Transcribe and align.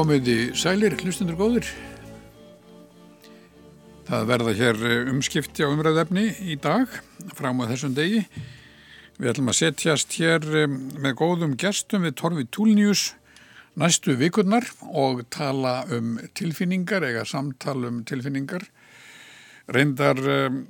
Komiði 0.00 0.54
sælir, 0.56 0.94
hlustundur 0.96 1.36
góður. 1.36 1.66
Það 4.08 4.22
verða 4.30 4.54
hér 4.56 4.78
eh, 4.88 5.10
umskipti 5.12 5.60
á 5.60 5.68
umræðefni 5.68 6.22
í 6.48 6.56
dag, 6.56 6.88
fram 7.36 7.60
á 7.60 7.68
þessum 7.68 7.92
degi. 7.98 8.22
Við 9.18 9.28
ætlum 9.34 9.52
að 9.52 9.58
setjast 9.58 10.16
hér 10.16 10.46
eh, 10.56 10.72
með 10.72 11.18
góðum 11.20 11.52
gestum 11.60 12.06
við 12.08 12.16
Torfi 12.16 12.46
Túlnius 12.48 13.02
næstu 13.76 14.16
vikurnar 14.16 14.70
og 14.88 15.20
tala 15.28 15.82
um 15.92 16.16
tilfinningar, 16.32 17.04
eiga 17.04 17.26
samtal 17.28 17.82
um 17.90 18.00
tilfinningar. 18.08 18.64
Reyndar 19.68 20.24
eh, 20.24 20.62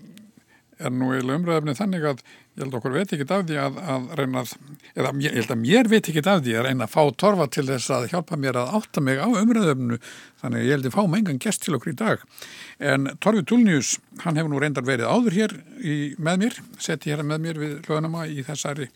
er 0.83 0.91
nú 0.91 1.13
eiginlega 1.15 1.39
umræðefni 1.39 1.79
þannig 1.79 2.11
að 2.17 2.27
ég 2.61 2.67
held 2.67 2.77
okkur 2.77 2.93
veit 2.93 3.13
ekki 3.15 3.27
af 3.33 3.45
því 3.49 3.57
að, 3.61 3.79
að 3.93 4.09
reyna 4.19 4.43
að, 4.43 4.51
eða 4.93 5.13
ég 5.25 5.37
held 5.39 5.53
að 5.55 5.61
mér 5.63 5.89
veit 5.89 6.09
ekki 6.11 6.23
af 6.29 6.43
því 6.45 6.57
að 6.59 6.67
reyna 6.67 6.87
að 6.87 6.93
fá 6.93 7.15
torfa 7.23 7.47
til 7.57 7.65
þess 7.71 7.93
að 7.97 8.09
hjálpa 8.13 8.39
mér 8.41 8.59
að 8.61 8.75
átta 8.79 9.05
mig 9.05 9.21
á 9.21 9.29
umræðefnu 9.29 9.99
þannig 10.43 10.61
að 10.61 10.67
ég 10.67 10.77
held 10.77 10.89
að 10.91 10.97
fá 10.97 11.01
mengan 11.15 11.41
gest 11.41 11.65
til 11.65 11.77
okkur 11.79 11.93
í 11.93 11.97
dag. 12.01 12.25
En 12.81 13.09
Torfi 13.21 13.45
Túlnius, 13.49 13.95
hann 14.25 14.37
hefur 14.41 14.53
nú 14.53 14.61
reyndar 14.61 14.85
verið 14.87 15.09
áður 15.09 15.39
hér 15.39 15.57
í, 15.81 15.97
með 16.21 16.45
mér 16.45 16.61
seti 16.81 17.13
hér 17.13 17.25
með 17.25 17.47
mér 17.47 17.63
við 17.63 17.77
hlöðnama 17.89 18.27
í 18.29 18.45
þessari 18.45 18.91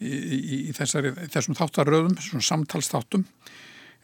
í, 0.00 0.10
í, 0.10 0.58
í 0.68 0.76
þessari, 0.76 1.14
þessum 1.32 1.56
þáttaröðum, 1.56 2.18
svona 2.20 2.48
samtalstáttum 2.50 3.24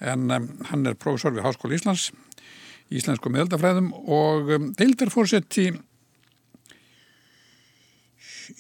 en 0.04 0.30
um, 0.30 0.48
hann 0.70 0.88
er 0.88 0.96
prófessor 1.00 1.36
við 1.36 1.46
Háskóli 1.46 1.78
Íslands 1.78 2.10
íslensku 2.92 3.32
meðaldafræðum 3.32 3.90
og 4.04 4.52
um, 4.56 4.72
deildarfórsett 4.76 5.56
í 5.62 5.70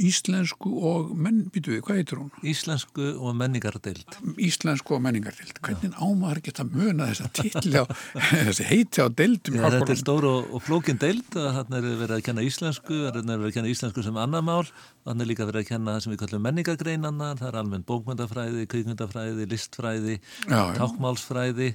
Íslensku 0.02 0.70
og 0.90 1.12
menn, 1.18 1.44
býtu 1.52 1.74
við, 1.74 1.82
hvað 1.86 2.00
heitir 2.00 2.20
hún? 2.20 2.30
Íslensku 2.46 3.10
og 3.16 3.36
menningardeild. 3.38 4.16
Íslensku 4.42 4.96
og 4.96 5.02
menningardeild. 5.04 5.60
Hvernig 5.66 5.96
ámar 6.02 6.40
geta 6.44 6.66
muna 6.66 7.08
þessa 7.10 7.30
títli 7.36 7.82
á, 7.82 7.84
þessi 8.48 8.66
heiti 8.70 9.04
á 9.04 9.08
deildum? 9.08 9.58
Já, 9.60 9.68
þetta 9.76 9.94
er 9.94 10.00
stór 10.00 10.28
og, 10.30 10.50
og 10.56 10.64
flókin 10.66 11.00
deild. 11.02 11.30
Þannig 11.36 11.78
er 11.78 12.00
verið 12.02 12.16
að 12.18 12.26
kenna 12.30 12.46
íslensku, 12.46 12.98
þannig 13.14 13.36
er 13.36 13.44
verið 13.44 13.52
að 13.52 13.56
kenna 13.60 13.72
íslensku 13.74 14.06
sem 14.06 14.20
annar 14.24 14.44
mál. 14.46 14.64
Þannig 15.06 15.26
er 15.26 15.32
líka 15.32 15.48
verið 15.50 15.62
að 15.64 15.70
kenna 15.70 15.94
það 15.96 16.04
sem 16.04 16.16
við 16.16 16.22
kallum 16.24 16.44
menningargreinanna. 16.48 17.30
Það 17.38 17.48
er 17.52 17.62
almenn 17.62 17.86
bókmyndafræði, 17.86 18.68
kvíkmyndafræði, 18.74 19.48
listfræði, 19.54 20.20
tákmálsfræði 20.50 21.74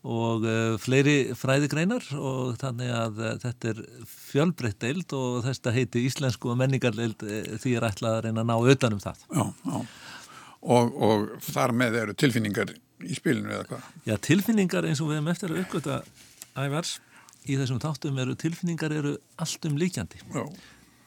og 0.00 0.46
uh, 0.48 0.76
fleiri 0.80 1.34
fræðigreinar 1.36 2.06
og 2.16 2.54
þannig 2.60 2.92
að 2.96 3.18
uh, 3.20 3.32
þetta 3.42 3.72
er 3.72 3.82
fjölbreytt 4.08 4.78
deild 4.80 5.12
og 5.16 5.42
þetta 5.44 5.74
heiti 5.76 6.04
Íslensku 6.08 6.52
og 6.52 6.56
menningarleild 6.60 7.24
uh, 7.26 7.58
því 7.60 7.74
er 7.76 7.88
ætlað 7.90 8.16
að 8.16 8.24
reyna 8.28 8.44
að 8.44 8.48
ná 8.48 8.72
utanum 8.74 9.02
það. 9.02 9.20
Já, 9.28 9.44
já. 9.66 9.82
Og, 10.60 10.96
og 11.00 11.28
þar 11.44 11.72
með 11.76 11.98
eru 12.02 12.14
tilfinningar 12.20 12.72
í 13.00 13.14
spilinu 13.16 13.52
eða 13.52 13.68
hvað? 13.68 13.92
Já, 14.08 14.16
tilfinningar 14.24 14.88
eins 14.88 15.00
og 15.00 15.08
við 15.08 15.20
hefum 15.20 15.30
eftir 15.32 15.54
að 15.54 15.62
uppgöta 15.62 16.00
ævars 16.56 16.98
í 17.48 17.56
þessum 17.56 17.80
þáttum 17.80 18.20
eru 18.20 18.36
tilfinningar 18.40 18.92
eru 18.92 19.14
allt 19.40 19.68
um 19.68 19.78
líkjandi. 19.80 20.20
Já. 20.32 20.44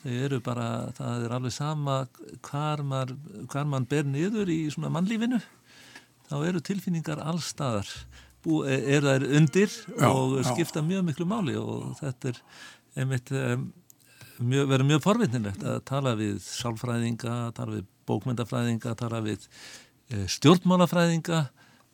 Þau 0.03 0.13
eru 0.25 0.39
bara, 0.43 0.67
það 0.97 1.25
er 1.25 1.33
alveg 1.37 1.53
sama 1.55 1.99
hvar 2.43 2.81
mann 2.83 3.69
man 3.71 3.85
ber 3.89 4.03
niður 4.03 4.49
í 4.51 4.65
svona 4.73 4.91
mannlífinu 4.91 5.39
þá 6.27 6.35
eru 6.49 6.61
tilfinningar 6.65 7.21
allstaðar 7.23 7.87
er 8.67 9.05
það 9.05 9.25
undir 9.39 9.71
já, 9.71 10.09
og 10.09 10.35
skipta 10.47 10.81
já. 10.81 10.87
mjög 10.87 11.07
miklu 11.09 11.27
máli 11.29 11.55
og 11.59 11.95
þetta 11.99 12.33
er 12.33 12.41
einmitt 12.99 13.31
um, 13.31 13.65
mjög, 14.43 14.69
verið 14.71 14.89
mjög 14.91 15.01
forvinnilegt 15.03 15.65
að 15.65 15.81
tala 15.89 16.13
við 16.19 16.37
sálfræðinga, 16.45 17.39
tala 17.57 17.77
við 17.77 17.89
bókmyndafræðinga, 18.09 18.95
tala 18.99 19.21
við 19.23 19.45
uh, 19.47 20.25
stjórnmálafræðinga 20.35 21.43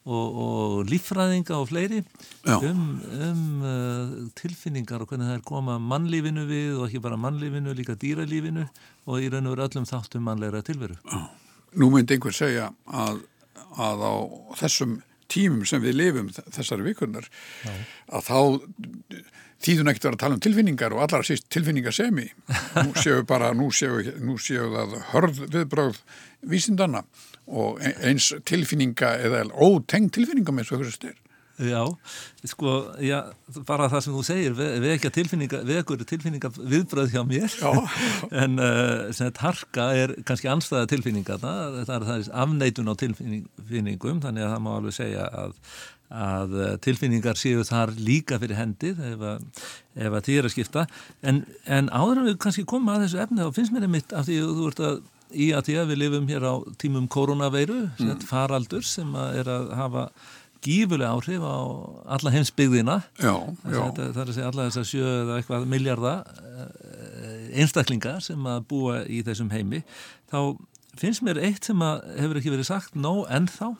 og, 0.09 0.39
og 0.43 0.77
líffræðinga 0.89 1.57
og 1.59 1.67
fleiri 1.69 1.99
já. 2.01 2.55
um, 2.55 2.85
um 3.27 3.43
uh, 3.63 4.13
tilfinningar 4.39 5.03
og 5.03 5.11
hvernig 5.11 5.29
það 5.29 5.37
er 5.37 5.45
koma 5.47 5.77
mannlífinu 5.81 6.47
við 6.49 6.79
og 6.79 6.87
ekki 6.87 7.03
bara 7.03 7.19
mannlífinu, 7.19 7.75
líka 7.77 7.97
dýralífinu 7.99 8.66
og 9.09 9.19
í 9.21 9.29
raun 9.29 9.49
og 9.49 9.57
veru 9.57 9.67
öllum 9.67 9.89
þáttum 9.89 10.25
mannleira 10.25 10.63
tilveru. 10.66 10.97
Nú 11.77 11.91
myndi 11.93 12.16
einhver 12.16 12.33
segja 12.33 12.71
að, 12.87 13.21
að 13.77 14.05
á 14.07 14.13
þessum 14.63 14.97
tímum 15.31 15.66
sem 15.69 15.84
við 15.84 16.00
lifum 16.00 16.31
þessari 16.38 16.88
vikunar 16.88 17.28
Já. 17.66 17.75
að 18.17 18.29
þá 18.29 18.40
þýðun 19.59 19.91
ekkert 19.91 20.09
að 20.09 20.19
tala 20.23 20.38
um 20.38 20.44
tilfinningar 20.44 20.95
og 20.95 21.03
allar 21.03 21.25
síst 21.28 21.50
tilfinningasemi 21.51 22.28
nú 22.79 22.94
séu 23.03 23.23
bara, 23.28 23.51
nú 23.57 23.69
séu, 23.75 24.00
nú 24.23 24.38
séu 24.41 24.69
það 24.75 24.95
hörð 25.12 25.41
viðbráð 25.56 26.00
vísindanna 26.50 27.03
og 27.50 27.81
e-, 27.84 27.95
eins 28.09 28.31
tilfinninga 28.47 29.16
eða 29.25 29.44
óteng 29.56 30.12
tilfinningam 30.16 30.62
eins 30.62 30.72
og 30.72 30.81
hversu 30.81 30.95
styr 30.95 31.17
Já, 31.59 31.81
sko, 32.47 32.74
já, 33.03 33.18
bara 33.68 33.90
það 33.92 34.03
sem 34.06 34.14
þú 34.16 34.22
segir, 34.24 34.53
vekja 34.80 35.12
tilfinninga, 35.12 35.59
vekur 35.68 36.06
tilfinninga 36.08 36.52
viðbröð 36.56 37.12
hjá 37.12 37.24
mér, 37.28 37.52
en 38.44 38.56
uh, 38.64 39.09
sem 39.12 39.28
þetta 39.28 39.44
harka 39.44 39.90
er 40.00 40.14
kannski 40.24 40.47
anstæða 40.52 40.88
tilfinninga, 40.94 41.36
það, 41.44 41.78
það 41.81 41.94
er, 41.97 42.08
það 42.08 42.16
er 42.16 42.31
afneitun 42.46 42.92
á 42.92 42.96
tilfinningum, 43.03 44.24
þannig 44.24 44.47
að 44.47 44.53
það 44.56 44.64
má 44.64 44.72
alveg 44.78 44.97
segja 45.02 45.28
að, 45.44 45.53
að 46.24 46.58
uh, 46.62 46.72
tilfinningar 46.88 47.44
séu 47.44 47.68
þar 47.68 47.96
líka 48.00 48.40
fyrir 48.40 48.62
hendið 48.62 49.06
ef 49.12 49.30
að, 49.34 49.46
ef 50.00 50.20
að 50.22 50.28
því 50.30 50.40
er 50.40 50.47
að 50.47 50.56
skipta, 50.56 50.88
en, 51.20 51.44
en 51.68 51.91
áður 51.91 52.24
en 52.24 52.31
við 52.31 52.41
kannski 52.47 52.68
koma 52.72 52.96
að 52.96 53.09
þessu 53.09 53.24
efni, 53.26 53.44
þá 53.44 53.59
finnst 53.59 53.76
mér 53.76 53.90
einmitt 53.90 54.16
af 54.16 54.31
því 54.31 54.44
að 54.46 54.59
þú 54.62 54.72
ert 54.72 54.86
að 54.94 55.00
í 55.30 55.52
að 55.53 55.68
því 55.68 55.76
að 55.78 55.91
við 55.91 56.00
lifum 56.03 56.30
hér 56.30 56.46
á 56.46 56.53
tímum 56.81 57.08
koronaveiru, 57.12 57.81
mm. 58.00 58.22
faraldur 58.26 58.86
sem 58.86 59.09
að 59.18 59.41
er 59.44 59.52
að 59.53 59.74
hafa 59.78 60.06
gífulega 60.66 61.12
áhrif 61.16 61.44
á 61.44 61.58
alla 62.16 62.34
heimsbyggðina 62.36 62.97
já, 63.20 63.34
já. 63.34 63.80
Það, 63.80 64.00
það 64.00 64.22
er 64.24 64.31
að 64.31 64.34
segja 64.38 64.50
alla 64.52 64.66
þess 64.68 64.81
að 64.81 64.90
sjö 64.92 65.12
eða 65.24 65.38
eitthvað 65.40 65.68
miljardar 65.72 66.42
eh, 66.50 67.59
einstaklinga 67.62 68.18
sem 68.24 68.50
að 68.50 68.66
búa 68.72 69.03
í 69.08 69.22
þessum 69.28 69.53
heimi 69.53 69.84
þá 70.31 70.40
finnst 71.00 71.24
mér 71.25 71.40
eitt 71.47 71.70
sem 71.70 71.86
að 71.86 72.03
hefur 72.20 72.42
ekki 72.42 72.53
verið 72.53 72.70
sagt 72.72 72.97
nóg 73.00 73.24
ennþá 73.31 73.74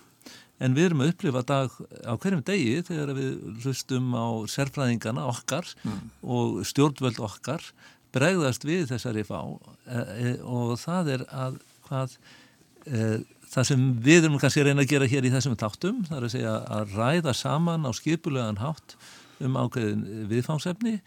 en 0.60 0.76
við 0.76 0.90
erum 0.90 1.04
að 1.04 1.14
upplifa 1.14 1.44
dag 1.48 1.76
á 2.04 2.14
hverjum 2.20 2.44
degi 2.48 2.82
þegar 2.88 3.14
við 3.18 3.64
hlustum 3.64 4.12
á 4.16 4.28
sérfræðingana 4.52 5.28
okkar 5.32 5.68
mm. 5.86 6.02
og 6.36 6.60
stjórnvöld 6.68 7.22
okkar 7.24 7.64
bregðast 8.16 8.66
við 8.68 8.90
þessari 8.92 9.24
fá 9.28 9.40
e, 9.46 10.00
e, 10.00 10.34
og 10.44 10.76
það 10.82 11.14
er 11.16 11.26
að 11.30 11.60
hvað 11.88 12.16
e, 12.86 13.04
það 13.50 13.68
sem 13.72 13.88
við 14.06 14.28
erum 14.28 14.38
kannski 14.42 14.62
að 14.62 14.70
reyna 14.70 14.86
að 14.86 14.92
gera 14.94 15.10
hér 15.10 15.28
í 15.28 15.34
þessum 15.34 15.58
þáttum, 15.60 16.04
það 16.10 16.20
er 16.20 16.28
að 16.28 16.34
segja 16.36 16.54
að 16.78 16.94
ræða 17.00 17.34
saman 17.38 17.88
á 17.88 17.92
skipulegan 17.98 18.62
hátt 18.62 18.96
um 19.44 19.58
ákveðin 19.60 20.06
viðfangsefni, 20.30 21.00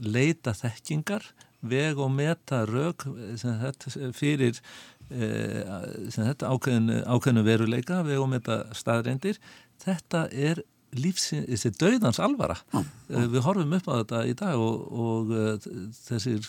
leita 0.00 0.54
þekkingar, 0.56 1.26
veg 1.60 1.98
og 2.00 2.12
meta 2.14 2.62
rauk 2.68 3.04
fyrir 4.16 4.60
e, 5.10 5.28
ákveðinu, 6.08 7.02
ákveðinu 7.04 7.44
veruleika, 7.44 8.00
veg 8.06 8.22
og 8.22 8.30
meta 8.32 8.62
staðreindir. 8.76 9.40
Þetta 9.82 10.28
er 10.32 10.62
lífsins, 10.96 11.46
þessi 11.50 11.72
döðans 11.78 12.20
alvara. 12.22 12.56
Mm, 12.72 12.88
mm. 13.10 13.28
Við 13.34 13.44
horfum 13.46 13.76
upp 13.76 13.90
á 13.90 13.94
þetta 14.00 14.22
í 14.26 14.34
dag 14.38 14.62
og, 14.62 14.80
og 14.90 15.34
eh, 15.36 15.68
þessir 16.08 16.48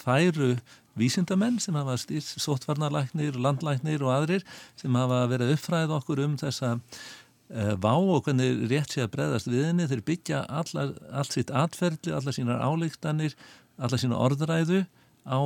færu 0.00 0.52
vísindamenn 0.98 1.58
sem 1.62 1.76
hafa 1.78 1.96
stýrt 2.00 2.42
sótvarnarlæknir, 2.42 3.38
landlæknir 3.38 4.02
og 4.04 4.14
aðrir 4.14 4.44
sem 4.80 4.94
hafa 4.98 5.24
verið 5.30 5.54
uppfræð 5.56 5.96
okkur 6.00 6.22
um 6.26 6.36
þessa 6.40 6.76
uh, 6.76 7.74
vá 7.80 7.94
og 7.94 8.24
hvernig 8.26 8.66
rétt 8.70 8.94
sé 8.94 9.04
að 9.04 9.12
breyðast 9.16 9.50
við 9.50 9.66
henni 9.68 9.88
þeir 9.90 10.04
byggja 10.10 10.44
allar, 10.48 10.94
allt 11.12 11.36
sitt 11.36 11.52
atferðli, 11.54 12.14
allar 12.16 12.36
sínar 12.36 12.62
álíktanir, 12.64 13.36
allar 13.78 14.02
sína 14.02 14.20
orðræðu 14.20 14.84
á 15.26 15.38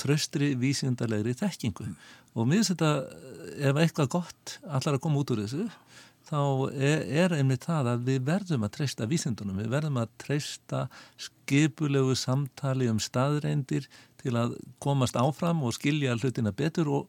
tröstri 0.00 0.54
vísindarlegri 0.58 1.34
þekkingu 1.36 1.86
mm. 1.86 1.96
og 2.34 2.48
mér 2.48 2.62
finnst 2.62 2.74
þetta 2.74 3.70
ef 3.70 3.80
eitthvað 3.82 4.12
gott 4.16 4.58
allar 4.68 4.96
að 4.96 5.02
koma 5.04 5.22
út 5.22 5.32
úr 5.34 5.44
þessu 5.44 5.66
þá 6.28 6.42
er, 6.74 7.04
er 7.24 7.36
einmitt 7.38 7.66
það 7.66 7.92
að 7.94 8.04
við 8.08 8.26
verðum 8.28 8.66
að 8.66 8.74
treysta 8.76 9.08
vísindunum, 9.10 9.60
við 9.62 9.72
verðum 9.72 10.00
að 10.02 10.12
treysta 10.22 10.82
skipulegu 11.20 12.16
samtali 12.18 12.90
um 12.90 13.00
staðreindir 13.02 13.88
til 14.20 14.36
að 14.38 14.58
komast 14.82 15.18
áfram 15.18 15.64
og 15.64 15.74
skilja 15.76 16.16
hlutina 16.20 16.52
betur 16.56 16.90
og, 16.92 17.08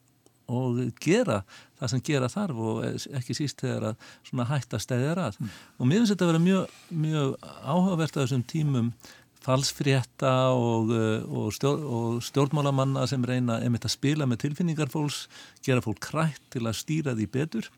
og 0.52 0.80
gera 1.04 1.42
það 1.80 1.94
sem 1.94 2.04
gera 2.12 2.30
þarf 2.32 2.62
og 2.72 2.84
ekki 3.20 3.38
síst 3.38 3.64
þegar 3.64 3.92
að 3.92 4.12
svona 4.28 4.48
hætta 4.50 4.80
stæðir 4.82 5.24
að. 5.28 5.40
Mm. 5.40 5.56
Og 5.78 5.90
mér 5.90 6.02
finnst 6.02 6.14
þetta 6.16 6.28
að 6.28 6.32
vera 6.32 6.46
mjög, 6.46 6.78
mjög 7.08 7.50
áhugavert 7.62 8.18
að 8.18 8.26
þessum 8.26 8.46
tímum 8.52 8.94
falsfrétta 9.42 10.34
og, 10.54 10.92
og, 10.94 11.48
stjór, 11.56 11.82
og 11.82 12.20
stjórnmálamanna 12.26 13.08
sem 13.10 13.24
reyna 13.26 13.58
einmitt 13.62 13.88
að 13.88 13.96
spila 13.96 14.28
með 14.30 14.44
tilfinningar 14.46 14.92
fólks, 14.94 15.24
gera 15.66 15.82
fólk 15.82 16.02
krætt 16.04 16.44
til 16.54 16.68
að 16.68 16.78
stýra 16.78 17.16
því 17.18 17.30
betur. 17.34 17.72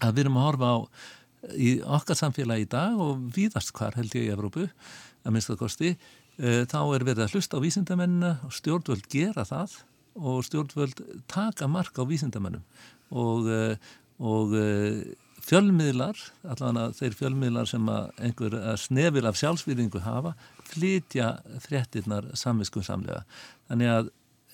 Að 0.00 0.14
við 0.16 0.24
erum 0.24 0.40
að 0.40 0.48
horfa 0.48 0.72
á 0.72 0.78
í 1.56 1.68
okkar 1.80 2.18
samfélagi 2.18 2.66
í 2.66 2.72
dag 2.72 2.98
og 3.00 3.20
víðast 3.34 3.72
hvar 3.76 3.96
held 3.96 4.12
ég 4.16 4.28
í 4.28 4.32
Evrópu 4.34 4.66
að 4.68 5.32
minnst 5.32 5.52
að 5.52 5.62
kosti 5.62 5.94
Eh, 6.40 6.64
þá 6.64 6.80
er 6.94 7.04
verið 7.04 7.26
að 7.26 7.34
hlusta 7.34 7.58
á 7.60 7.64
vísindamennina 7.64 8.30
og 8.46 8.52
stjórnvöld 8.56 9.08
gera 9.12 9.44
það 9.44 9.74
og 10.16 10.44
stjórnvöld 10.46 11.02
taka 11.28 11.68
mark 11.68 11.98
á 12.00 12.04
vísindamennum 12.08 12.62
og, 13.12 13.48
eh, 13.50 13.76
og, 14.18 14.54
eh, 14.56 15.12
fjölmiðlar, 15.44 16.16
allavega 16.44 16.94
þeir 16.96 17.16
fjölmiðlar 17.18 17.68
sem 17.68 17.84
einhver 17.88 18.56
snefil 18.76 19.26
af 19.26 19.36
sjálfsvíðingu 19.36 20.00
hafa, 20.00 20.34
flytja 20.64 21.42
fréttinnar 21.60 22.36
samviskum 22.36 22.84
samlega. 22.84 23.24
Þannig 23.68 23.88
að 23.88 24.10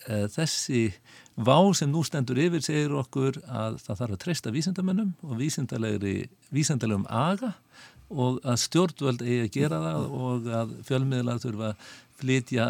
e, 0.06 0.28
þessi 0.30 0.94
vá 1.36 1.58
sem 1.76 1.90
nú 1.92 2.02
stendur 2.06 2.38
yfir 2.40 2.64
segir 2.64 2.94
okkur 2.96 3.38
að 3.44 3.78
það 3.84 4.00
þarf 4.00 4.16
að 4.16 4.22
treysta 4.24 4.54
vísendamennum 4.54 5.12
og 5.22 5.36
vísendalegum 6.54 7.06
aga 7.12 7.52
og 8.08 8.38
að 8.46 8.60
stjórnvöld 8.62 9.24
eigi 9.24 9.40
að 9.44 9.54
gera 9.56 9.80
það 9.82 10.04
og 10.16 10.50
að 10.60 10.76
fjölmiðlar 10.88 11.40
þurfa 11.42 11.72
að 11.72 11.88
flytja 12.20 12.68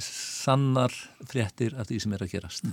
sannar 0.00 0.94
fréttir 1.28 1.74
af 1.78 1.90
því 1.90 1.98
sem 2.02 2.14
er 2.14 2.24
að 2.24 2.32
gerast. 2.34 2.70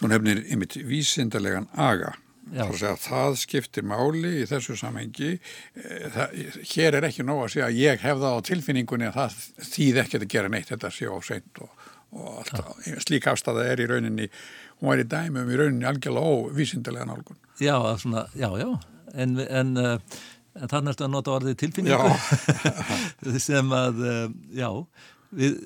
Nú 0.00 0.10
nefnir 0.10 0.42
ymitt 0.52 0.76
vísindalegan 0.88 1.68
aga. 1.76 2.14
Segja, 2.50 2.96
það 2.98 3.36
skiptir 3.38 3.84
máli 3.86 4.40
í 4.40 4.46
þessu 4.48 4.74
samhengi. 4.78 5.36
Eh, 5.78 6.06
það, 6.10 6.38
hér 6.72 6.96
er 6.98 7.06
ekki 7.06 7.26
nóg 7.26 7.44
að 7.44 7.52
segja 7.54 7.68
að 7.68 7.78
ég 7.78 8.02
hef 8.02 8.22
það 8.22 8.38
á 8.40 8.46
tilfinningunni 8.48 9.06
að 9.06 9.18
það 9.18 9.36
þýð 9.70 10.00
ekki 10.02 10.18
að 10.18 10.26
gera 10.34 10.50
neitt 10.50 10.72
þetta 10.72 10.90
sé 10.96 11.06
á 11.06 11.18
seint 11.22 11.62
og, 11.62 11.84
og 12.10 12.40
alltaf, 12.42 12.72
slík 13.06 13.28
afstæða 13.30 13.66
er 13.70 13.82
í 13.84 13.88
rauninni 13.90 14.28
hún 14.80 15.02
í 15.02 15.06
dæmum 15.08 15.50
í 15.50 15.58
rauninni 15.60 15.88
algjörlega 15.88 16.36
óvísindilega 16.50 17.08
nálgun. 17.10 17.38
Já, 17.60 17.76
svona, 18.00 18.26
já, 18.34 18.48
já 18.58 18.70
en, 19.14 19.36
en, 19.38 19.74
uh, 19.76 20.22
en 20.58 20.70
þannig 20.70 21.02
að 21.02 21.12
nota 21.12 21.34
orðið 21.36 21.58
tilfinningu 21.64 23.38
sem 23.48 23.76
að 23.76 24.02
uh, 24.06 24.24
já, 24.56 24.70
við 25.36 25.60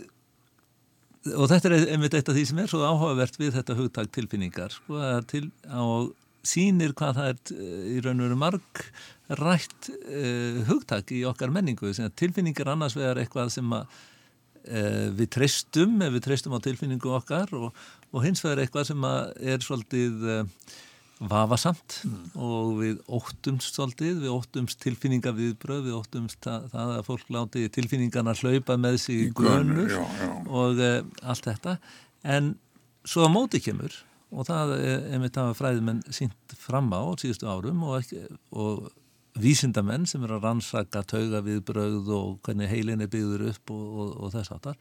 og 1.32 1.48
þetta 1.48 1.70
er 1.70 1.86
einmitt 1.94 2.14
eitt 2.16 2.28
af 2.28 2.36
því 2.36 2.44
sem 2.50 2.58
er 2.60 2.68
svo 2.68 2.82
áhugavert 2.84 3.38
við 3.40 3.54
þetta 3.56 3.76
hugtak 3.78 4.10
tilfinningar 4.12 4.74
sko, 4.74 5.00
til, 5.30 5.46
á 5.64 5.80
sínir 6.44 6.92
hvað 6.96 7.16
það 7.16 7.28
er 7.30 7.38
eh, 7.54 7.84
í 7.94 8.00
raun 8.04 8.20
og 8.20 8.26
veru 8.26 8.36
marg 8.42 8.82
rætt 9.40 9.88
uh, 9.88 10.58
hugtak 10.68 11.14
í 11.16 11.22
okkar 11.24 11.54
menningu 11.54 11.94
tilfinningar 12.20 12.74
annars 12.74 12.98
vegar 12.98 13.22
eitthvað 13.22 13.54
sem 13.56 13.72
að, 13.72 13.86
við 14.64 15.28
treystum 15.34 16.00
ef 16.06 16.14
við 16.14 16.24
treystum 16.24 16.56
á 16.56 16.64
tilfinningu 16.64 17.10
okkar 17.18 17.50
og, 17.58 17.70
og 18.12 18.24
hins 18.24 18.40
vegar 18.44 18.62
eitthvað 18.62 18.88
sem 18.88 19.04
er 19.04 19.64
svolítið 19.64 20.24
uh, 20.24 20.70
vafasamt 21.20 22.00
mm. 22.04 22.22
og 22.42 22.72
við 22.80 22.96
óttumst 23.06 23.76
svolítið, 23.76 24.24
við 24.24 24.32
óttumst 24.34 24.80
tilfinningar 24.82 25.36
viðbröð, 25.36 25.84
við 25.88 25.98
óttumst 25.98 26.40
það, 26.44 26.66
það 26.72 26.94
að 26.96 27.04
fólk 27.10 27.30
láti 27.36 27.68
tilfinningarna 27.76 28.34
hlaupa 28.40 28.78
með 28.80 28.98
sig 29.04 29.22
í 29.26 29.30
grönur 29.36 29.94
og 30.48 30.82
allt 30.82 31.46
þetta 31.50 31.76
en 32.34 32.54
svo 33.06 33.26
að 33.26 33.34
móti 33.36 33.62
kemur 33.62 33.94
og 34.34 34.48
það 34.48 34.74
er 34.80 35.22
mitt 35.22 35.38
að 35.38 35.54
fræðimenn 35.58 36.02
sínt 36.14 36.56
fram 36.58 36.90
á 36.90 37.14
síðustu 37.20 37.46
árum 37.46 37.84
og, 37.86 38.10
og 38.50 38.88
vísindamenn 39.40 40.06
sem 40.06 40.22
eru 40.24 40.38
að 40.38 40.46
rannsaka 40.48 41.02
tauga 41.10 41.42
við 41.44 41.62
brauð 41.66 42.10
og 42.14 42.40
hvernig 42.46 42.70
heilin 42.70 43.02
er 43.02 43.10
byggður 43.10 43.48
upp 43.50 43.74
og, 43.74 43.84
og, 43.84 44.16
og 44.24 44.34
þess 44.34 44.54
aftar 44.54 44.78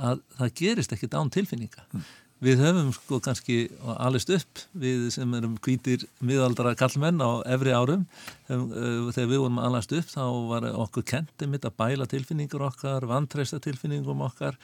að 0.00 0.20
það 0.38 0.52
gerist 0.60 0.94
ekkit 0.94 1.16
án 1.18 1.32
tilfinninga 1.34 1.86
mm. 1.90 2.04
Við 2.40 2.62
höfum 2.62 2.88
sko 2.96 3.18
kannski 3.20 3.56
alveg 4.00 4.30
upp 4.38 4.62
við 4.80 5.10
sem 5.12 5.34
erum 5.36 5.58
kvítir 5.60 6.06
miðaldra 6.24 6.72
kallmenn 6.78 7.20
á 7.20 7.44
efri 7.52 7.74
árum 7.76 8.06
uh, 8.48 9.10
þegar 9.12 9.28
við 9.28 9.42
vorum 9.42 9.60
alveg 9.60 9.98
upp 9.98 10.08
þá 10.08 10.24
var 10.48 10.68
okkur 10.86 11.04
kentið 11.12 11.52
mitt 11.52 11.68
að 11.68 11.76
bæla 11.82 12.08
tilfinningur 12.08 12.64
okkar, 12.70 13.04
vantreista 13.10 13.60
tilfinningum 13.60 14.24
okkar 14.24 14.56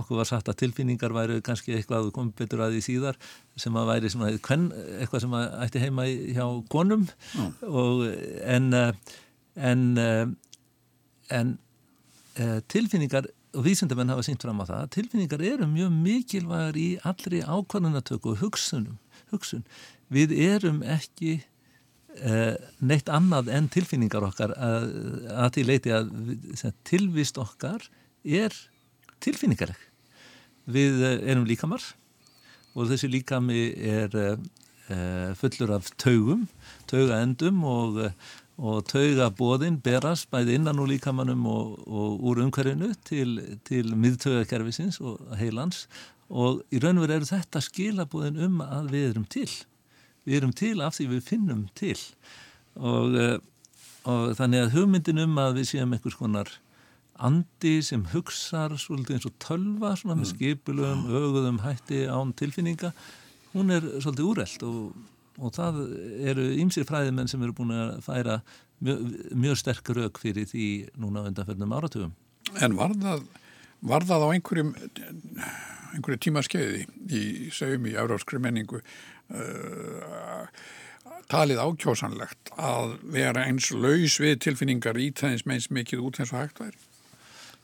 okkur 0.00 0.20
var 0.20 0.30
sagt 0.30 0.50
að 0.50 0.58
tilfinningar 0.64 1.14
væri 1.14 1.38
kannski 1.46 1.76
eitthvað 1.76 2.08
að 2.08 2.12
koma 2.18 2.34
betur 2.38 2.64
að 2.64 2.76
því 2.76 2.84
síðar 2.88 3.18
sem 3.58 3.78
að 3.78 3.90
væri 3.92 4.10
sem 4.10 4.26
að, 4.26 4.38
eitthvað 4.98 5.24
sem 5.24 5.38
að 5.38 5.48
ætti 5.64 5.84
heima 5.84 6.06
hjá 6.10 6.46
konum 6.72 7.06
mm. 7.06 7.50
og, 7.70 8.06
en 8.42 8.70
en, 9.54 9.84
en, 9.98 9.98
en 11.30 11.58
tilfinningar 12.70 13.30
og 13.56 13.64
vísindamenn 13.66 14.12
hafa 14.12 14.24
sínt 14.26 14.44
fram 14.44 14.62
á 14.62 14.64
það 14.68 14.80
að 14.80 14.90
tilfinningar 14.96 15.44
eru 15.46 15.68
mjög 15.70 15.94
mikilvægar 16.04 16.78
í 16.78 16.88
allri 17.06 17.40
ákvarðanatöku 17.42 18.34
og 18.34 18.42
hugsunum, 18.44 18.98
hugsun. 19.32 19.64
Við 20.10 20.34
erum 20.38 20.82
ekki 20.86 21.40
eh, 22.18 22.54
neitt 22.78 23.10
annað 23.10 23.50
en 23.56 23.70
tilfinningar 23.72 24.26
okkar 24.28 24.54
að, 24.54 24.86
að 25.34 25.50
til 25.56 25.66
leiti 25.66 25.94
að 25.94 26.12
tilvist 26.86 27.40
okkar 27.42 27.86
er 28.22 28.54
tilfinningarleg. 29.24 29.82
Við 30.70 31.02
eh, 31.02 31.18
erum 31.32 31.48
líkamar 31.48 31.82
og 32.76 32.90
þessi 32.92 33.10
líkami 33.10 33.64
er 33.74 34.14
eh, 34.14 35.32
fullur 35.38 35.74
af 35.78 35.90
taugum, 35.98 36.46
taugaendum 36.90 37.64
og 37.66 37.98
og 38.60 38.84
taugabóðin 38.90 39.78
berast 39.80 40.28
bæði 40.32 40.58
innan 40.58 40.80
úr 40.82 40.90
líkamannum 40.92 41.46
og, 41.48 41.76
og 41.88 42.24
úr 42.28 42.42
umhverfinu 42.44 42.92
til, 43.08 43.38
til 43.64 43.94
miðtaugakerfisins 43.96 45.00
og 45.00 45.20
heilans 45.40 45.86
og 46.28 46.60
í 46.70 46.80
raun 46.82 47.00
og 47.00 47.06
veru 47.06 47.18
eru 47.18 47.28
þetta 47.30 47.62
skilabóðin 47.64 48.40
um 48.44 48.60
að 48.62 48.90
við 48.92 49.06
erum 49.08 49.26
til. 49.32 49.48
Við 50.28 50.36
erum 50.38 50.52
til 50.56 50.74
af 50.84 50.98
því 50.98 51.06
við 51.14 51.22
finnum 51.26 51.62
til 51.78 51.96
og, 52.76 53.16
eh, 53.16 53.38
og 54.08 54.34
þannig 54.38 54.66
að 54.66 54.74
hugmyndin 54.76 55.24
um 55.24 55.40
að 55.40 55.60
við 55.60 55.70
séum 55.72 55.96
einhvers 55.96 56.18
konar 56.20 56.52
andi 57.20 57.78
sem 57.84 58.04
hugsar 58.12 58.76
svolítið 58.80 59.16
eins 59.16 59.28
og 59.28 59.38
tölva 59.42 59.94
svona 59.96 60.16
með 60.18 60.26
mm. 60.26 60.30
skipulum, 60.34 61.02
öguðum, 61.08 61.62
hætti 61.64 62.04
án 62.08 62.32
tilfinninga, 62.36 62.92
hún 63.54 63.72
er 63.74 63.88
svolítið 64.00 64.28
úreld 64.30 64.68
og 64.68 65.09
og 65.40 65.54
það 65.56 65.80
eru 66.30 66.46
ymsir 66.60 66.86
fræðimenn 66.88 67.30
sem 67.30 67.42
eru 67.42 67.56
búin 67.56 67.72
að 67.74 67.94
færa 68.04 68.40
mjög, 68.84 69.04
mjög 69.32 69.60
sterk 69.60 69.92
rauk 69.96 70.20
fyrir 70.22 70.48
því 70.50 70.68
núna 71.00 71.26
undanferðnum 71.30 71.76
áratugum. 71.76 72.14
En 72.60 72.76
var 72.78 72.94
það, 73.00 73.26
var 73.92 74.06
það 74.08 74.26
á 74.26 74.28
einhverjum 74.34 74.74
einhverju 75.94 76.20
tímaskeiði 76.26 76.84
í 77.10 77.24
sögum 77.54 77.88
í 77.90 77.96
euróskri 77.98 78.40
menningu 78.42 78.80
uh, 78.80 80.44
talið 81.30 81.62
ákjósanlegt 81.62 82.52
að 82.58 82.96
vera 83.14 83.46
eins 83.46 83.70
laus 83.74 84.18
við 84.22 84.38
tilfinningar 84.46 84.98
í 85.00 85.10
þess 85.16 85.46
meins 85.48 85.70
mikið 85.70 86.06
út 86.06 86.20
eins 86.20 86.34
og 86.34 86.42
hægt 86.44 86.62
væri? 86.62 86.78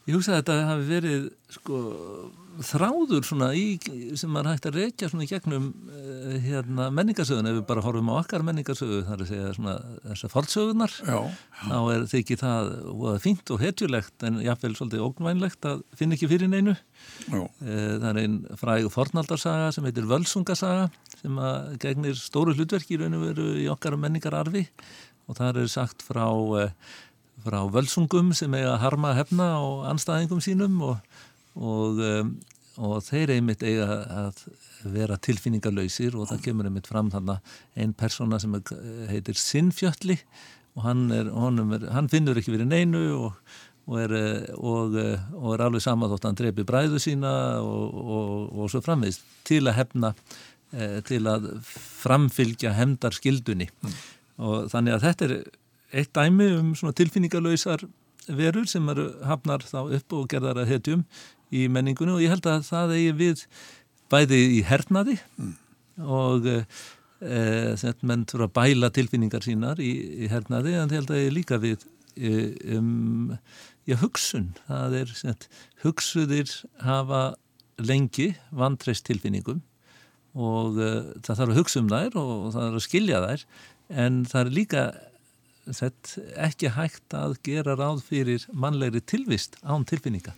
Ég 0.06 0.14
hugsa 0.14 0.36
að 0.36 0.38
þetta 0.38 0.56
hafi 0.68 0.84
verið 0.86 1.22
sko, 1.50 1.78
þráður 2.62 3.24
svona 3.26 3.48
í, 3.58 3.64
sem 4.14 4.30
maður 4.30 4.52
hægt 4.52 4.66
að 4.68 4.76
reykja 4.78 5.08
í 5.10 5.26
gegnum 5.26 5.64
uh, 5.90 6.36
hérna, 6.44 6.84
menningarsögun 6.94 7.48
ef 7.50 7.56
við 7.56 7.64
bara 7.66 7.82
horfum 7.82 8.12
á 8.14 8.20
okkar 8.20 8.44
menningarsögu 8.46 9.00
þar 9.08 9.24
að 9.24 9.32
segja 9.32 9.48
svona 9.56 9.74
þessar 10.04 10.32
fólksögunar 10.32 10.94
þá 11.00 11.74
er 11.80 12.04
þetta 12.04 12.20
ekki 12.20 12.36
það 12.38 12.70
fínt 13.24 13.50
og 13.50 13.64
hetjulegt 13.64 14.26
en 14.28 14.38
jáfnveil 14.44 14.76
svolítið 14.78 15.02
ógnvænlegt 15.08 15.68
að 15.72 15.82
finna 15.98 16.14
ekki 16.14 16.30
fyrir 16.30 16.52
neinu. 16.52 16.76
Uh, 17.26 17.48
það 17.66 18.06
er 18.12 18.22
einn 18.22 18.38
fræg 18.62 18.86
fornaldarsaga 18.94 19.72
sem 19.74 19.90
heitir 19.90 20.06
Völsungasaga 20.12 20.86
sem 21.16 21.42
að 21.42 21.74
gegnir 21.82 22.14
stóru 22.20 22.54
hlutverki 22.54 22.94
í 22.94 23.02
raun 23.02 23.18
og 23.18 23.26
veru 23.26 23.48
í 23.58 23.66
okkar 23.74 23.98
menningararfi. 23.98 24.68
Og 25.26 25.34
það 25.34 25.64
er 25.64 25.70
sagt 25.72 26.06
frá 26.06 26.28
uh, 26.30 26.70
frá 27.44 27.60
völsungum 27.72 28.32
sem 28.36 28.54
eiga 28.56 28.74
að 28.74 28.82
harma 28.84 29.14
hefna 29.16 29.48
á 29.58 29.64
anstæðingum 29.92 30.42
sínum 30.44 30.78
og, 30.86 31.20
og, 31.56 32.00
um, 32.00 32.32
og 32.76 33.04
þeir 33.06 33.36
einmitt 33.36 33.64
eiga 33.66 34.00
að 34.24 34.42
vera 34.92 35.18
tilfinningarlausir 35.20 36.16
og 36.16 36.30
það 36.30 36.42
kemur 36.48 36.68
einmitt 36.68 36.88
fram 36.88 37.10
þarna 37.12 37.40
einn 37.76 37.94
persóna 37.96 38.38
sem 38.42 38.54
heitir 39.10 39.38
Sinnfjöldli 39.40 40.18
og 40.76 40.84
hann, 40.84 41.06
er, 41.14 41.30
er, 41.30 41.86
hann 41.94 42.10
finnur 42.12 42.38
ekki 42.38 42.54
verið 42.54 42.70
neinu 42.70 43.04
og, 43.16 43.38
er, 43.96 44.16
og 44.56 44.98
er 44.98 45.64
alveg 45.66 45.84
sama 45.84 46.10
þótt 46.10 46.26
að 46.26 46.30
hann 46.30 46.40
drefi 46.42 46.66
bræðu 46.68 47.00
sína 47.02 47.32
og 47.64 48.66
svo 48.72 48.82
framvegist 48.84 49.24
til 49.48 49.64
að 49.64 49.78
hefna 49.80 50.12
eh, 50.76 50.98
til 51.06 51.22
að 51.30 51.48
framfylgja 51.66 52.74
hefndar 52.76 53.16
skildunni 53.16 53.70
mm. 53.72 53.96
og 54.44 54.68
þannig 54.72 54.98
að 54.98 55.08
þetta 55.08 55.30
er 55.30 55.38
eitt 55.92 56.12
dæmi 56.16 56.50
um 56.58 56.74
svona 56.78 56.96
tilfinningalöysar 56.96 57.86
verur 58.26 58.66
sem 58.66 58.88
eru 58.90 59.06
hafnar 59.26 59.62
þá 59.66 59.80
upp 59.98 60.16
og 60.18 60.28
gerðar 60.30 60.62
að 60.62 60.72
hetjum 60.74 61.04
í 61.54 61.66
menningunni 61.70 62.16
og 62.16 62.24
ég 62.24 62.32
held 62.34 62.48
að 62.50 62.64
það 62.66 62.94
eigi 62.96 63.12
við 63.20 63.44
bæði 64.10 64.40
í 64.56 64.62
hernaði 64.66 65.16
mm. 65.38 65.52
og 66.02 66.48
e, 66.50 67.92
menn 68.02 68.26
þurfa 68.26 68.48
að 68.48 68.56
bæla 68.58 68.90
tilfinningar 68.94 69.46
sínar 69.46 69.82
í, 69.82 69.92
í 70.26 70.30
hernaði 70.32 70.74
en 70.74 70.90
ég 70.90 70.98
held 71.00 71.14
að 71.14 71.22
ég 71.22 71.34
líka 71.36 71.60
við 71.62 71.86
e, 72.16 72.34
um 72.76 73.36
já, 73.86 73.96
hugsun 74.02 74.52
það 74.66 75.00
er 75.02 75.14
sett, 75.14 75.48
hugsuðir 75.84 76.50
hafa 76.82 77.36
lengi 77.78 78.32
vantreist 78.50 79.06
tilfinningum 79.06 79.62
og 80.36 80.80
e, 80.82 80.92
það 81.22 81.42
þarf 81.42 81.50
að 81.52 81.60
hugsa 81.60 81.82
um 81.82 81.92
þær 81.92 82.18
og 82.22 82.32
það 82.50 82.62
þarf 82.62 82.80
að 82.80 82.88
skilja 82.88 83.22
þær 83.26 83.46
en 84.06 84.24
það 84.26 84.42
er 84.42 84.56
líka 84.56 84.88
sett 85.74 86.18
ekki 86.36 86.70
hægt 86.76 87.14
að 87.16 87.36
gera 87.46 87.74
ráð 87.78 88.04
fyrir 88.06 88.46
mannlegri 88.52 89.00
tilvist 89.00 89.58
án 89.62 89.84
tilfinninga. 89.88 90.34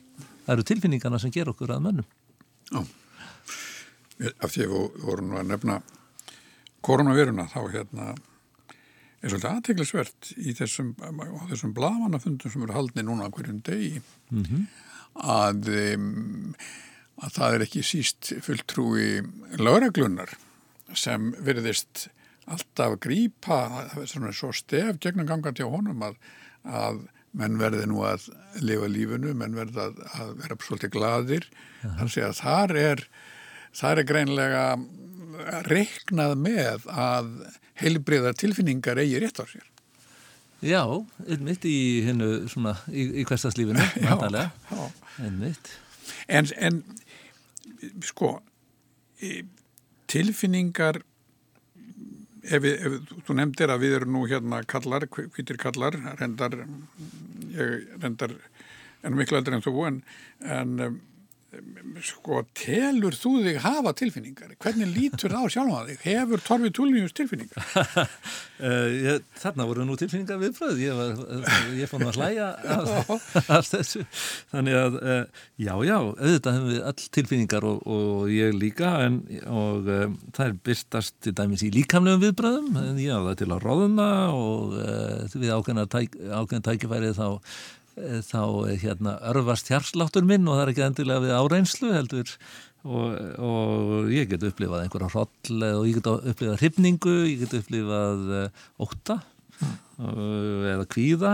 Það 0.47 0.55
eru 0.55 0.67
tilfinningana 0.71 1.19
sem 1.21 1.33
ger 1.35 1.51
okkur 1.53 1.75
að 1.75 1.85
mönnum. 1.85 2.09
Já, 2.73 2.81
af 4.41 4.53
því 4.55 4.65
að 4.65 4.73
við 4.73 5.05
vorum 5.05 5.37
að 5.37 5.51
nefna 5.53 5.79
koronaviruna 6.85 7.49
þá 7.51 7.61
hérna 7.75 8.11
er 9.19 9.33
svolítið 9.33 9.51
aðteglisvert 9.51 10.33
í 10.39 10.55
þessum, 10.57 10.93
þessum 11.51 11.73
blamanafundum 11.77 12.53
sem 12.53 12.65
eru 12.65 12.77
haldni 12.77 13.05
núna 13.07 13.31
hverjum 13.35 13.63
degi 13.67 13.99
mm 13.99 14.45
-hmm. 14.45 14.67
að, 15.35 15.71
að 17.25 17.33
það 17.39 17.57
er 17.57 17.65
ekki 17.67 17.83
síst 17.83 18.33
fulltrúi 18.47 19.09
lögreglunar 19.59 20.37
sem 20.95 21.33
verðist 21.45 22.09
alltaf 22.55 22.99
grípa 23.05 23.61
svona 24.09 24.33
svo 24.35 24.53
stef 24.57 24.99
gegnum 25.03 25.29
gangandi 25.29 25.67
á 25.67 25.69
honum 25.69 26.05
að, 26.09 26.19
að 26.65 27.07
menn 27.39 27.59
verði 27.61 27.87
nú 27.91 28.03
að 28.09 28.29
lifa 28.65 28.89
lífinu, 28.91 29.35
menn 29.37 29.57
verði 29.57 29.83
að, 29.85 29.99
að 30.19 30.31
vera 30.43 30.59
svolítið 30.65 30.95
gladir, 30.95 31.49
sé 32.09 32.25
að 32.25 32.39
þar 32.41 32.77
er, 32.81 33.05
þar 33.77 34.03
er 34.03 34.09
greinlega 34.09 34.65
reiknað 35.69 36.37
með 36.41 36.87
að 36.91 37.33
heilbriða 37.79 38.35
tilfinningar 38.39 39.01
eigi 39.03 39.21
rétt 39.23 39.43
á 39.43 39.47
sér. 39.47 39.67
Já, 40.65 40.83
einmitt 41.31 41.63
í 41.71 42.03
hennu 42.09 42.49
svona, 42.51 42.75
í, 42.91 43.23
í 43.23 43.27
hverstagslífinu, 43.29 43.85
náttúrulega, 44.07 44.89
einmitt. 45.23 45.71
En, 46.27 46.49
en 46.59 46.81
sko, 48.03 48.39
tilfinningar, 50.11 51.03
ef, 52.49 52.63
við, 52.65 52.87
ef 52.87 53.25
þú 53.27 53.37
nefndir 53.39 53.73
að 53.73 53.85
við 53.85 53.97
erum 53.99 54.17
nú 54.17 54.25
hérna 54.31 54.63
kallar, 54.69 55.07
hvitir 55.13 55.61
kallar, 55.61 55.99
rendar, 56.21 56.57
ég 57.55 58.01
rendar 58.03 58.35
ennum 59.03 59.21
miklu 59.23 59.39
aldrei 59.39 59.59
en 59.59 59.65
þú, 59.65 59.75
en, 59.89 60.01
en 60.57 60.99
sko, 62.05 62.43
telur 62.57 63.15
þú 63.17 63.39
þig 63.47 63.59
hafa 63.65 63.95
tilfinningar? 63.97 64.51
Hvernig 64.61 64.91
lítur 64.93 65.33
það 65.33 65.47
á 65.49 65.53
sjálf 65.55 65.77
að 65.79 65.87
þig? 65.89 66.01
Hefur 66.05 66.43
Torfi 66.45 66.71
Túlnius 66.77 67.15
tilfinningar? 67.17 67.69
uh, 68.69 69.15
þarna 69.41 69.67
voru 69.71 69.87
nú 69.89 69.97
tilfinningar 69.99 70.43
viðfröð 70.43 70.83
ég, 70.83 71.23
ég 71.79 71.89
fann 71.89 72.05
að 72.05 72.19
hlæja 72.21 72.51
af 73.49 73.71
þessu 73.71 74.05
þannig 74.53 74.77
að 74.77 74.99
uh, 75.01 75.23
já, 75.57 75.73
já, 75.89 75.97
auðvitað 75.97 76.59
hefum 76.59 76.69
við 76.75 76.83
all 76.91 77.09
tilfinningar 77.17 77.69
og, 77.71 77.81
og 77.97 78.29
ég 78.35 78.53
líka 78.59 78.93
en, 79.07 79.19
og 79.49 79.89
um, 79.89 80.21
það 80.37 80.45
er 80.51 80.61
byrstast 80.69 81.17
til 81.25 81.35
dæmis 81.41 81.65
í 81.65 81.73
líkamlegum 81.79 82.27
viðbröðum 82.27 82.79
en 82.85 83.01
já, 83.01 83.17
það 83.17 83.33
er 83.33 83.41
til 83.41 83.51
að 83.57 83.65
róðuna 83.65 84.13
og 84.37 84.79
uh, 84.85 85.35
við 85.39 85.57
ákveðna 85.57 85.89
tæk, 85.97 86.21
tækifærið 86.69 87.17
þá 87.17 87.29
Eh, 87.31 87.78
þá 88.27 88.41
eh, 88.69 88.79
hérna, 88.83 89.17
örfast 89.33 89.71
hjarsláttur 89.73 90.27
minn 90.29 90.49
og 90.49 90.59
það 90.59 90.65
er 90.65 90.73
ekki 90.73 90.87
endilega 90.87 91.25
við 91.25 91.37
áreinslu 91.39 91.93
heldur. 91.95 92.33
Og, 92.89 93.19
og 93.43 94.11
ég 94.15 94.31
get 94.31 94.47
upplifað 94.47 94.85
einhverja 94.85 95.11
hroll 95.13 95.65
og 95.67 95.87
ég 95.89 95.99
get 95.99 96.09
upplifað 96.09 96.61
hrifningu, 96.63 97.15
ég 97.27 97.43
get 97.43 97.57
upplifað 97.59 98.23
uh, 98.31 98.67
óta 98.79 99.19
eða 99.99 100.87
kvíða. 100.89 101.33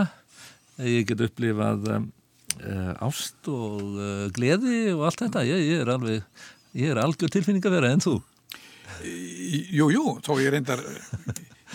Ég 0.81 1.05
get 1.07 1.21
upplifað 1.23 1.91
ást 3.05 3.51
og 3.51 3.99
gleði 4.35 4.95
og 4.95 5.05
allt 5.09 5.21
þetta, 5.27 5.43
ég, 5.47 5.61
ég 5.69 5.83
er 5.85 5.91
alveg 5.93 6.23
ég 6.75 6.91
er 6.91 7.01
algjör 7.03 7.31
tilfinning 7.33 7.65
að 7.67 7.77
vera 7.77 7.93
en 7.95 8.03
þú. 8.03 8.15
Jú, 9.05 9.89
jú, 9.93 10.05
þó 10.25 10.37
ég 10.43 10.53
reyndar 10.55 10.83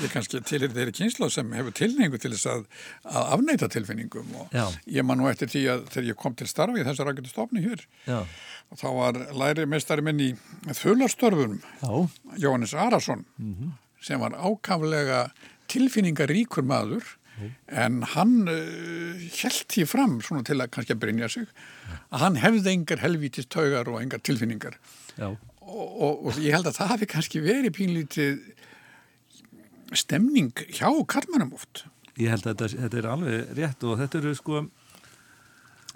ég 0.03 0.13
kannski 0.13 0.41
til 0.45 0.61
þeirri 0.65 0.93
kynsla 0.95 1.29
sem 1.33 1.51
hefur 1.55 1.75
tilningu 1.75 2.19
til 2.21 2.31
þess 2.33 2.49
að, 2.51 2.63
að 3.03 3.33
afneita 3.35 3.69
tilfinningum 3.71 4.31
og 4.41 4.55
Já. 4.55 4.65
ég 4.99 5.05
man 5.07 5.21
nú 5.21 5.29
eftir 5.31 5.51
því 5.51 5.65
að 5.73 5.85
þegar 5.93 6.09
ég 6.11 6.19
kom 6.23 6.37
til 6.39 6.49
starfi 6.49 6.81
í 6.81 6.87
þessar 6.87 7.09
rækjandi 7.09 7.33
stofni 7.33 7.65
hér 7.65 7.85
Já. 8.07 8.19
og 8.69 8.81
þá 8.81 8.87
var 8.97 9.21
læri 9.43 9.67
meistari 9.69 10.05
minn 10.05 10.23
í 10.23 10.31
þularstörfunum 10.81 11.61
Jóhannes 12.39 12.75
Arason 12.75 13.25
mm 13.37 13.53
-hmm. 13.55 13.71
sem 14.01 14.19
var 14.19 14.37
ákaflega 14.37 15.29
tilfinningaríkur 15.67 16.65
maður 16.65 17.15
en 17.67 18.01
hann 18.15 18.49
uh, 18.51 19.27
held 19.41 19.67
því 19.71 19.85
fram 19.87 20.17
svona 20.21 20.43
til 20.47 20.59
að 20.59 20.71
kannski 20.75 20.95
að 20.95 21.03
brinja 21.03 21.29
sig 21.31 21.47
að 22.09 22.23
hann 22.25 22.39
hefði 22.43 22.73
engar 22.73 23.03
helvítist 23.03 23.51
taugar 23.53 23.89
og 23.91 24.01
engar 24.01 24.19
tilfinningar 24.19 24.79
og, 25.19 25.37
og, 25.61 26.25
og 26.25 26.39
ég 26.41 26.55
held 26.55 26.67
að 26.67 26.79
það 26.79 26.91
hafi 26.93 27.09
kannski 27.13 27.43
verið 27.45 27.77
pínlítið 27.77 28.41
stemning 29.97 30.51
hjá 30.75 30.89
karmanum 31.09 31.53
oft. 31.57 31.85
Ég 32.19 32.33
held 32.33 32.45
að 32.45 32.53
þetta, 32.53 32.83
þetta 32.83 32.99
er 32.99 33.09
alveg 33.13 33.53
rétt 33.57 33.85
og 33.87 33.99
þetta 34.01 34.19
eru 34.19 34.35
sko 34.37 34.63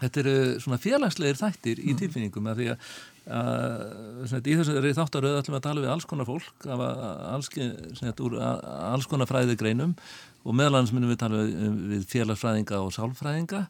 þetta 0.03 0.21
eru 0.23 0.35
svona 0.63 0.79
félagslegir 0.81 1.39
þættir 1.39 1.81
í 1.81 1.91
mm. 1.91 1.99
tilfinningum 2.01 2.47
að 2.51 2.61
því 2.61 2.69
að, 2.73 2.85
að 3.37 4.49
í 4.49 4.55
þessari 4.59 4.93
þáttaröðu 4.97 5.41
ætlum 5.41 5.55
við 5.55 5.59
að 5.59 5.65
tala 5.67 5.83
við 5.83 5.91
alls 5.93 6.07
konar 6.09 6.29
fólk 6.29 6.67
af 6.73 6.83
alls, 6.83 7.49
úr, 8.25 8.37
alls 8.43 9.09
konar 9.11 9.29
fræðigreinum 9.29 9.95
og 10.43 10.57
meðlans 10.59 10.93
minnum 10.93 11.13
við 11.13 11.21
tala 11.23 11.43
við, 11.43 11.77
við 11.93 12.07
félagsfræðinga 12.11 12.81
og 12.83 12.95
sálfræðinga 12.95 13.63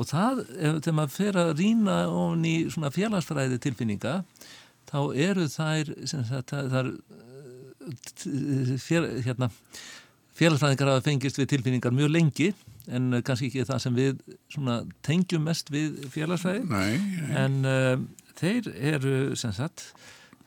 og 0.00 0.08
það, 0.08 0.44
ef 0.56 0.80
þegar 0.80 0.98
maður 0.98 1.16
fer 1.16 1.40
að 1.40 1.54
rýna 1.60 1.96
ofn 2.08 2.44
í 2.48 2.56
svona 2.72 2.92
félagsfræði 2.94 3.60
tilfinninga 3.62 4.20
þá 4.90 5.00
eru 5.28 5.48
þær 5.50 5.94
sagt, 6.10 6.52
það 6.52 6.78
er 6.82 6.92
fél, 6.92 6.94
hérna, 8.88 9.50
félagsfræðingar 10.36 10.90
hafa 10.94 11.04
fengist 11.04 11.38
við 11.40 11.50
tilfinningar 11.54 11.94
mjög 11.96 12.12
lengi 12.14 12.48
en 12.90 13.20
kannski 13.24 13.50
ekki 13.50 13.66
það 13.68 13.82
sem 13.84 13.98
við 13.98 14.22
tengjum 15.06 15.44
mest 15.46 15.70
við 15.72 16.00
félagsfræði. 16.12 16.64
En 17.38 17.60
uh, 17.68 17.96
þeir 18.40 18.70
eru 18.94 19.14
sem 19.38 19.52
sagt 19.56 19.92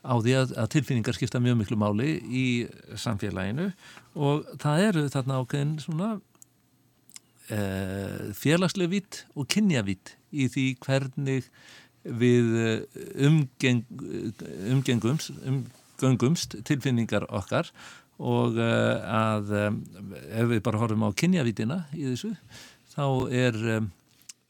á 0.04 0.14
því 0.20 0.32
að, 0.36 0.54
að 0.60 0.72
tilfinningar 0.74 1.16
skipta 1.16 1.40
mjög 1.40 1.60
miklu 1.62 1.78
máli 1.80 2.10
í 2.20 2.46
samfélaginu 3.00 3.70
og 4.14 4.44
það 4.60 4.86
eru 4.88 5.06
þarna 5.14 5.38
ákveðin 5.40 5.78
svona 5.82 6.10
uh, 7.54 8.20
félagsleg 8.36 8.92
vitt 8.92 9.22
og 9.34 9.48
kynjavít 9.50 10.16
í 10.34 10.50
því 10.52 10.66
hvernig 10.84 11.48
við 12.04 12.46
umgeng, 13.24 13.86
umgengums 14.68 15.30
um 15.48 15.64
göngumst 16.04 16.58
tilfinningar 16.68 17.26
okkar 17.32 17.72
og 18.22 18.58
eh, 18.62 19.02
að 19.10 19.52
eh, 19.58 19.68
ef 20.38 20.48
við 20.52 20.62
bara 20.62 20.80
horfum 20.82 21.06
á 21.06 21.10
kynjavítina 21.18 21.84
í 21.96 22.06
þessu 22.12 22.34
þá 22.94 23.06
er 23.34 23.60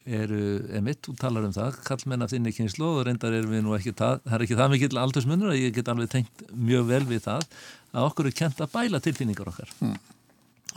eru 0.04 0.40
emitt 0.76 1.08
og 1.08 1.16
talar 1.16 1.46
um 1.46 1.52
það 1.54 1.78
kallmenn 1.86 2.24
af 2.26 2.34
þinni 2.34 2.52
kynslu 2.52 2.84
og 2.84 3.06
reyndar 3.06 3.32
er 3.32 3.46
við 3.48 3.62
nú 3.64 3.72
ekki 3.72 3.94
það, 3.96 4.18
það 4.26 4.34
er 4.36 4.42
ekki 4.44 4.58
það 4.58 4.74
mikill 4.74 4.98
aldursmunur 5.00 5.52
að 5.54 5.62
ég 5.62 5.78
get 5.78 5.88
alveg 5.88 6.10
tengt 6.12 6.42
mjög 6.52 6.90
vel 6.90 7.06
við 7.08 7.22
það 7.24 7.46
að 7.94 8.08
okkur 8.10 8.28
er 8.28 8.36
kent 8.42 8.60
að 8.60 8.74
bæla 8.74 9.00
tilfinningar 9.00 9.48
okkar 9.48 9.72
mm. 9.78 9.96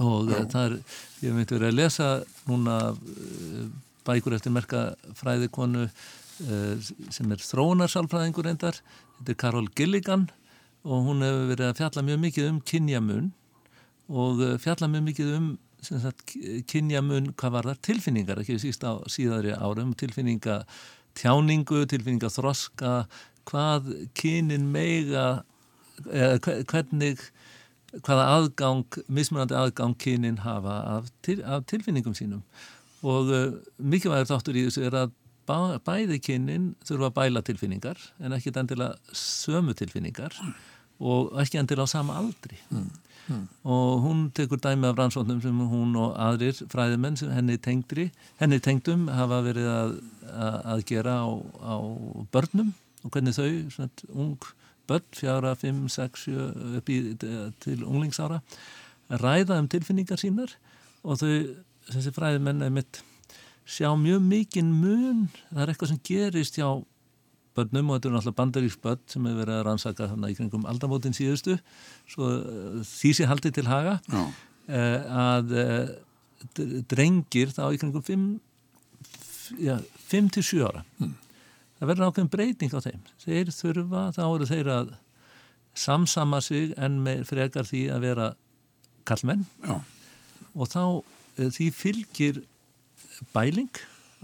og 0.06 0.32
Já. 0.32 0.40
það 0.54 0.62
er, 0.70 0.78
ég 1.26 1.36
myndi 1.36 1.58
verið 1.58 1.68
að 1.74 1.78
lesa 1.82 2.10
núna 2.48 2.78
bækur 4.08 4.38
eftir 4.38 4.56
merka 4.56 4.86
fræðikonu 5.20 5.90
sem 6.38 7.32
er 7.34 7.42
þróunarsálfræðingur 7.42 8.46
reyndar, 8.48 8.80
þetta 9.18 9.34
er 9.34 9.42
Karol 9.42 9.68
Gilligan 9.76 10.30
og 10.88 11.08
hún 11.08 11.24
hefur 11.26 11.50
verið 11.52 11.70
að 11.70 11.80
fjalla 11.82 12.04
mjög 12.08 12.20
mikið 12.24 12.50
um 12.52 12.60
kynjamun 12.72 13.32
og 14.08 14.44
eh, 14.46 14.60
fjalla 14.64 14.88
mjög 14.92 15.08
mikið 15.10 15.34
um 15.38 15.50
kynjamun, 16.68 17.34
hvað 17.38 17.54
var 17.54 17.68
það, 17.70 17.82
tilfinningar 17.86 18.40
ekki 18.42 18.58
síst 18.62 18.86
á 18.88 18.98
síðari 19.12 19.54
árum 19.54 19.92
tilfinninga 20.00 20.62
tjáningu, 21.18 21.84
tilfinninga 21.90 22.32
þroska, 22.34 22.94
hvað 23.48 23.92
kynin 24.18 24.72
meiga 24.74 25.44
eða 26.08 26.64
hvernig 26.70 27.22
hvaða 28.06 28.26
aðgang, 28.36 28.98
mismunandi 29.08 29.56
aðgang 29.58 29.96
kynin 30.02 30.42
hafa 30.44 30.80
af, 30.98 31.12
til, 31.26 31.40
af 31.46 31.66
tilfinningum 31.70 32.16
sínum. 32.18 32.44
Og 33.06 33.32
uh, 33.32 33.56
mikilvægur 33.78 34.30
þáttur 34.32 34.58
í 34.58 34.66
þessu 34.68 34.86
er 34.88 34.98
að 35.06 35.16
bæði 35.48 36.20
kynnin 36.20 36.72
þurfa 36.86 37.08
að 37.08 37.16
bæla 37.16 37.44
tilfinningar 37.48 38.02
en 38.20 38.36
ekki 38.36 38.52
endilega 38.52 39.16
sömu 39.16 39.76
tilfinningar 39.78 40.36
og 41.00 41.36
ekki 41.42 41.60
endilega 41.62 41.88
á 41.88 41.96
sama 41.96 42.18
aldri 42.18 42.58
mm. 42.70 42.88
Mm. 43.28 43.48
og 43.68 44.04
hún 44.06 44.20
tekur 44.32 44.60
dæmi 44.64 44.88
af 44.88 44.98
rannsóknum 44.98 45.42
sem 45.44 45.60
hún 45.72 45.96
og 46.00 46.16
aðrir 46.16 46.62
fræðimenn 46.72 47.18
sem 47.20 47.32
henni 47.32 47.58
tengdri 47.58 48.10
henni 48.40 48.60
tengdum 48.60 49.08
hafa 49.12 49.42
verið 49.44 49.68
að, 49.72 49.98
að, 50.64 50.86
gera 50.88 51.18
á, 51.22 51.28
á 51.60 51.76
börnum 52.32 52.74
og 53.04 53.12
hvernig 53.12 53.36
þau, 53.36 53.50
svona 53.72 53.90
ung 54.16 54.38
börn, 54.88 55.04
fjara, 55.12 55.54
fimm, 55.60 55.90
sex, 55.92 56.28
upp 56.32 56.90
í 56.90 57.02
til 57.20 57.84
unglingsára 57.84 58.40
ræða 59.10 59.60
um 59.60 59.68
tilfinningar 59.68 60.20
sínar 60.20 60.56
og 61.04 61.20
þau, 61.20 61.34
þessi 61.92 62.16
fræðimenn 62.16 62.64
sjá 63.68 63.92
mjög 64.00 64.24
mikinn 64.24 64.72
mun, 64.72 65.26
það 65.52 65.64
er 65.64 65.72
eitthvað 65.74 65.92
sem 65.92 66.04
gerist 66.08 66.58
hjá 66.60 66.70
börnum 67.58 67.92
og 67.92 67.98
þetta 67.98 68.10
er 68.10 68.16
náttúrulega 68.16 68.40
bandaríks 68.40 68.80
börn 68.84 69.04
sem 69.10 69.28
hefur 69.28 69.42
verið 69.42 69.56
að 69.58 69.64
rannsaka 69.68 70.10
þannig 70.12 70.34
í 70.34 70.38
kringum 70.40 70.68
aldamótin 70.70 71.16
síðustu 71.18 71.58
svo 72.10 72.30
uh, 72.38 72.82
því 72.88 73.14
sé 73.18 73.30
haldið 73.30 73.58
til 73.58 73.68
haga 73.70 73.98
uh, 74.08 74.30
að 75.24 75.56
uh, 75.58 75.90
drengir 76.92 77.54
þá 77.56 77.64
í 77.74 77.82
kringum 77.82 78.06
5-7 80.08 80.64
ára. 80.68 80.84
Mm. 81.00 81.14
það 81.80 81.90
verður 81.92 82.10
ákveðin 82.10 82.32
breyting 82.34 82.74
á 82.76 82.80
þeim. 82.84 83.04
Þeir 83.24 83.52
þurfa, 83.56 84.02
þá 84.16 84.24
eru 84.26 84.48
þeir 84.50 84.72
að 84.74 84.90
samsama 85.78 86.42
sig 86.44 86.74
en 86.82 87.00
frekar 87.28 87.68
því 87.70 87.84
að 87.94 88.04
vera 88.08 88.32
kallmenn 89.08 89.46
Já. 89.64 89.78
Og 90.58 90.72
þá 90.72 90.84
því 91.38 91.68
fylgir 91.76 92.42
bæling 93.34 93.70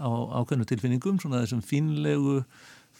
á 0.02 0.08
ákveðnu 0.42 0.66
tilfinningum, 0.68 1.20
svona 1.22 1.42
þessum 1.44 1.62
fínlegu, 1.64 2.42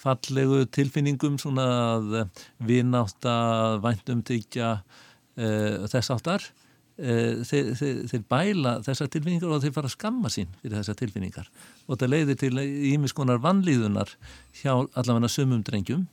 fallegu 0.05 0.65
tilfinningum, 0.75 1.39
svona 1.41 1.65
að 1.95 2.19
vináta, 2.65 3.39
væntumtyggja 3.85 4.77
uh, 4.79 5.89
þess 5.91 6.13
áttar. 6.15 6.47
Uh, 6.95 7.43
þeir, 7.43 7.73
þeir, 7.75 8.01
þeir 8.13 8.25
bæla 8.31 8.77
þessar 8.87 9.11
tilfinningar 9.11 9.51
og 9.51 9.65
þeir 9.65 9.75
fara 9.75 9.91
að 9.91 9.97
skamma 9.97 10.31
sín 10.31 10.53
fyrir 10.61 10.77
þessar 10.79 11.01
tilfinningar 11.01 11.49
og 11.89 11.99
það 11.99 12.13
leiðir 12.13 12.39
til 12.39 12.53
ímiskonar 12.93 13.41
vannlíðunar 13.43 14.13
hjá 14.61 14.77
allavega 14.77 15.33
sumum 15.35 15.65
drengjum 15.67 16.05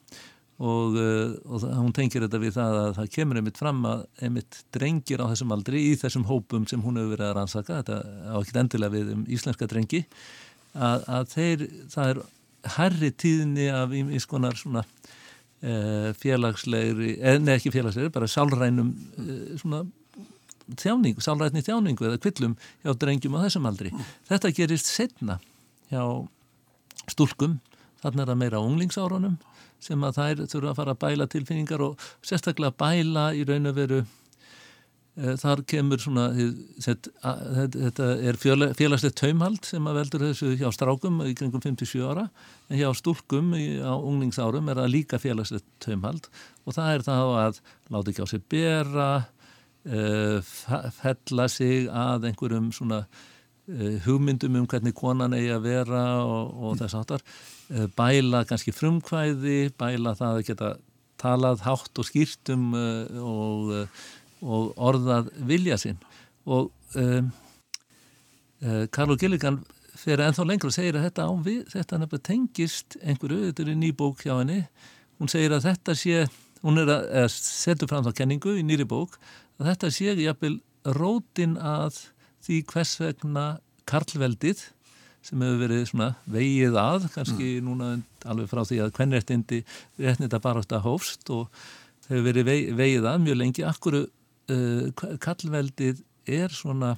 og, 0.62 0.98
uh, 0.98 1.36
og 1.54 1.68
hún 1.70 1.94
tengir 1.94 2.26
þetta 2.26 2.42
við 2.42 2.58
það 2.58 2.80
að 2.80 2.90
það 2.98 3.14
kemur 3.14 3.40
einmitt 3.40 3.62
fram 3.62 3.86
að 3.92 4.04
einmitt 4.26 4.60
drengir 4.74 5.22
á 5.22 5.30
þessum 5.30 5.54
aldri 5.54 5.86
í 5.92 5.96
þessum 6.02 6.26
hópum 6.30 6.66
sem 6.70 6.82
hún 6.82 6.98
hefur 6.98 7.14
verið 7.14 7.30
að 7.30 7.38
rannsaka, 7.38 7.80
þetta 7.84 8.02
á 8.34 8.36
ekki 8.42 8.60
endilega 8.64 8.96
við 8.98 9.16
um 9.16 9.24
íslenska 9.38 9.70
drengi 9.70 10.04
að, 10.74 11.06
að 11.06 11.34
þeir, 11.36 11.66
það 11.94 12.14
er 12.16 12.24
herri 12.78 13.12
tíðni 13.12 13.70
af 13.74 13.94
ímiskonar 13.96 14.58
svona 14.60 14.84
uh, 14.86 16.12
félagslegri, 16.22 17.16
eða 17.20 17.58
ekki 17.58 17.74
félagslegri, 17.74 18.14
bara 18.14 18.30
sálrænum 18.30 18.94
svona 19.62 19.86
þjáningu, 20.80 21.24
sálrætni 21.24 21.64
þjáningu 21.66 22.08
eða 22.08 22.20
kvillum 22.22 22.56
hjá 22.84 22.94
drengjum 22.98 23.36
á 23.38 23.44
þessum 23.46 23.68
aldri. 23.70 23.92
Þetta 24.30 24.54
gerist 24.56 24.90
setna 24.92 25.40
hjá 25.92 26.04
stúlkum, 27.12 27.60
þannig 28.04 28.24
er 28.24 28.32
það 28.32 28.42
meira 28.44 28.64
unglingsárunum 28.64 29.38
sem 29.82 30.04
að 30.06 30.18
þær 30.20 30.42
þurfa 30.46 30.72
að 30.72 30.78
fara 30.78 30.96
að 30.96 31.02
bæla 31.02 31.28
tilfinningar 31.32 31.84
og 31.86 32.10
sérstaklega 32.26 32.76
bæla 32.78 33.32
í 33.34 33.46
raun 33.50 33.70
og 33.72 33.78
veru 33.78 34.02
e, 34.02 34.10
þar 35.12 35.62
kemur 35.68 36.00
svona 36.00 36.30
þetta, 36.80 38.06
er 38.24 38.38
félagslegt 38.40 39.18
taumhald 39.20 39.68
sem 39.68 39.90
að 39.90 39.98
veldur 40.00 40.24
þessu 40.30 40.54
hjá 40.62 40.70
strákum 40.72 41.20
í 41.26 41.34
kringum 41.36 41.64
57 41.64 42.00
ára. 42.08 42.30
En 42.72 42.80
hjá 42.80 42.88
stúlkum 42.96 43.52
á 43.84 43.92
unglingsárum 43.98 44.72
er 44.72 44.80
það 44.80 44.94
líka 44.96 45.20
félagslegt 45.20 45.68
taumhald. 45.84 46.32
Og 46.64 46.78
það 46.78 46.96
er 46.96 47.06
það 47.10 47.36
að 47.42 47.62
láta 47.92 48.14
ekki 48.14 48.24
á 48.24 48.32
sig 48.32 48.48
bera 48.52 49.12
Uh, 49.82 50.38
fella 50.94 51.48
sig 51.50 51.88
að 51.90 52.28
einhverjum 52.30 52.68
svona 52.70 53.00
uh, 53.02 53.96
hugmyndum 54.06 54.60
um 54.60 54.68
hvernig 54.70 54.94
konan 54.94 55.34
eigi 55.34 55.50
að 55.56 55.64
vera 55.66 56.02
og, 56.22 56.52
og 56.54 56.76
þess 56.78 56.98
aftar 57.00 57.24
bæla 57.98 58.44
kannski 58.46 58.76
frumkvæði 58.78 59.72
bæla 59.82 60.14
það 60.20 60.38
að 60.38 60.46
geta 60.52 60.70
talað 61.18 61.64
hátt 61.66 61.98
og 61.98 62.06
skýrtum 62.06 62.76
og, 62.78 63.74
og 64.42 64.74
orðað 64.78 65.30
vilja 65.48 65.78
sinn. 65.82 66.00
Og 66.50 66.72
Karlo 68.92 69.18
Gilligan 69.18 69.62
fyrir 70.02 70.26
ennþá 70.26 70.46
lengur 70.48 70.72
og 70.72 70.76
segir 70.76 70.98
að 70.98 71.08
þetta, 71.08 71.28
við, 71.46 71.62
þetta 71.72 72.00
nefnilega 72.02 72.28
tengist 72.28 72.98
einhverju, 73.02 73.52
þetta 73.52 73.66
er 73.68 73.78
ný 73.78 73.92
bók 73.98 74.24
hjá 74.26 74.34
henni. 74.40 74.64
Hún 75.22 75.30
segir 75.32 75.54
að 75.54 75.68
þetta 75.68 75.96
sé 75.98 76.26
hún 76.62 76.82
er 76.82 76.92
að, 76.94 77.32
setja 77.34 77.90
fram 77.90 78.06
þá 78.06 78.14
kenningu 78.22 78.56
í 78.60 78.66
nýri 78.66 78.86
bók 78.90 79.18
að 79.60 79.72
þetta 79.72 79.92
sé 79.94 80.14
jafnvel 80.18 80.60
rótin 80.98 81.58
að 81.58 81.98
því 82.46 82.62
hvers 82.72 82.94
vegna 83.02 83.46
karlveldið 83.90 84.64
sem 85.26 85.44
hefur 85.44 85.60
verið 85.62 85.84
svona 85.92 86.08
vegið 86.34 86.78
að 86.82 87.06
kannski 87.14 87.50
mm. 87.60 87.68
núna 87.68 87.92
alveg 88.26 88.50
frá 88.50 88.64
því 88.66 88.80
að 88.82 88.96
hvernréttindi 88.98 89.60
réttnita 90.02 90.42
bara 90.42 90.64
átt 90.64 90.74
að 90.74 90.88
hófst 90.88 91.30
og 91.34 91.52
hefur 92.08 92.26
verið 92.32 92.74
vegið 92.78 93.06
að 93.10 93.22
mjög 93.28 93.40
lengi. 93.42 93.66
Akkur 93.68 94.00
uh, 94.52 95.16
karlveldið 95.22 96.04
er 96.30 96.54
svona 96.54 96.96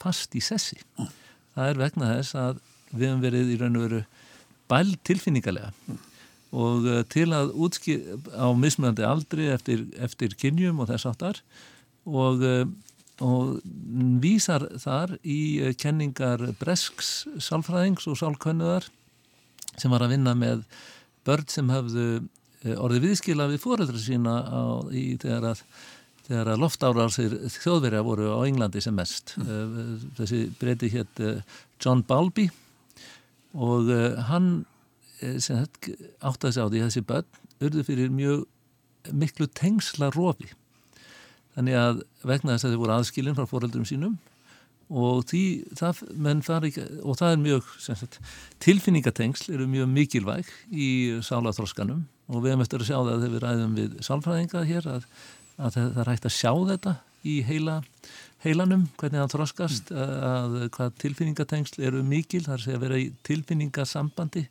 fast 0.00 0.36
í 0.38 0.42
sessi 0.44 0.78
mm. 0.98 1.08
það 1.56 1.72
er 1.72 1.82
vegna 1.84 2.12
þess 2.16 2.38
að 2.38 2.60
við 2.90 3.06
hefum 3.06 3.24
verið 3.24 3.50
í 3.54 3.58
raun 3.60 3.80
og 3.80 3.86
veru 3.86 4.04
bæl 4.70 4.94
tilfinningarlega 5.06 5.72
mm. 5.72 5.98
og 6.60 6.86
uh, 6.88 7.02
til 7.12 7.28
að 7.36 7.52
útskýra 7.54 8.20
á 8.36 8.46
mismöðandi 8.56 9.08
aldri 9.08 9.50
eftir, 9.54 9.84
eftir 9.98 10.36
kynjum 10.38 10.82
og 10.82 10.90
þess 10.92 11.10
áttar 11.10 11.42
og, 12.08 12.42
eh, 12.46 12.64
og 13.20 13.60
vísar 14.22 14.64
þar 14.80 15.18
í 15.20 15.74
kenningar 15.78 16.46
Bresks 16.58 17.26
sálfræðings 17.44 18.08
og 18.08 18.16
sálkönnuðar 18.16 18.88
sem 19.76 19.92
var 19.92 20.06
að 20.06 20.16
vinna 20.16 20.32
með 20.34 20.64
börn 21.28 21.44
sem 21.52 21.68
hafðu 21.70 22.06
orðið 22.60 23.06
viðskila 23.08 23.48
við 23.50 23.62
fóreldra 23.62 24.00
sína 24.00 24.34
á, 24.44 24.62
í 24.92 25.14
þegar 25.20 25.52
að 25.52 25.62
þegar 26.30 26.52
að 26.54 26.62
loftárarsir 26.62 27.36
þjóðverja 27.58 28.06
voru 28.06 28.30
á 28.30 28.38
Englandi 28.46 28.82
sem 28.84 28.94
mest. 28.96 29.34
Mm. 29.40 30.00
Þessi 30.18 30.44
breyti 30.60 30.90
hétt 30.94 31.22
John 31.82 32.04
Balby 32.06 32.48
og 33.58 33.90
hann 34.30 34.52
átti 35.20 36.48
að 36.48 36.54
sjá 36.54 36.64
því 36.64 36.80
að 36.80 36.86
þessi 36.86 37.04
börn 37.08 37.40
urðu 37.60 37.84
fyrir 37.84 38.12
mjög 38.14 38.46
miklu 39.16 39.48
tengsla 39.56 40.10
rofi 40.14 40.48
þannig 41.56 41.76
að 41.76 42.02
vegna 42.26 42.54
þess 42.54 42.66
að 42.66 42.74
þið 42.74 42.82
voru 42.82 42.96
aðskilin 42.96 43.36
frá 43.36 43.48
foreldurum 43.48 43.88
sínum 43.88 44.18
og, 44.90 45.24
því, 45.30 45.42
það, 45.78 46.00
ekki, 46.66 46.84
og 47.06 47.18
það 47.20 47.32
er 47.32 47.42
mjög 47.44 47.74
sagt, 47.82 48.18
tilfinningatengsl 48.62 49.52
eru 49.54 49.68
mjög 49.70 49.90
mikilvæg 49.92 50.50
í 50.70 50.88
sálaþróskanum 51.26 52.06
og 52.30 52.42
við 52.42 52.52
hefum 52.52 52.64
eftir 52.64 52.82
að 52.82 52.90
sjá 52.90 52.96
það 52.98 53.12
þegar 53.12 53.34
við 53.34 53.44
ræðum 53.44 53.76
við 53.78 53.94
sálfræðinga 54.06 54.64
hér 54.70 54.88
að, 54.90 55.06
að 55.60 55.78
það 55.78 56.02
er 56.02 56.10
hægt 56.12 56.28
að 56.28 56.36
sjá 56.36 56.52
þetta 56.72 56.96
í 57.30 57.36
heila, 57.44 57.76
heilanum, 58.44 58.86
hvernig 59.00 59.20
það 59.20 59.32
þróskast 59.34 59.90
mm. 59.92 60.12
að 60.30 60.58
hvað 60.76 60.94
tilfinningatengsl 61.04 61.82
eru 61.88 62.04
mikil, 62.06 62.42
það 62.46 62.56
er 62.56 62.64
að 62.64 62.78
að 62.78 62.84
vera 62.86 63.00
í 63.00 63.08
tilfinningasambandi 63.28 64.46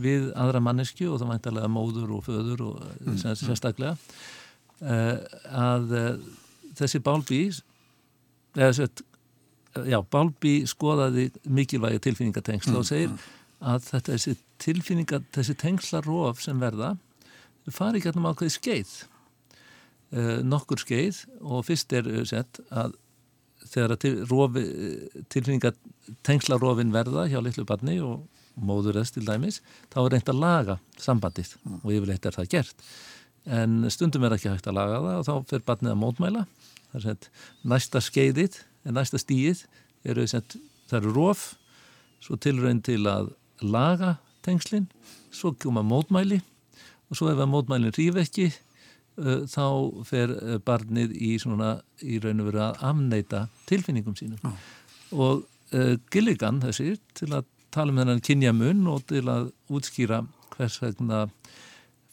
við 0.00 0.28
aðra 0.38 0.62
mannesku 0.64 1.08
og 1.10 1.20
það 1.20 1.32
væntalega 1.34 1.72
móður 1.72 2.14
og 2.16 2.26
föður 2.28 2.66
og 2.68 2.84
mm. 3.04 3.18
sérstaklega 3.40 3.96
eh, 4.80 5.16
að 5.50 5.96
þessi 6.78 7.00
Bálbí 7.04 7.40
eða 8.56 8.72
sett 8.76 9.02
já, 9.86 10.00
Bálbí 10.02 10.60
skoðaði 10.68 11.28
mikilvægi 11.44 12.02
tilfinningatengsla 12.06 12.74
mm, 12.74 12.80
og 12.80 12.88
segir 12.88 13.12
mm. 13.12 13.20
að 13.72 13.86
þetta 13.90 14.16
þessi 14.16 14.36
tilfinninga, 14.60 15.22
þessi 15.36 15.56
tengslarof 15.60 16.42
sem 16.44 16.60
verða, 16.60 16.94
fari 17.70 18.00
ekki 18.00 18.10
alltaf 18.10 18.34
ákveði 18.34 18.56
skeið 18.56 18.94
nokkur 20.10 20.80
skeið 20.82 21.22
og 21.40 21.64
fyrst 21.68 21.92
er 21.94 22.08
sett 22.26 22.58
að 22.74 22.96
þegar 23.70 23.94
að 23.94 24.58
tilfinninga 25.30 25.72
tengslarovin 26.26 26.92
verða 26.94 27.28
hjá 27.30 27.38
litlu 27.44 27.66
barni 27.68 28.00
og 28.02 28.24
móður 28.60 28.98
þess 29.00 29.14
til 29.14 29.24
dæmis, 29.26 29.60
þá 29.92 29.98
er 30.02 30.14
reynd 30.14 30.32
að 30.32 30.40
laga 30.40 30.76
sambandið 31.00 31.54
mm. 31.60 31.78
og 31.82 31.92
yfirleitt 31.94 32.26
er 32.26 32.36
það 32.36 32.50
gert 32.56 32.84
en 33.48 33.84
stundum 33.92 34.26
er 34.26 34.34
ekki 34.36 34.50
hægt 34.52 34.68
að 34.68 34.76
laga 34.76 34.98
það 35.00 35.20
og 35.20 35.26
þá 35.28 35.52
fyrir 35.52 35.66
barnið 35.68 35.92
að 35.94 36.00
mótmæla 36.02 36.42
það 36.90 36.98
er 36.98 37.06
sett 37.06 37.28
næsta 37.72 38.02
skeiðið 38.04 38.58
en 38.84 38.96
næsta 38.98 39.20
stíið 39.20 39.64
eru 40.10 40.26
sett, 40.28 40.56
það 40.90 41.02
eru 41.02 41.14
róf 41.16 41.46
svo 42.20 42.36
tilraun 42.40 42.82
til 42.84 43.00
að 43.08 43.32
laga 43.60 44.16
tengslinn, 44.44 44.88
svo 45.32 45.52
kjúma 45.56 45.84
mótmæli 45.84 46.40
og 47.10 47.16
svo 47.18 47.30
ef 47.32 47.40
að 47.40 47.52
mótmælinn 47.52 47.96
rýf 47.96 48.20
ekki 48.20 48.50
þá 49.18 49.64
fer 50.08 50.34
uh, 50.36 50.58
barnið 50.64 51.14
í 51.16 51.34
svona 51.42 51.78
í 52.00 52.20
raun 52.22 52.42
og 52.42 52.50
veru 52.50 52.62
að 52.64 52.84
amneita 52.90 53.46
tilfinningum 53.68 54.16
sínum 54.18 54.40
ah. 54.48 54.54
og 55.12 55.42
uh, 55.74 55.96
Gilligan 56.12 56.62
þessi 56.62 56.94
til 57.18 57.32
að 57.34 57.48
tala 57.74 57.92
um 57.92 58.00
þennan 58.00 58.24
kynjamun 58.24 58.86
og 58.90 59.04
til 59.10 59.26
að 59.30 59.50
útskýra 59.70 60.24
hvers 60.54 60.80
vegna 60.82 61.26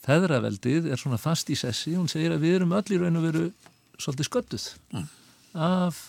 feðraveldið 0.05 0.91
er 0.91 0.99
svona 0.99 1.19
fast 1.19 1.49
í 1.51 1.57
sessi, 1.59 1.95
hún 1.97 2.09
segir 2.11 2.35
að 2.35 2.45
við 2.45 2.59
erum 2.59 2.75
öll 2.77 2.93
í 2.93 2.99
raun 3.01 3.19
og 3.19 3.25
veru 3.27 3.45
svolítið 3.97 4.29
sköttuð 4.29 4.67
mm. 4.93 5.07
af 5.67 6.01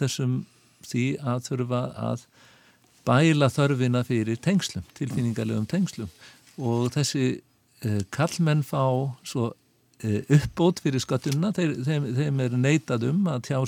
þessum 0.00 0.42
því 0.86 1.06
að 1.20 1.48
þurfa 1.48 1.82
að 2.10 2.26
bæla 3.06 3.48
þörfina 3.50 4.04
fyrir 4.06 4.38
tengslum, 4.42 4.84
tilfinningarlegum 4.98 5.66
tengslum 5.70 6.10
og 6.62 6.92
þessi 6.94 7.26
uh, 7.34 8.00
kallmenn 8.14 8.62
fá 8.66 8.84
svo 9.26 9.50
uppbót 10.02 10.80
fyrir 10.82 11.02
sköttuna, 11.02 11.52
þeir, 11.54 11.74
þeim, 11.86 12.06
þeim 12.16 12.40
er 12.44 12.54
neitað 12.58 13.08
um 13.10 13.26
að 13.30 13.44
tjá, 13.48 13.58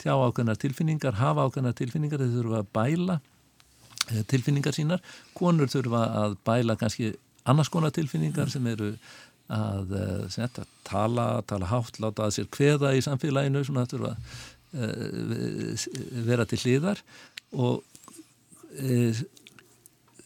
tjá 0.00 0.12
ákveðnar 0.16 0.60
tilfinningar, 0.60 1.18
hafa 1.20 1.46
ákveðnar 1.48 1.76
tilfinningar, 1.78 2.22
þeir 2.22 2.36
þurfa 2.38 2.62
að 2.62 2.70
bæla 2.76 3.16
uh, 3.20 4.22
tilfinningar 4.30 4.76
sínar, 4.76 5.02
konur 5.36 5.70
þurfa 5.72 6.04
að 6.22 6.38
bæla 6.48 6.78
kannski 6.80 7.12
annars 7.48 7.72
konar 7.72 7.92
tilfinningar 7.96 8.52
sem 8.52 8.66
eru 8.70 8.94
að 9.50 9.94
eh, 9.98 10.26
setta, 10.30 10.62
tala, 10.86 11.40
tala 11.50 11.66
hátt, 11.66 11.96
láta 11.98 12.28
að 12.28 12.36
sér 12.36 12.48
kveða 12.54 12.92
í 12.94 13.00
samfélaginu 13.02 13.64
svona 13.66 13.82
að 13.82 13.96
þurfa 13.96 14.12
uh, 14.78 15.86
vera 16.28 16.46
til 16.46 16.60
hlýðar 16.62 17.00
og 17.58 17.82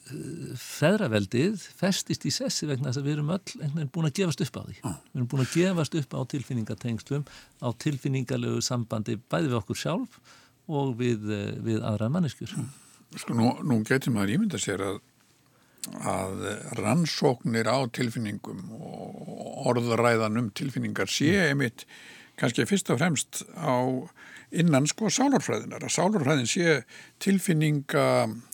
feðraveldið 0.05 1.63
festist 1.79 2.27
í 2.29 2.33
sessi 2.35 2.69
vegna 2.69 2.91
þess 2.91 3.01
að 3.01 3.07
við 3.09 3.15
erum 3.17 3.33
öll 3.35 3.89
búin 3.93 4.09
að 4.09 4.19
gefast 4.19 4.43
upp 4.45 4.59
á 4.61 4.63
því. 4.67 4.77
Ah. 4.85 4.99
Við 5.09 5.21
erum 5.21 5.31
búin 5.33 5.45
að 5.45 5.55
gefast 5.55 5.97
upp 6.01 6.17
á 6.17 6.21
tilfinningatengslum, 6.35 7.25
á 7.65 7.69
tilfinningalegu 7.85 8.61
sambandi 8.65 9.17
bæði 9.17 9.51
við 9.51 9.59
okkur 9.63 9.81
sjálf 9.81 10.21
og 10.69 10.95
við, 11.01 11.25
við 11.65 11.81
aðra 11.85 12.11
manneskjur. 12.13 12.53
Sko 13.17 13.37
nú, 13.39 13.51
nú 13.65 13.81
getur 13.87 14.13
maður 14.15 14.37
ímynda 14.37 14.61
sér 14.61 14.85
að, 14.85 15.01
að 16.05 16.47
rannsóknir 16.81 17.71
á 17.71 17.79
tilfinningum 17.97 18.65
og 18.77 19.71
orðræðan 19.73 20.43
um 20.43 20.51
tilfinningar 20.57 21.09
sé 21.13 21.33
einmitt 21.49 21.87
kannski 22.41 22.67
fyrst 22.69 22.91
og 22.93 23.01
fremst 23.01 23.45
á 23.57 24.05
innan 24.55 24.87
sko 24.91 25.09
sálurfræðinar 25.13 25.87
að 25.87 25.95
sálurfræðin 25.97 26.51
sé 26.51 26.83
tilfinningafræði 27.23 28.53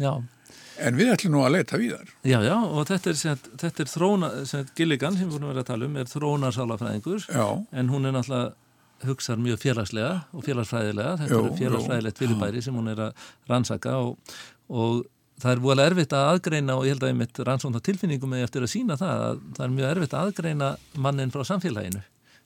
Já. 0.00 0.12
En 0.82 0.98
við 0.98 1.12
ætlum 1.14 1.36
nú 1.36 1.44
að 1.46 1.54
leita 1.54 1.78
við 1.78 1.94
þar. 1.94 2.10
Já, 2.26 2.38
já, 2.42 2.56
og 2.66 2.88
þetta 2.88 3.10
er, 3.12 3.18
set, 3.20 3.48
þetta 3.62 3.84
er 3.84 3.90
þróna, 3.92 4.30
set, 4.50 4.72
Gilligan 4.78 5.16
sem 5.18 5.28
við 5.28 5.36
vorum 5.36 5.48
að 5.48 5.54
vera 5.54 5.62
að 5.62 5.70
tala 5.70 5.86
um 5.86 5.96
er 6.00 6.10
þrónarsálafræðingur, 6.10 7.26
en 7.70 7.92
hún 7.92 8.08
er 8.08 8.16
náttúrulega 8.16 8.52
hugsað 9.04 9.42
mjög 9.44 9.60
félagslega 9.62 10.12
og 10.32 10.44
félagsfræðilega, 10.46 11.16
þetta 11.20 11.36
jú, 11.36 11.42
er 11.46 11.58
félagsfræðilegt 11.60 12.22
fyrirbæri 12.22 12.62
sem 12.64 12.78
hún 12.78 12.90
er 12.90 13.02
að 13.06 13.28
rannsaka 13.50 13.98
og, 14.00 14.34
og 14.72 15.04
það 15.42 15.52
er 15.52 15.62
volið 15.64 15.90
erfitt 15.90 16.16
að 16.16 16.30
aðgreina 16.32 16.76
og 16.78 16.86
ég 16.86 16.94
held 16.94 17.06
að 17.06 17.12
einmitt 17.12 17.40
rannsóna 17.48 17.82
tilfinningum 17.84 18.34
með 18.34 18.46
eftir 18.46 18.66
að 18.66 18.72
sína 18.74 18.98
það 19.00 19.24
að 19.28 19.40
það 19.56 19.64
er 19.66 19.72
mjög 19.76 19.88
erfitt 19.92 20.16
að 20.16 20.28
aðgreina 20.28 20.72
mannin 21.06 21.34
frá 21.34 21.44
samfélaginu. 21.50 22.02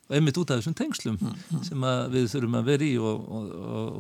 Og 0.09 0.17
einmitt 0.17 0.38
út 0.41 0.51
af 0.51 0.61
þessum 0.61 0.77
tengslum 0.77 1.19
mm, 1.21 1.35
mm. 1.53 1.64
sem 1.69 1.83
við 2.14 2.31
þurfum 2.33 2.57
að 2.57 2.71
vera 2.71 2.87
í 2.87 2.95
og, 2.97 3.27
og, 3.38 3.51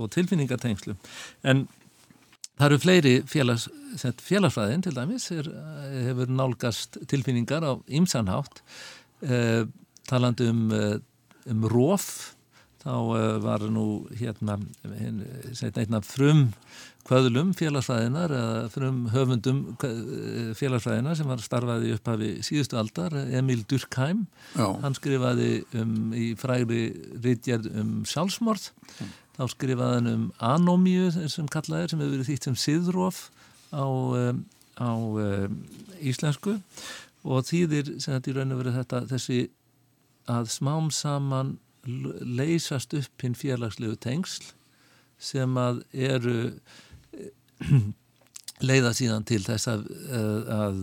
og 0.04 0.12
tilfinningatengslum. 0.14 0.96
En 1.44 1.66
Það 2.58 2.66
eru 2.66 2.78
fleiri 2.82 3.12
félags, 3.30 3.68
félagsfræðin 4.26 4.82
til 4.82 4.94
dæmis, 4.96 5.28
er, 5.30 5.46
hefur 6.08 6.30
nálgast 6.34 6.98
tilfinningar 7.10 7.62
á 7.62 7.72
ymsanhátt. 7.86 8.64
Eh, 9.22 9.62
talandi 10.10 10.48
um, 10.50 10.64
eh, 10.74 10.96
um 11.52 11.68
róf, 11.70 12.34
þá 12.88 12.96
eh, 13.18 13.34
var 13.44 13.64
nú 13.72 13.86
hérna 14.16 14.56
einna 15.68 16.00
frum 16.04 16.48
kvöðlum 17.08 17.54
félagsfræðinar 17.56 18.32
eða 18.36 18.64
frum 18.72 19.04
höfundum 19.12 19.60
eh, 19.84 20.50
félagsfræðinar 20.56 21.20
sem 21.20 21.28
var 21.28 21.44
starfaði 21.44 21.94
upp 21.96 22.10
hafi 22.12 22.34
síðustu 22.44 22.80
aldar, 22.80 23.16
Emil 23.28 23.62
Durkheim. 23.68 24.26
Já. 24.54 24.66
Hann 24.82 24.96
skrifaði 24.96 25.62
um, 25.76 26.12
í 26.16 26.32
fræri 26.40 26.82
rítjærð 27.24 27.72
um 27.80 27.96
sjálfsmorð. 28.08 28.70
Já 28.98 29.08
þá 29.38 29.44
skrifaði 29.52 29.98
hann 30.00 30.10
um 30.10 30.22
anomíu 30.42 31.10
sem 31.14 31.46
kallaði 31.46 31.92
sem 31.92 32.00
hefur 32.02 32.16
verið 32.16 32.30
þýtt 32.32 32.46
sem 32.48 32.56
siðróf 32.58 33.20
á, 33.70 33.86
um, 33.86 34.40
á 34.82 34.90
íslensku 36.02 36.56
og 37.22 37.46
þýðir 37.46 37.92
sem 38.02 38.16
þetta 38.16 38.32
í 38.32 38.34
raun 38.34 38.56
og 38.56 38.62
verið 38.64 38.78
þetta 38.80 39.02
þessi 39.12 39.38
að 40.28 40.50
smám 40.56 40.90
saman 40.94 41.54
leysast 41.86 42.94
upp 42.98 43.24
hinn 43.24 43.36
félagslegu 43.38 43.96
tengsl 44.02 44.52
sem 45.18 45.56
að 45.58 45.82
eru 45.92 46.36
leiða 48.68 48.90
síðan 48.96 49.26
til 49.26 49.40
þess 49.44 49.70
að, 49.70 49.84
að 50.50 50.78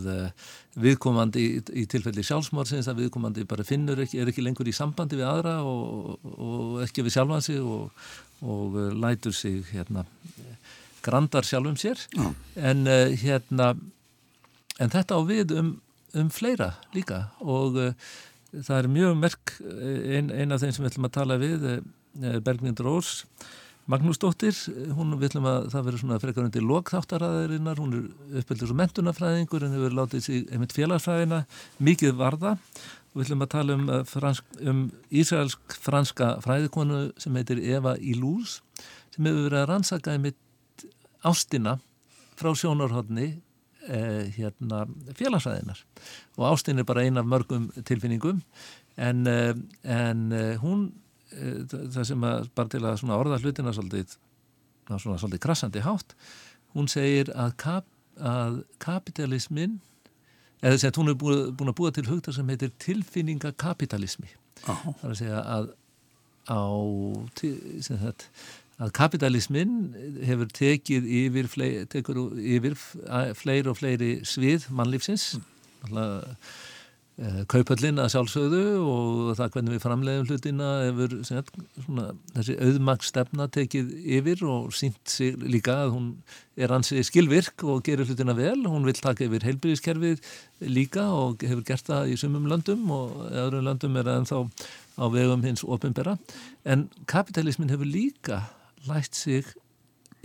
viðkomandi 0.79 1.41
í, 1.43 1.57
í 1.81 1.85
tilfelli 1.91 2.23
sjálfsmórsins 2.23 2.87
að 2.91 3.03
viðkomandi 3.03 3.45
bara 3.47 3.65
finnur 3.67 3.99
ekki, 4.03 4.19
er 4.21 4.31
ekki 4.31 4.43
lengur 4.43 4.67
í 4.67 4.75
sambandi 4.75 5.19
við 5.19 5.27
aðra 5.27 5.57
og, 5.67 6.15
og 6.35 6.77
ekki 6.85 7.03
við 7.05 7.17
sjálfansi 7.17 7.57
og, 7.63 8.07
og 8.43 8.77
uh, 8.79 8.91
lætur 8.95 9.35
sig 9.35 9.63
hérna, 9.71 10.05
grandar 11.05 11.47
sjálfum 11.47 11.77
sér 11.79 11.99
Já. 12.15 12.29
en 12.55 12.87
hérna 13.21 13.73
en 14.81 14.91
þetta 14.91 15.19
á 15.19 15.21
við 15.27 15.55
um, 15.59 15.75
um 16.15 16.31
fleira 16.33 16.73
líka 16.95 17.27
og 17.39 17.77
það 18.63 18.79
er 18.79 18.89
mjög 18.95 19.19
merk 19.19 19.53
ein, 19.59 20.31
ein 20.31 20.55
af 20.55 20.63
þeim 20.63 20.73
sem 20.75 20.85
við 20.85 20.91
ætlum 20.93 21.09
að 21.09 21.15
tala 21.19 21.39
við 21.41 21.69
Bergnind 22.45 22.79
Rós 22.79 23.25
Magnúsdóttir, 23.85 24.57
hún 24.97 25.13
við 25.13 25.27
ætlum 25.29 25.45
að 25.45 25.67
það 25.69 25.83
verður 25.85 26.01
svona 26.01 26.15
frekar 26.17 26.45
undir 26.47 26.63
lokþáttaraðarinnar 26.65 27.77
hún 27.77 27.91
er 27.93 28.39
uppeldur 28.41 28.71
og 28.73 28.79
mentunafræðingur 28.79 29.65
en 29.67 29.75
hefur 29.75 29.97
látið 29.99 30.23
sig 30.25 30.47
einmitt 30.49 30.73
félagsfræðina 30.73 31.43
mikið 31.85 32.15
varða. 32.17 32.55
Við 33.13 33.27
ætlum 33.27 33.45
að 33.45 33.51
tala 33.53 33.75
um, 33.77 33.91
fransk, 34.09 34.47
um 34.65 34.79
Ísraelsk-franska 35.13 36.31
fræðikonu 36.41 37.03
sem 37.21 37.37
heitir 37.37 37.61
Eva 37.61 37.93
Ilús 38.01 38.57
sem 39.13 39.29
hefur 39.29 39.45
verið 39.51 39.59
að 39.61 39.69
rannsaka 39.69 40.15
einmitt 40.15 40.87
ástina 41.21 41.77
frá 42.39 42.55
sjónarhóttni 42.57 43.35
eh, 43.87 44.25
hérna, 44.35 44.85
félagsfræðinar 45.17 45.81
og 46.37 46.45
ástin 46.51 46.79
er 46.79 46.87
bara 46.87 47.05
eina 47.05 47.23
af 47.23 47.29
mörgum 47.29 47.69
tilfinningum. 47.85 48.41
En, 48.97 49.27
eh, 49.27 49.55
en 49.83 50.31
eh, 50.31 50.55
hún 50.61 50.87
eh, 51.31 51.65
það 51.69 52.03
sem 52.03 52.23
að 52.23 52.49
bara 52.55 52.71
til 52.71 52.83
að 52.85 53.17
orða 53.17 53.41
hlutina 53.43 53.73
svolítið, 53.75 54.17
svona, 54.87 55.17
svolítið 55.19 55.43
krassandi 55.43 55.83
hátt 55.83 56.15
hún 56.75 56.87
segir 56.91 57.31
að, 57.35 57.55
kap, 57.59 57.87
að 58.19 58.61
kapitalismin 58.83 59.79
eða 60.61 60.75
þess 60.75 60.89
að 60.89 60.99
hún 61.01 61.11
er 61.11 61.17
búin, 61.19 61.71
að 61.71 61.77
búa 61.79 61.91
til 61.95 62.07
hugtar 62.07 62.35
sem 62.35 62.51
heitir 62.51 62.71
tilfinningakapitalismi 62.83 64.31
það 64.63 65.03
er 65.03 65.11
að 65.11 65.19
segja 65.19 65.41
að 65.43 65.73
á 66.45 66.61
sagt, 67.81 68.29
að 68.81 68.93
kapitalismin 68.97 69.75
hefur 70.27 70.51
tekið 70.51 71.09
yfir, 71.23 71.49
fleiri, 71.51 71.83
tekur 71.91 72.21
yfir 72.35 72.75
fleiri 73.39 73.71
og 73.71 73.77
fleiri 73.79 74.13
svið 74.27 74.69
mannlífsins. 74.75 75.35
Alltaf 75.85 76.55
Eh, 77.15 77.45
kaupallin 77.47 77.95
að 78.03 78.09
sjálfsögðu 78.11 78.61
og 78.83 79.37
það 79.37 79.53
hvernig 79.53 79.71
við 79.71 79.83
framleiðum 79.85 80.25
hlutina 80.27 80.71
hefur 80.83 81.13
svona, 81.23 82.09
þessi 82.33 82.55
auðmagsstefna 82.59 83.45
tekið 83.55 83.93
yfir 84.17 84.43
og 84.51 84.73
sínt 84.75 84.99
sig 85.07 85.37
líka 85.39 85.77
að 85.85 85.93
hún 85.93 86.09
er 86.59 86.73
ansið 86.75 87.05
skilvirk 87.07 87.63
og 87.63 87.85
gerir 87.87 88.03
hlutina 88.03 88.35
vel, 88.35 88.57
hún 88.67 88.83
vil 88.83 88.97
taka 88.99 89.29
yfir 89.29 89.47
heilbyrðiskerfið 89.47 90.27
líka 90.67 91.05
og 91.15 91.47
hefur 91.47 91.63
gert 91.71 91.87
það 91.87 92.11
í 92.11 92.19
sumum 92.19 92.51
landum 92.51 92.83
og 92.91 93.15
öðrum 93.31 93.63
landum 93.69 93.95
er 93.95 94.11
ennþá 94.17 94.43
á 94.99 95.05
vegum 95.15 95.47
hins 95.47 95.63
ofinbera 95.63 96.17
en 96.67 96.89
kapitalismin 97.07 97.71
hefur 97.71 97.87
líka 97.87 98.43
lætt 98.89 99.15
sig 99.17 99.45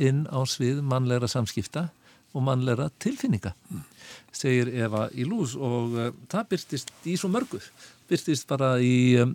inn 0.00 0.24
á 0.32 0.40
svið 0.48 0.80
mannlegra 0.86 1.28
samskipta 1.28 1.88
og 2.34 2.44
mannlegra 2.46 2.88
tilfinninga 3.02 3.52
segir 4.32 4.70
Eva 4.70 5.08
í 5.12 5.26
lús 5.28 5.56
og 5.58 5.96
uh, 5.98 6.10
það 6.30 6.50
byrstist 6.54 6.92
í 7.04 7.16
svo 7.18 7.30
mörgur 7.32 7.64
byrstist 8.10 8.46
bara 8.50 8.76
í, 8.82 9.18
um, 9.22 9.34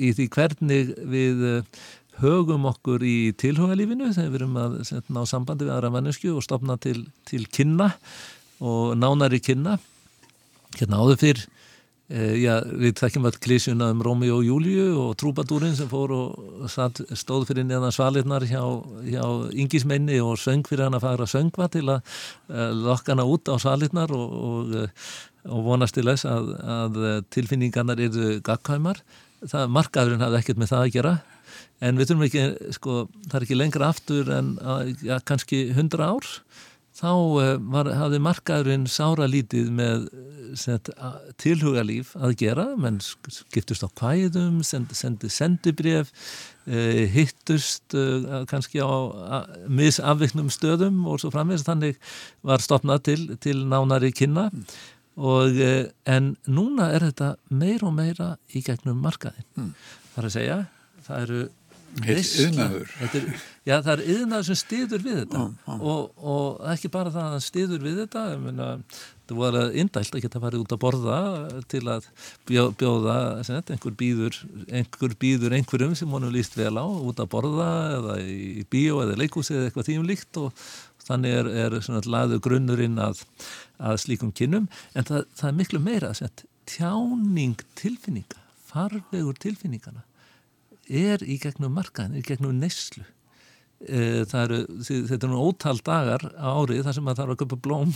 í 0.00 0.12
því 0.16 0.28
hvernig 0.34 0.94
við 1.12 1.44
uh, 1.50 1.80
högum 2.20 2.66
okkur 2.68 3.04
í 3.06 3.32
tilhugalífinu 3.40 4.10
þegar 4.12 4.32
við 4.32 4.40
erum 4.40 4.58
að 4.60 4.76
ná 5.08 5.22
sambandi 5.28 5.66
við 5.66 5.74
aðra 5.76 5.92
mannesku 5.94 6.34
og 6.34 6.44
stopna 6.44 6.76
til, 6.80 7.06
til 7.28 7.46
kynna 7.48 7.94
og 8.60 8.92
nánari 9.00 9.40
kynna. 9.40 9.78
Hérna 10.76 11.00
áður 11.00 11.20
fyrr 11.22 11.46
já, 12.10 12.56
við 12.66 12.96
þekkjum 12.98 13.26
all 13.28 13.36
klísjuna 13.38 13.90
um 13.94 14.00
Rómi 14.02 14.30
og 14.34 14.42
Júliu 14.42 14.86
og 14.98 15.12
trúbadúrin 15.20 15.76
sem 15.78 15.88
fór 15.90 16.10
og 16.16 16.64
satt, 16.70 16.98
stóð 17.14 17.46
fyrir 17.50 17.68
neðan 17.68 17.94
svalinnar 17.94 18.42
hjá, 18.50 18.62
hjá 19.06 19.22
yngismenni 19.54 20.18
og 20.24 20.34
söng 20.42 20.64
fyrir 20.66 20.88
hann 20.88 20.98
að 20.98 21.06
fara 21.06 21.28
að 21.28 21.34
söngva 21.36 21.68
til 21.70 21.84
að 21.86 22.00
uh, 22.50 22.70
lokka 22.74 23.14
hana 23.14 23.28
út 23.30 23.46
á 23.46 23.54
svalinnar 23.62 24.10
og, 24.16 24.34
og, 24.50 24.74
eh, 24.82 25.12
og 25.54 25.66
vonast 25.68 25.94
til 25.94 26.08
þess 26.10 26.26
að, 26.26 26.50
að 26.74 26.98
tilfinningarnar 27.30 28.02
eru 28.02 28.40
gagkvæmar. 28.44 28.98
Það, 29.46 29.70
markaðurinn 29.78 30.24
hafði 30.24 30.42
ekkert 30.42 30.60
með 30.60 30.72
það 30.74 30.82
að 30.86 30.94
gera 30.98 31.14
en 31.80 31.96
við 31.96 32.10
þurfum 32.10 32.26
ekki, 32.26 32.42
sko, 32.76 32.96
það 33.28 33.38
er 33.38 33.46
ekki 33.46 33.60
lengra 33.60 33.92
aftur 33.94 34.34
en 34.34 34.50
ja, 35.06 35.22
kannski 35.24 35.68
hundra 35.78 36.10
ár 36.12 36.34
þá 36.96 37.10
eh, 37.42 37.56
var, 37.72 37.90
hafði 37.96 38.20
markaðurinn 38.24 38.86
sára 38.90 39.28
lítið 39.30 39.70
með 39.74 40.06
set, 40.58 40.90
tilhugalíf 41.40 42.12
að 42.18 42.36
gera, 42.42 42.66
menn 42.80 42.98
skiptust 43.02 43.86
á 43.86 43.88
kvæðum, 44.00 44.60
sendi, 44.66 44.96
sendi 44.98 45.30
sendibref, 45.32 46.10
eh, 46.66 47.04
hittust 47.12 47.94
eh, 47.94 48.42
kannski 48.50 48.82
á 48.82 48.90
misafviknum 49.70 50.50
stöðum 50.52 51.04
og 51.10 51.22
svo 51.22 51.32
framvegst 51.34 51.68
þannig 51.70 52.00
var 52.46 52.64
stopnað 52.64 53.04
til, 53.10 53.20
til 53.42 53.62
nánari 53.70 54.12
kynna 54.16 54.50
og 55.20 55.58
en 56.08 56.34
núna 56.48 56.86
er 56.94 57.04
þetta 57.10 57.34
meir 57.52 57.82
og 57.84 57.92
meira 57.92 58.34
í 58.56 58.62
gegnum 58.64 59.02
markaðin. 59.04 59.44
Mm. 59.58 59.72
Það 60.14 60.20
er 60.20 60.28
að 60.28 60.36
segja, 60.36 60.58
það 61.04 61.24
eru 61.26 61.40
Yðnaður 61.98 62.92
Já, 63.66 63.74
það 63.84 63.90
er 63.92 64.02
yðnaður 64.14 64.46
sem 64.48 64.56
stiður 64.56 65.02
við 65.04 65.16
þetta. 65.20 65.40
Ah, 65.42 65.70
ah. 65.74 65.80
Og, 65.84 66.20
og 66.32 66.60
ekki 66.72 66.90
bara 66.92 67.12
það 67.12 67.26
að 67.26 67.34
það 67.34 67.42
stiður 67.44 67.82
við 67.84 67.98
þetta 68.00 68.22
myna, 68.40 68.68
það 69.28 69.40
var 69.40 69.58
indælt 69.82 70.16
að 70.16 70.24
geta 70.24 70.42
farið 70.42 70.62
út 70.64 70.74
að 70.74 70.80
borða 70.84 71.18
til 71.70 71.82
að 71.92 72.08
bjóða 72.48 73.16
senat, 73.46 73.72
einhver 73.74 73.96
býður 74.00 74.38
einhver 74.80 75.16
býður 75.20 75.56
einhverjum 75.58 75.96
sem 75.98 76.16
honum 76.16 76.34
líst 76.34 76.56
vel 76.58 76.72
á 76.80 76.86
út 76.88 77.20
að 77.20 77.30
borða 77.34 77.70
eða 77.98 78.18
í 78.24 78.64
bíó 78.72 79.02
eða 79.04 79.18
leikúsi 79.20 79.54
eða 79.58 79.68
eitthvað 79.68 79.90
tíum 79.90 80.08
líkt 80.08 80.40
og 80.40 80.66
þannig 81.04 81.38
er, 81.42 81.50
er 81.66 81.80
svona 81.84 82.02
laðu 82.06 82.40
grunnurinn 82.42 82.98
að, 83.02 83.24
að 83.82 84.00
slíkum 84.06 84.32
kynum 84.36 84.70
en 84.94 85.06
það, 85.06 85.26
það 85.36 85.50
er 85.52 85.58
miklu 85.60 85.82
meira 85.84 86.14
að 86.14 86.44
tjáning 86.70 87.58
tilfinninga 87.78 88.40
farvegur 88.70 89.38
tilfinningana 89.42 90.04
er 90.90 91.22
í 91.22 91.38
gegnum 91.42 91.74
markaðin, 91.78 92.18
í 92.18 92.26
gegnum 92.26 92.58
neyslu. 92.60 93.06
Eh, 93.80 94.26
það 94.28 94.42
eru, 94.42 94.56
þetta 95.08 95.24
er 95.24 95.30
nú 95.32 95.38
ótal 95.40 95.78
dagar 95.80 96.24
á 96.36 96.52
árið 96.52 96.82
þar 96.84 96.96
sem 96.98 97.06
maður 97.06 97.20
þarf 97.22 97.32
að 97.32 97.38
köpa 97.40 97.56
blóm 97.64 97.94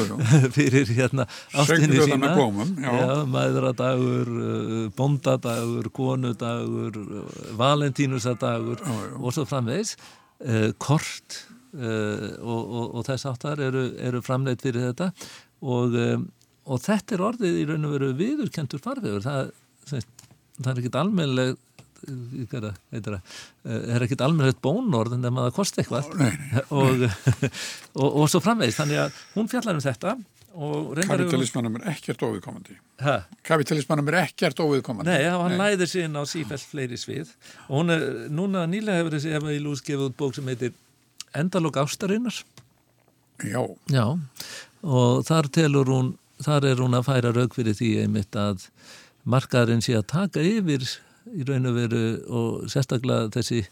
fyrir 0.54 0.92
hérna 0.94 1.24
ástinni 1.50 2.04
sína. 2.06 2.30
blómum, 2.36 2.70
já. 2.78 2.92
Já, 3.00 3.08
maðuradagur, 3.32 4.30
eh, 4.30 4.76
bondadagur 4.94 5.90
konudagur 5.96 7.00
valentínusadagur 7.58 8.84
og 9.18 9.34
svo 9.34 9.42
framvegs 9.50 9.96
uh, 9.98 10.70
kort 10.78 11.40
uh, 11.74 12.30
og, 12.38 12.62
og, 12.62 12.86
og 12.94 13.10
þess 13.10 13.26
áttar 13.32 13.66
eru, 13.66 13.88
eru 13.98 14.22
framleitt 14.22 14.62
fyrir 14.62 14.92
þetta. 14.92 15.10
Og, 15.66 15.98
og 16.62 16.86
þetta 16.86 17.16
er 17.16 17.26
orðið 17.32 17.58
í 17.58 17.68
raun 17.72 17.88
og 17.88 17.96
veru 17.96 18.14
viðurkentur 18.22 18.86
farfiður 18.86 19.26
það, 19.26 19.54
það 19.88 20.70
er 20.70 20.78
ekkit 20.78 21.02
almennileg 21.02 21.58
það? 22.04 23.18
Er 23.64 24.04
ekkit 24.04 24.22
almennt 24.24 24.60
bónorð 24.64 25.16
en 25.16 25.26
það 25.26 25.50
kosti 25.56 25.82
eitthvað? 25.82 26.12
Og, 26.70 27.04
og, 28.00 28.08
og 28.08 28.30
svo 28.30 28.42
framvegist 28.44 28.82
þannig 28.82 29.02
að 29.06 29.20
hún 29.34 29.50
fjallar 29.50 29.78
um 29.78 29.84
þetta 29.84 30.16
Kapitalismannum 30.54 31.80
er 31.80 31.86
ekkert 31.90 32.20
óviðkomandi? 32.22 32.76
Kapitalismannum 33.42 34.10
er 34.12 34.20
ekkert 34.20 34.60
óviðkomandi. 34.62 35.10
Nei, 35.10 35.24
hann 35.26 35.56
Nei. 35.56 35.58
læðir 35.58 35.90
sér 35.90 36.06
inn 36.06 36.14
á 36.14 36.22
sífælt 36.30 36.62
fleiri 36.70 36.98
svið. 37.00 37.32
Og 37.66 37.80
hún 37.80 37.90
er, 37.90 38.04
núna 38.30 38.62
nýlega 38.70 39.00
hefur 39.00 39.16
þessi 39.16 39.32
Eva 39.34 39.50
Ílús 39.50 39.82
gefið 39.82 40.12
út 40.12 40.18
bók 40.20 40.36
sem 40.38 40.46
heitir 40.46 40.70
Endalók 41.34 41.80
ástarinnar. 41.82 42.36
Já. 43.42 43.64
Já, 43.90 44.04
og 44.86 45.24
þar 45.26 45.50
telur 45.50 45.90
hún 45.90 46.12
þar 46.42 46.68
er 46.70 46.82
hún 46.82 46.94
að 46.94 47.08
færa 47.08 47.32
raug 47.34 47.54
fyrir 47.56 47.74
því 47.74 47.90
einmitt 48.04 48.38
að 48.38 48.68
markaðurinn 49.26 49.82
sé 49.84 49.96
að 49.98 50.06
taka 50.12 50.42
yfir 50.44 50.86
í 51.32 51.44
raun 51.48 51.68
og 51.70 51.76
veru 51.78 52.02
og 52.28 52.64
sérstaklega 52.72 53.30
þessi 53.32 53.62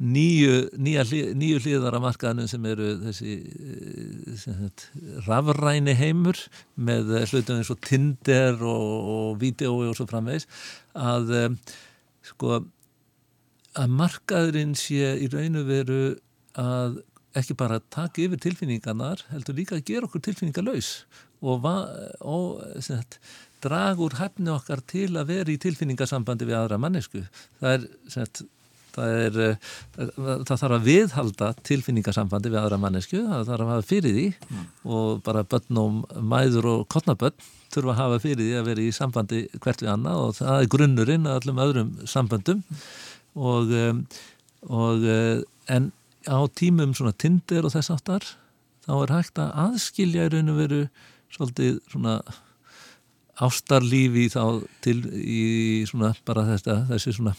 nýju, 0.00 0.54
nýju 0.80 1.60
hlýðara 1.60 2.00
markaðinu 2.02 2.48
sem 2.48 2.68
eru 2.70 2.94
þessi 3.02 3.34
eh, 3.42 4.36
sem 4.40 4.68
rafræni 5.26 5.94
heimur 5.98 6.40
með 6.74 7.12
hlutum 7.28 7.60
eins 7.60 7.72
og 7.72 7.82
Tinder 7.84 8.56
og, 8.64 8.90
og 9.16 9.40
vídeo 9.42 9.74
og 9.90 9.96
svo 9.98 10.08
framvegs 10.08 10.48
að 10.96 11.34
eh, 11.36 11.76
sko 12.32 12.62
að 13.78 13.96
markaðurinn 14.00 14.76
sé 14.76 15.14
í 15.20 15.28
raun 15.32 15.60
og 15.60 15.68
veru 15.68 16.02
að 16.60 17.00
ekki 17.38 17.56
bara 17.56 17.80
taka 17.92 18.24
yfir 18.24 18.40
tilfinningarnar 18.40 19.24
heldur 19.30 19.56
líka 19.56 19.78
að 19.78 19.86
gera 19.88 20.08
okkur 20.08 20.24
tilfinningarlaus 20.26 20.90
og, 21.42 21.64
og 22.20 22.60
sagt, 22.84 23.18
draga 23.62 24.02
úr 24.04 24.18
hæfni 24.18 24.50
okkar 24.52 24.82
til 24.90 25.10
að 25.16 25.30
vera 25.32 25.52
í 25.52 25.60
tilfinningasambandi 25.62 26.48
við 26.48 26.58
aðra 26.58 26.80
mannesku. 26.82 27.22
Það 27.60 27.76
er, 27.76 27.86
sagt, 28.12 28.42
það, 28.96 29.14
er 29.26 29.38
það 29.96 30.52
þarf 30.52 30.76
að 30.76 30.88
viðhalda 30.88 31.48
tilfinningasambandi 31.68 32.52
við 32.52 32.60
aðra 32.62 32.80
mannesku, 32.82 33.22
það 33.28 33.48
þarf 33.50 33.66
að 33.66 33.72
hafa 33.74 33.88
fyrir 33.88 34.18
því 34.18 34.26
mm. 34.32 34.68
og 34.98 35.24
bara 35.26 35.46
börn 35.54 35.82
og 35.82 36.20
mæður 36.34 36.70
og 36.74 36.84
kottnabörn 36.92 37.48
þurfa 37.72 37.94
að 37.94 38.02
hafa 38.02 38.20
fyrir 38.26 38.44
því 38.44 38.58
að 38.58 38.68
vera 38.68 38.84
í 38.84 38.92
sambandi 38.92 39.42
hvert 39.56 39.82
við 39.82 39.94
annað 39.94 40.26
og 40.26 40.36
það 40.40 40.58
er 40.58 40.70
grunnurinn 40.74 41.26
að 41.28 41.40
öllum 41.40 41.64
öðrum 41.64 41.92
samböndum 42.10 42.62
og, 43.32 43.72
og 44.68 45.06
en 45.72 45.90
á 46.28 46.38
tímum 46.52 46.92
svona 46.94 47.14
tindir 47.16 47.64
og 47.64 47.72
þess 47.74 47.94
aftar 47.94 48.26
þá 48.84 48.94
er 48.98 49.14
hægt 49.16 49.40
að 49.40 49.54
aðskilja 49.64 50.28
í 50.28 50.32
raun 50.34 50.52
og 50.52 50.58
veru 50.60 50.80
svolítið 51.32 51.78
svona 51.90 52.18
ástarlífi 53.42 54.28
þá 54.32 54.42
til 54.84 54.98
í 55.18 55.42
svona 55.88 56.12
bara 56.26 56.44
þetta, 56.50 56.82
þessi 56.90 57.16
svona 57.16 57.34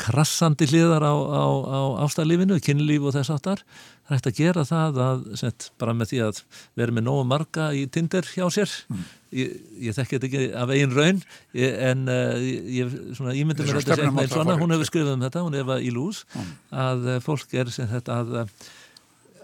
krassandi 0.00 0.68
hliðar 0.70 1.04
á, 1.04 1.14
á, 1.14 1.44
á 1.44 1.80
ástarlífinu, 2.06 2.60
kynlíf 2.64 3.08
og 3.08 3.16
þess 3.16 3.34
áttar 3.34 3.64
það 4.04 4.16
hægt 4.16 4.28
að 4.28 4.38
gera 4.38 4.64
það 4.68 4.98
að 5.04 5.26
sett, 5.40 5.68
bara 5.80 5.94
með 5.96 6.10
því 6.12 6.22
að 6.26 6.40
vera 6.80 6.94
með 6.94 7.06
nógu 7.06 7.26
marga 7.28 7.68
í 7.76 7.84
Tinder 7.92 8.26
hjá 8.28 8.44
sér 8.52 8.72
mm. 8.92 9.04
ég, 9.38 9.54
ég 9.86 9.96
þekki 9.96 10.18
þetta 10.18 10.28
ekki 10.28 10.48
af 10.60 10.72
einn 10.76 10.96
raun 10.96 11.22
ég, 11.56 11.78
en 11.88 12.04
uh, 12.12 12.34
ég 12.76 12.96
svona 13.16 13.36
ímyndum 13.38 13.70
með 13.70 13.80
þetta 13.80 14.00
sem 14.02 14.20
einn 14.24 14.32
svona, 14.32 14.58
hún 14.60 14.76
hefur 14.76 14.90
skrifið 14.90 15.14
um 15.14 15.24
þetta 15.24 15.44
hún 15.46 15.56
hefur 15.60 15.84
í 15.84 15.94
lús 15.94 16.24
mm. 16.34 16.50
að 16.84 17.08
uh, 17.14 17.20
fólk 17.24 17.56
er 17.56 17.72
sem 17.72 17.88
þetta 17.88 18.20
að, 18.20 18.36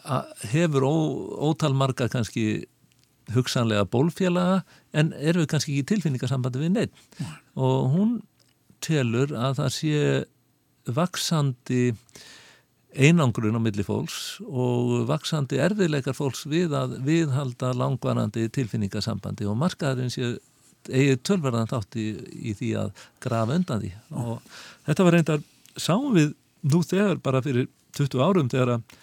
að 0.04 0.34
hefur 0.52 0.88
ó, 0.90 0.94
ótal 1.50 1.72
marga 1.76 2.10
kannski 2.12 2.50
hugsanlega 3.34 3.86
bólfélaga 3.88 4.60
en 4.96 5.12
eru 5.14 5.44
við 5.44 5.50
kannski 5.52 5.72
ekki 5.74 5.84
í 5.84 5.88
tilfinningasambandi 5.92 6.62
við 6.62 6.74
neitt 6.74 7.00
mm. 7.18 7.32
og 7.62 7.88
hún 7.94 8.12
telur 8.84 9.32
að 9.36 9.58
það 9.60 9.72
sé 9.76 10.02
vaksandi 10.90 11.82
einangrun 12.90 13.54
á 13.54 13.62
milli 13.62 13.84
fólks 13.86 14.40
og 14.42 15.06
vaksandi 15.08 15.60
erfiðleikar 15.62 16.16
fólks 16.16 16.46
við 16.50 16.74
að 16.74 16.96
viðhalda 17.06 17.70
langvarandi 17.78 18.48
tilfinningasambandi. 18.50 19.46
Og 19.46 19.58
markaðurinn 19.58 20.10
sé 20.10 20.32
eigið 20.90 21.20
tölverðan 21.28 21.70
þátt 21.70 21.98
í, 22.00 22.06
í 22.50 22.54
því 22.58 22.70
að 22.82 23.04
grafa 23.22 23.58
undan 23.60 23.84
því. 23.84 23.92
Og 24.18 24.40
þetta 24.88 25.06
var 25.06 25.16
reyndar 25.16 25.44
sáum 25.76 26.16
við 26.16 26.32
nú 26.72 26.82
þegar 26.82 27.22
bara 27.22 27.42
fyrir 27.44 27.68
20 27.96 28.24
árum 28.24 28.50
þegar 28.50 28.74
að 28.76 28.98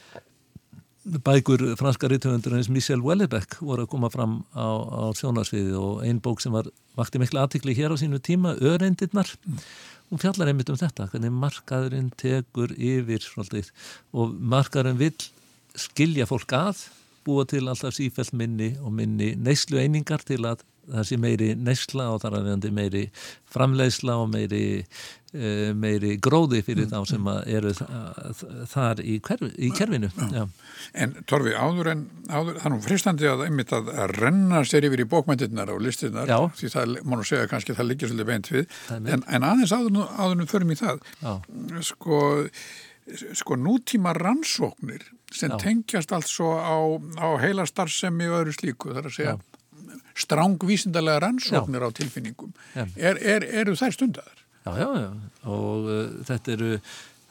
bækur 1.08 1.62
franska 1.80 2.10
rítuðundur 2.12 2.58
eins 2.58 2.68
Michel 2.72 3.02
Wellebeck 3.04 3.58
voru 3.64 3.86
að 3.86 3.92
koma 3.94 4.10
fram 4.12 4.42
á, 4.52 4.68
á 4.68 5.04
sjónarsviði 5.16 5.76
og 5.80 6.02
einn 6.04 6.20
bók 6.24 6.42
sem 6.44 6.52
var 6.52 6.68
vakti 6.98 7.22
miklu 7.22 7.40
aðtikli 7.40 7.76
hér 7.78 7.96
á 7.96 7.98
sínu 8.00 8.20
tíma, 8.24 8.56
Öreindirnar 8.60 9.30
mm. 9.46 9.62
hún 10.12 10.22
fjallar 10.22 10.52
einmitt 10.52 10.72
um 10.74 10.80
þetta 10.80 11.08
hvernig 11.12 11.32
markaðurinn 11.32 12.12
tekur 12.20 12.74
yfir 12.76 13.24
svolítið, 13.24 13.72
og 14.12 14.36
markaðurinn 14.36 15.00
vil 15.00 15.16
skilja 15.78 16.28
fólk 16.28 16.56
að 16.58 16.84
búa 17.28 17.48
til 17.48 17.66
alltaf 17.68 17.96
sífælt 17.96 18.36
minni 18.36 18.74
og 18.82 18.92
minni 18.96 19.34
neyslu 19.40 19.80
einingar 19.80 20.24
til 20.28 20.44
að 20.48 20.64
það 20.88 21.08
sé 21.10 21.20
meiri 21.22 21.54
neysla 21.60 22.10
og 22.14 22.22
þar 22.24 22.40
að 22.40 22.50
veðandi 22.50 22.74
meiri 22.76 23.06
framleiðsla 23.54 24.20
og 24.24 24.30
meiri 24.34 24.66
Eh, 25.36 25.74
meiri 25.76 26.14
gróði 26.24 26.62
fyrir 26.64 26.86
mm, 26.88 26.94
þá 26.94 27.10
sem 27.10 27.26
mm. 27.28 27.50
eru 27.52 27.72
þar 28.72 29.02
í, 29.04 29.18
hverf, 29.22 29.44
í 29.60 29.68
kerfinu 29.76 30.08
já. 30.32 30.46
En 30.96 31.18
Torfi, 31.28 31.52
áður 31.52 31.90
en 31.92 32.06
áður, 32.32 32.56
það 32.62 32.70
er 32.70 32.74
nú 32.74 32.78
fristandi 32.86 33.28
að 33.28 33.44
einmitt 33.46 33.74
að 33.76 33.92
renna 34.16 34.62
sér 34.64 34.88
yfir 34.88 35.04
í 35.04 35.08
bókmyndirnar 35.12 35.74
og 35.74 35.84
listirnar 35.84 36.32
já. 36.32 36.38
því 36.58 36.72
það, 36.74 36.96
má 37.04 37.18
nú 37.20 37.28
segja 37.28 37.50
kannski 37.52 37.76
það 37.76 37.90
liggir 37.90 38.14
svolítið 38.14 38.32
beint 38.32 38.52
við, 38.54 38.80
en, 38.96 39.26
en 39.28 39.48
aðeins 39.50 39.76
áður, 39.76 40.40
nú 40.40 40.48
förum 40.48 40.72
í 40.72 40.80
það 40.80 41.04
sko, 41.92 42.24
sko 43.44 43.60
nútíma 43.60 44.16
rannsóknir 44.16 45.06
sem 45.28 45.52
já. 45.52 45.60
tengjast 45.60 46.16
also 46.16 46.56
á, 46.56 46.78
á 47.20 47.28
heila 47.44 47.68
starfsemi 47.68 48.32
og 48.32 48.46
öðru 48.46 48.56
slíku, 48.58 48.96
þar 48.96 49.12
að 49.12 49.20
segja 49.20 49.38
strángvísindarlega 50.18 51.24
rannsóknir 51.26 51.86
á 51.86 51.90
tilfinningum 51.96 52.54
er, 52.76 53.18
er, 53.18 53.48
eru 53.64 53.76
þær 53.80 53.96
stundar? 53.96 54.36
Já, 54.68 54.74
já, 54.78 54.88
já, 55.00 55.10
og 55.48 55.88
uh, 55.88 56.06
þetta 56.28 56.54
eru, 56.58 56.70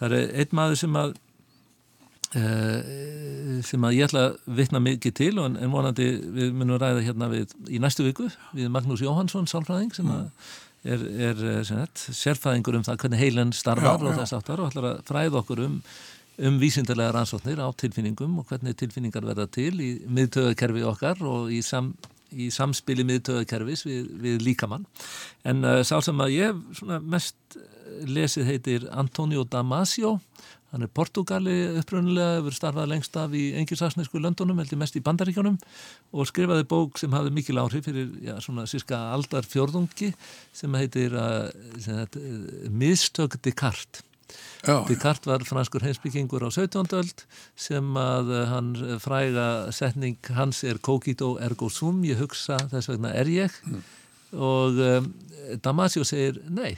það 0.00 0.16
er 0.16 0.34
einn 0.40 0.56
maður 0.56 0.80
sem 0.80 0.98
að, 1.00 1.14
uh, 2.40 3.58
sem 3.68 3.88
að 3.88 3.96
ég 3.98 4.08
ætla 4.08 4.24
að 4.30 4.38
vitna 4.60 4.82
mikið 4.86 5.16
til 5.20 5.32
og 5.42 5.50
en 5.50 5.74
vonandi 5.74 6.10
við 6.38 6.56
munum 6.56 6.80
ræða 6.80 7.04
hérna 7.04 7.30
við, 7.32 7.52
í 7.68 7.82
næstu 7.82 8.06
viku 8.06 8.30
við 8.56 8.72
Magnús 8.72 9.04
Jóhansson, 9.04 9.48
sálfræðing, 9.50 9.92
sem 9.96 10.08
mm. 10.08 10.26
er, 10.88 11.06
er 11.30 11.46
uh, 11.50 11.62
sagt, 11.68 12.08
sérfræðingur 12.08 12.80
um 12.80 12.86
það 12.88 13.02
hvernig 13.04 13.24
heilen 13.26 13.56
starfar 13.56 14.00
já, 14.00 14.08
og 14.08 14.20
þess 14.22 14.38
aftar 14.38 14.62
og 14.62 14.72
ætlar 14.72 14.92
að 14.94 15.02
fræða 15.10 15.42
okkur 15.44 15.66
um 15.68 15.80
um 16.36 16.58
vísindarlega 16.60 17.14
rannsóknir 17.16 17.60
á 17.64 17.68
tilfinningum 17.72 18.38
og 18.40 18.50
hvernig 18.50 18.76
tilfinningar 18.76 19.24
verða 19.24 19.46
til 19.48 19.72
í 19.80 19.90
miðtöðakerfi 20.04 20.84
okkar 20.84 21.22
og 21.24 21.52
í 21.52 21.62
sam, 21.64 21.94
í 22.32 22.48
samspili 22.54 23.06
miðtöðakerfis 23.06 23.84
við, 23.86 24.10
við 24.22 24.44
líkamann. 24.46 24.86
En 25.46 25.64
uh, 25.64 25.80
sá 25.86 25.98
sem 26.04 26.20
að 26.22 26.36
ég 26.36 26.84
mest 27.06 27.58
lesið 28.06 28.50
heitir 28.50 28.86
Antonio 28.92 29.44
Damasio. 29.48 30.16
Hann 30.72 30.82
er 30.82 30.90
Portugali 30.92 31.54
upprönnulega 31.78 32.40
hefur 32.40 32.56
starfað 32.56 32.90
lengst 32.90 33.14
af 33.16 33.34
í 33.38 33.44
engilsaksnesku 33.60 34.18
löndunum 34.20 34.58
heldur 34.60 34.80
mest 34.80 34.98
í 34.98 35.02
bandaríkjónum 35.06 35.56
og 36.12 36.28
skrifaði 36.28 36.66
bók 36.68 36.98
sem 37.00 37.14
hafði 37.14 37.32
mikil 37.36 37.60
áhrif 37.62 37.86
fyrir 37.86 38.10
já, 38.26 38.34
svona 38.42 38.66
cirka 38.68 38.98
aldar 39.14 39.46
fjörðungi 39.46 40.10
sem 40.56 40.74
heitir 40.76 41.14
uh, 41.16 41.46
sem 41.80 42.02
heit, 42.02 42.18
Mistök 42.74 43.38
Descartes 43.46 44.04
Descartes 44.88 45.28
var 45.28 45.44
franskur 45.46 45.84
heimsbyggingur 45.84 46.42
á 46.42 46.50
17. 46.50 46.88
öld 46.98 47.24
sem 47.54 47.98
að 48.00 48.32
eh, 48.34 48.46
hann 48.50 48.72
eh, 48.80 48.96
fræga 49.02 49.46
setning 49.74 50.18
hans 50.36 50.64
er 50.66 50.80
cogito 50.82 51.36
ergo 51.42 51.70
sum, 51.70 52.02
ég 52.06 52.18
hugsa 52.20 52.58
þess 52.72 52.90
vegna 52.90 53.12
er 53.14 53.30
ég 53.30 53.60
mm. 53.66 53.82
og 54.34 54.80
um, 54.82 55.10
Damasio 55.62 56.04
segir 56.04 56.40
nei, 56.50 56.74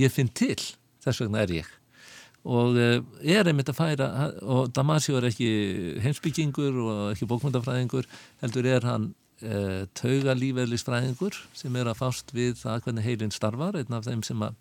ég 0.00 0.14
finn 0.14 0.32
til 0.32 0.56
þess 1.04 1.24
vegna 1.24 1.44
er 1.44 1.54
ég 1.60 1.74
og 2.48 2.78
er 2.78 3.48
einmitt 3.50 3.68
að 3.68 3.76
færa 3.76 4.08
og 4.40 4.70
Damasio 4.72 5.18
er 5.18 5.26
ekki 5.28 5.48
heimsbyggingur 6.00 6.76
og 6.84 7.00
ekki 7.12 7.28
bókmyndafræðingur 7.28 8.06
heldur 8.40 8.68
er 8.70 8.86
hann 8.88 9.10
uh, 9.44 9.84
taugalífeðlisfræðingur 9.98 11.38
sem 11.56 11.78
er 11.78 11.90
að 11.90 12.00
fást 12.00 12.34
við 12.36 12.58
það 12.60 12.82
hvernig 12.86 13.06
heilin 13.06 13.34
starfar, 13.34 13.78
einn 13.78 13.96
af 13.96 14.08
þeim 14.08 14.24
sem 14.26 14.44
að 14.44 14.58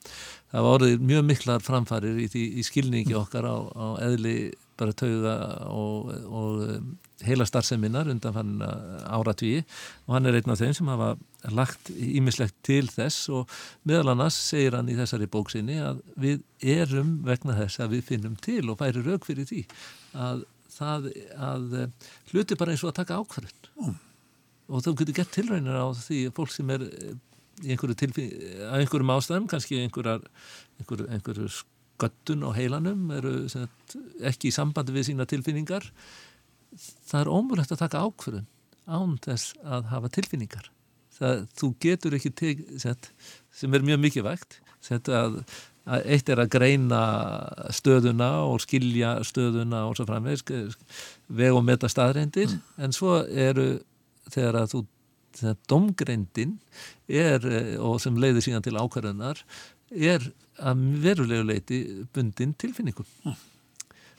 það 0.51 0.67
var 0.67 0.77
orðið 0.77 1.09
mjög 1.11 1.27
miklar 1.31 1.65
framfarir 1.65 2.21
í, 2.23 2.29
í 2.29 2.65
skilningi 2.65 3.17
okkar 3.17 3.49
á, 3.49 3.57
á 3.57 3.87
eðli 4.07 4.37
bara 4.77 4.93
tauga 4.93 5.35
og, 5.73 6.11
og 6.29 6.65
um, 6.67 6.91
heila 7.25 7.47
starfseminnar 7.49 8.11
undan 8.11 8.35
fann 8.35 8.59
áratvíi 8.61 9.63
og 10.05 10.11
hann 10.13 10.29
er 10.29 10.37
einn 10.37 10.53
af 10.53 10.59
þeim 10.61 10.75
sem 10.77 10.91
hafa 10.91 11.15
lagt 11.57 11.89
ímislegt 11.89 12.55
til 12.65 12.85
þess 12.91 13.29
og 13.33 13.55
meðal 13.87 14.13
annars 14.13 14.37
segir 14.51 14.77
hann 14.77 14.91
í 14.91 14.97
þessari 14.97 15.29
bóksinni 15.31 15.79
að 15.81 16.03
við 16.19 16.43
erum 16.77 17.17
vegna 17.25 17.57
þess 17.57 17.81
að 17.81 17.97
við 17.97 18.05
finnum 18.11 18.37
til 18.37 18.63
og 18.69 18.77
færi 18.81 19.01
rauk 19.05 19.25
fyrir 19.25 19.49
því 19.49 19.63
að 20.13 20.45
það 20.77 21.07
að 21.41 21.77
eh, 21.79 22.11
hluti 22.31 22.57
bara 22.59 22.73
eins 22.73 22.83
og 22.85 22.91
að 22.91 22.99
taka 23.01 23.21
ákvarðin 23.21 23.71
mm. 23.81 23.95
Og 24.67 24.83
þá 24.83 24.91
getur 24.99 25.17
gett 25.21 25.33
tilrænir 25.35 25.79
á 25.79 25.87
því 25.95 26.19
fólk 26.35 26.53
sem 26.53 26.69
er 26.75 26.85
eh, 26.87 27.15
einhverju 27.65 27.95
að 28.67 28.83
einhverjum 28.83 29.13
ástæðum 29.15 29.49
kannski 29.49 29.81
einhverjar 29.81 30.23
einhverju, 30.77 31.07
einhverju 31.15 31.49
sköttun 31.97 32.45
á 32.45 32.49
heilanum 32.53 33.09
eru 33.17 33.33
sagt, 33.49 33.97
ekki 34.21 34.51
í 34.51 34.55
sambandi 34.55 34.93
við 34.93 35.09
sína 35.09 35.27
tilfinningar 35.29 35.87
það 37.09 37.21
er 37.23 37.31
ómulegt 37.33 37.73
að 37.73 37.81
taka 37.85 38.03
ákvarðin 38.05 38.49
án 38.87 39.17
þess 39.23 39.55
að 39.65 39.89
hafa 39.93 40.11
tilfinningar 40.13 40.69
það, 41.17 41.47
þú 41.57 41.71
getur 41.81 42.17
ekki 42.19 42.33
teg, 42.37 42.61
set, 42.81 43.09
sem 43.51 43.73
er 43.73 43.85
mjög 43.87 44.03
mikið 44.05 44.27
vægt 44.29 44.61
að 44.87 45.41
eitt 45.87 46.29
er 46.29 46.41
að 46.43 46.51
greina 46.51 47.01
stöðuna 47.75 48.29
og 48.45 48.61
skilja 48.63 49.17
stöðuna 49.25 49.85
og 49.87 49.95
svo 49.97 50.05
framvegis 50.07 50.43
veg 51.27 51.55
og 51.55 51.63
meta 51.65 51.89
staðreindir 51.91 52.51
mm. 52.51 52.63
en 52.83 52.95
svo 52.95 53.21
eru 53.25 53.77
þegar 54.33 54.61
að 54.61 54.71
þú 54.73 54.83
þegar 55.37 55.57
domgreindin 55.69 56.55
er 57.07 57.43
og 57.83 57.99
sem 58.01 58.15
leiðir 58.17 58.45
síðan 58.47 58.65
til 58.65 58.77
ákvarðunar 58.79 59.43
er 59.93 60.23
að 60.57 60.81
verulegu 61.03 61.45
leiti 61.45 61.83
bundin 62.15 62.55
tilfinningum. 62.57 63.05
Mm. 63.23 63.37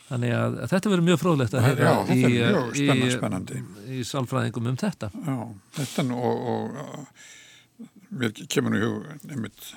þannig 0.08 0.32
að, 0.32 0.54
að 0.62 0.70
þetta 0.72 0.92
verður 0.92 1.06
mjög 1.08 1.18
fróðlegt 1.20 1.56
að 1.58 1.66
heyra 1.66 1.90
í, 2.08 2.20
í, 2.20 2.86
í, 2.86 3.98
í 3.98 4.04
sálfræðingum 4.08 4.70
um 4.70 4.78
þetta. 4.80 5.10
Já, 5.26 5.36
þetta 5.80 6.06
og, 6.14 6.46
og 6.54 8.14
mér 8.22 8.32
kemur 8.48 8.72
nú 8.72 8.94
nefnitt 9.28 9.74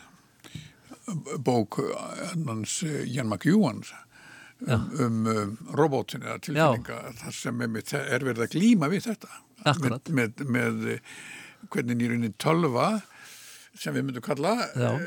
bók 1.43 1.81
hans 2.45 2.77
Jan 3.09 3.27
McEwan 3.27 3.83
um, 4.67 4.89
um, 4.99 5.21
um 5.27 5.53
robótinu 5.77 6.27
eða 6.27 6.41
tilfinninga 6.47 6.99
þar 7.21 7.37
sem 7.37 7.63
er 7.65 8.25
verið 8.27 8.45
að 8.47 8.53
glýma 8.57 8.91
við 8.91 9.07
þetta. 9.09 9.31
Með, 9.81 9.97
með, 10.09 10.45
með 10.49 10.85
hvernig 11.69 11.97
nýrunni 11.99 12.31
tölva 12.41 13.01
sem 13.77 13.95
við 13.95 14.07
myndum 14.07 14.23
kalla 14.25 14.53
eh, 14.75 15.03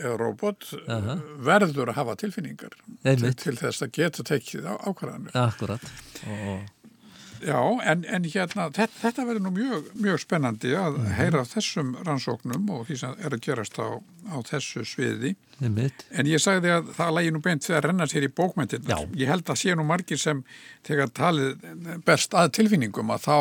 eða 0.00 0.16
robot 0.20 0.70
-huh. 0.86 1.22
verður 1.44 1.92
að 1.92 1.98
hafa 1.98 2.16
tilfinningar 2.22 2.76
til, 3.04 3.34
til 3.34 3.56
þess 3.58 3.84
að 3.84 3.92
geta 3.98 4.24
tekið 4.24 4.70
á, 4.70 4.74
ákvarðanir. 4.88 5.34
Akkurat. 5.36 5.90
Og 6.26 6.79
Já, 7.40 7.60
en, 7.88 8.02
en 8.04 8.26
hérna, 8.28 8.66
þetta, 8.74 8.96
þetta 9.00 9.24
verður 9.28 9.44
nú 9.46 9.52
mjög, 9.54 9.90
mjög 9.96 10.20
spennandi 10.22 10.72
að 10.76 10.96
mm 10.96 11.04
-hmm. 11.04 11.14
heyra 11.18 11.44
þessum 11.48 11.92
rannsóknum 12.06 12.70
og 12.74 12.86
því 12.88 12.96
sem 13.00 13.14
er 13.18 13.36
að 13.36 13.44
gerast 13.46 13.78
á, 13.80 13.88
á 14.28 14.36
þessu 14.50 14.84
sviði. 14.84 15.34
En 15.60 16.26
ég 16.26 16.40
sagði 16.40 16.72
að 16.74 16.92
það 16.96 17.14
lægi 17.16 17.30
nú 17.32 17.40
beint 17.44 17.64
þegar 17.64 17.86
renna 17.88 18.06
sér 18.06 18.26
í 18.28 18.32
bókmyndina. 18.32 18.98
Ég 19.16 19.28
held 19.28 19.48
að 19.48 19.60
sé 19.60 19.74
nú 19.74 19.84
margir 19.84 20.18
sem 20.18 20.44
tegar 20.82 21.08
talið 21.08 21.56
best 22.04 22.34
að 22.34 22.52
tilfinningum 22.58 23.10
að 23.10 23.24
þá, 23.28 23.38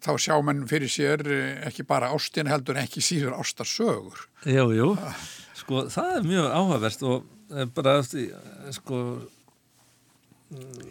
þá 0.00 0.12
sjá 0.18 0.40
mann 0.42 0.66
fyrir 0.68 0.88
sér 0.88 1.20
ekki 1.66 1.82
bara 1.82 2.12
ástin 2.12 2.48
heldur 2.48 2.76
ekki 2.76 3.00
síður 3.00 3.36
ástarsögur. 3.40 4.28
Jú, 4.44 4.72
jú. 4.72 4.96
Sko, 5.60 5.84
það 5.92 6.16
er 6.16 6.24
mjög 6.24 6.46
áhugavert 6.56 7.02
og 7.02 7.24
eh, 7.52 7.66
bara, 7.74 8.00
sko 8.72 9.02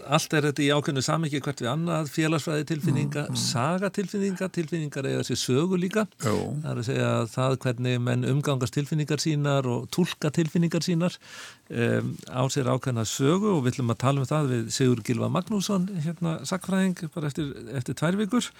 allt 0.08 0.34
er 0.38 0.46
þetta 0.48 0.64
í 0.64 0.70
ákveðinu 0.72 1.02
samiki 1.04 1.42
hvert 1.44 1.60
við 1.60 1.70
annað, 1.74 2.10
félagsfræði 2.14 2.66
tilfinninga 2.70 3.26
mm, 3.26 3.34
mm. 3.36 3.40
saga 3.42 3.90
tilfinninga, 3.92 4.48
tilfinningar 4.56 5.10
eða 5.10 5.26
þessi 5.26 5.38
sögu 5.42 5.80
líka, 5.82 6.06
Jó. 6.24 6.36
það 6.64 6.70
er 6.72 6.80
að 6.80 6.88
segja 6.88 7.10
það 7.34 7.58
hvernig 7.66 8.00
menn 8.06 8.24
umgangast 8.30 8.78
tilfinningar 8.78 9.24
sínar 9.24 9.68
og 9.68 9.90
tólka 9.96 10.32
tilfinningar 10.36 10.86
sínar 10.86 11.20
um, 11.20 12.16
á 12.32 12.42
sér 12.48 12.72
ákveðina 12.72 13.06
sögu 13.10 13.52
og 13.58 13.62
við 13.66 13.76
ætlum 13.76 13.94
að 13.96 14.02
tala 14.06 14.24
um 14.24 14.32
það 14.32 14.52
við 14.54 14.74
Sigur 14.80 15.04
Gilva 15.04 15.32
Magnússon 15.36 15.92
hérna 16.08 16.40
sakfræðing 16.48 17.10
bara 17.12 17.32
eftir, 17.32 17.52
eftir 17.76 18.00
tvær 18.00 18.20
vikur 18.20 18.52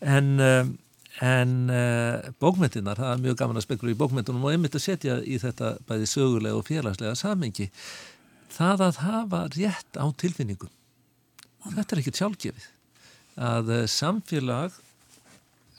en 0.00 0.36
en 1.24 1.70
uh, 1.72 2.26
bókmyndinar, 2.42 2.98
það 3.00 3.14
er 3.14 3.22
mjög 3.24 3.38
gaman 3.40 3.56
að 3.56 3.64
spekla 3.64 3.88
í 3.88 3.96
bókmyndunum 3.96 4.42
og 4.44 4.52
einmitt 4.52 4.74
að 4.76 4.84
setja 4.84 5.14
í 5.24 5.38
þetta 5.40 5.78
bæði 5.88 6.10
sögulega 6.10 6.58
og 6.58 6.66
félagslega 6.68 7.16
samengi 7.16 7.70
það 8.56 8.86
að 8.88 9.02
hafa 9.04 9.42
rétt 9.54 10.00
á 10.00 10.06
tilfinningum. 10.22 10.72
Þetta 11.66 11.86
er 11.96 12.02
ekkert 12.02 12.20
sjálfgefið. 12.20 12.66
Að 13.46 13.72
eh, 13.74 13.86
samfélag 13.90 14.76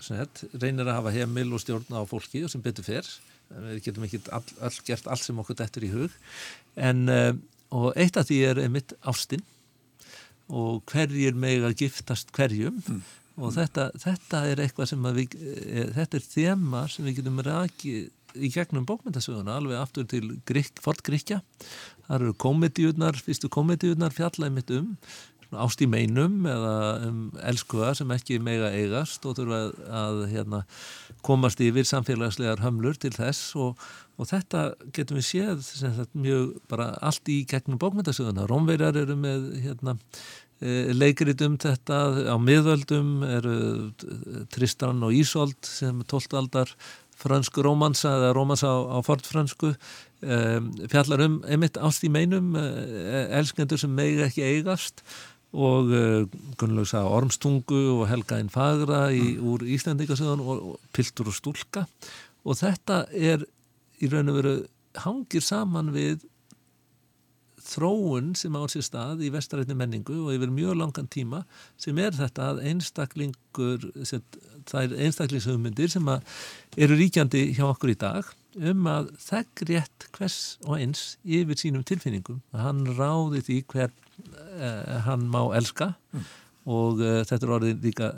set, 0.03 0.43
reynir 0.61 0.85
að 0.85 0.99
hafa 0.99 1.13
heimil 1.15 1.49
og 1.55 1.63
stjórna 1.63 2.03
á 2.03 2.09
fólki 2.09 2.43
og 2.45 2.51
sem 2.53 2.63
betur 2.63 2.85
fer. 2.85 3.07
Við 3.47 3.83
getum 3.85 4.05
ekki 4.05 4.21
all, 4.35 4.43
all 4.61 4.81
gert 4.85 5.07
allt 5.09 5.23
sem 5.23 5.37
okkur 5.41 5.57
dettur 5.57 5.85
í 5.87 5.93
hug. 5.93 6.17
En 6.77 7.07
uh, 7.09 7.31
og 7.75 7.95
eitt 7.99 8.17
af 8.19 8.27
því 8.29 8.41
er 8.47 8.61
einmitt 8.63 8.93
ástinn 9.07 9.43
og 10.47 10.83
hverjir 10.87 11.35
meg 11.35 11.65
að 11.67 11.81
giftast 11.83 12.31
hverjum. 12.35 12.77
Mm. 12.87 13.01
og 13.37 13.51
þetta, 13.53 13.89
þetta 13.99 14.43
er 14.49 14.61
eitthvað 14.63 14.87
sem 14.93 15.09
við, 15.17 15.35
e, 15.37 15.83
þetta 15.93 16.17
er 16.17 16.23
þema 16.25 16.85
sem 16.89 17.05
við 17.05 17.19
getum 17.19 17.41
rækið 17.45 18.07
í 18.37 18.49
gegnum 18.53 18.85
bókmyndasöguna 18.87 19.57
alveg 19.57 19.81
aftur 19.81 20.07
til 20.09 20.37
Fort 20.81 21.03
Gríkja 21.05 21.41
þar 22.07 22.27
eru 22.27 22.37
komediurnar, 22.39 23.19
fyrstu 23.23 23.49
komediurnar 23.51 24.15
fjallaði 24.15 24.55
mitt 24.55 24.71
um 24.75 24.95
ást 25.55 25.81
í 25.83 25.87
meinum 25.87 26.41
eða 26.49 26.73
um 27.07 27.19
elskuða 27.47 27.93
sem 27.97 28.09
ekki 28.11 28.39
mega 28.43 28.71
eigast 28.75 29.23
og 29.27 29.37
þurfa 29.37 29.59
að, 29.59 29.77
að 29.99 30.17
hérna, 30.33 30.63
komast 31.25 31.61
yfir 31.63 31.87
samfélagslegar 31.87 32.63
hömlur 32.63 32.97
til 32.99 33.13
þess 33.15 33.53
og, 33.59 33.79
og 34.19 34.27
þetta 34.31 34.65
getum 34.95 35.21
við 35.21 35.29
séð 35.29 35.63
sagt, 35.69 36.11
mjög 36.17 36.57
bara 36.71 36.91
allt 37.05 37.31
í 37.31 37.43
gegnum 37.47 37.79
bókmyndasöguna. 37.79 38.47
Rómverjar 38.49 38.99
eru 39.03 39.15
með 39.19 39.47
hérna, 39.63 39.95
e, 40.59 40.91
leikrit 40.95 41.41
um 41.47 41.57
þetta 41.61 42.01
á 42.27 42.35
miðöldum 42.41 43.23
eru 43.27 43.57
Tristan 44.51 45.03
og 45.05 45.15
Ísolt 45.15 45.69
sem 45.69 46.03
12. 46.03 46.39
aldar 46.41 46.75
fransku 47.17 47.63
rómansa 47.65 48.11
eða 48.19 48.33
rómansa 48.35 48.69
á, 48.69 48.77
á 48.93 48.97
fortfransku 49.05 49.71
um, 49.71 49.77
fjallar 50.17 51.21
um 51.27 51.41
einmitt 51.45 51.77
ást 51.77 52.05
í 52.07 52.09
meinum 52.09 52.55
uh, 52.57 53.25
elskendur 53.37 53.77
sem 53.77 53.91
megi 53.93 54.23
ekki 54.25 54.45
eigast 54.47 55.03
og 55.53 55.91
uh, 55.93 56.23
Gunnlaug 56.57 56.89
sagði 56.89 57.13
Ormstungu 57.19 57.81
og 57.99 58.07
Helgaðin 58.09 58.49
Fagra 58.51 59.07
í, 59.13 59.35
mm. 59.35 59.43
úr 59.45 59.67
Íslandingasöðun 59.77 60.41
og, 60.41 60.71
og 60.71 60.95
Piltur 60.95 61.29
og 61.29 61.37
Stúlka 61.37 61.85
og 62.47 62.57
þetta 62.57 63.03
er 63.13 63.45
í 64.01 64.09
raun 64.09 64.33
og 64.33 64.39
veru 64.41 64.55
hangir 65.03 65.45
saman 65.45 65.93
við 65.93 66.25
þróun 67.67 68.31
sem 68.37 68.55
á 68.55 68.63
sér 68.71 68.85
stað 68.85 69.23
í 69.27 69.31
vestarætni 69.33 69.75
menningu 69.77 70.15
og 70.23 70.35
yfir 70.35 70.51
mjög 70.53 70.77
langan 70.79 71.09
tíma 71.11 71.43
sem 71.79 71.97
er 71.99 72.15
þetta 72.15 72.51
að 72.53 72.61
einstaklingur 72.71 73.89
það 74.67 74.81
er 74.83 74.95
einstaklingshugmyndir 75.07 75.91
sem 75.91 76.11
eru 76.77 76.99
ríkjandi 76.99 77.49
hjá 77.57 77.65
okkur 77.67 77.93
í 77.93 77.99
dag 77.99 78.29
um 78.71 78.89
að 78.89 79.11
þekk 79.21 79.63
rétt 79.69 80.07
hvers 80.17 80.37
og 80.65 80.77
eins 80.79 81.05
yfir 81.23 81.59
sínum 81.59 81.85
tilfinningum 81.87 82.41
að 82.55 82.65
hann 82.65 82.83
ráði 82.97 83.43
því 83.47 83.57
hver 83.73 83.91
uh, 83.91 84.97
hann 85.07 85.27
má 85.31 85.41
elska 85.57 85.93
mm. 86.13 86.27
og 86.73 87.03
uh, 87.03 87.21
þetta 87.27 87.47
er 87.47 87.55
orðið 87.59 87.87
líka 87.87 88.11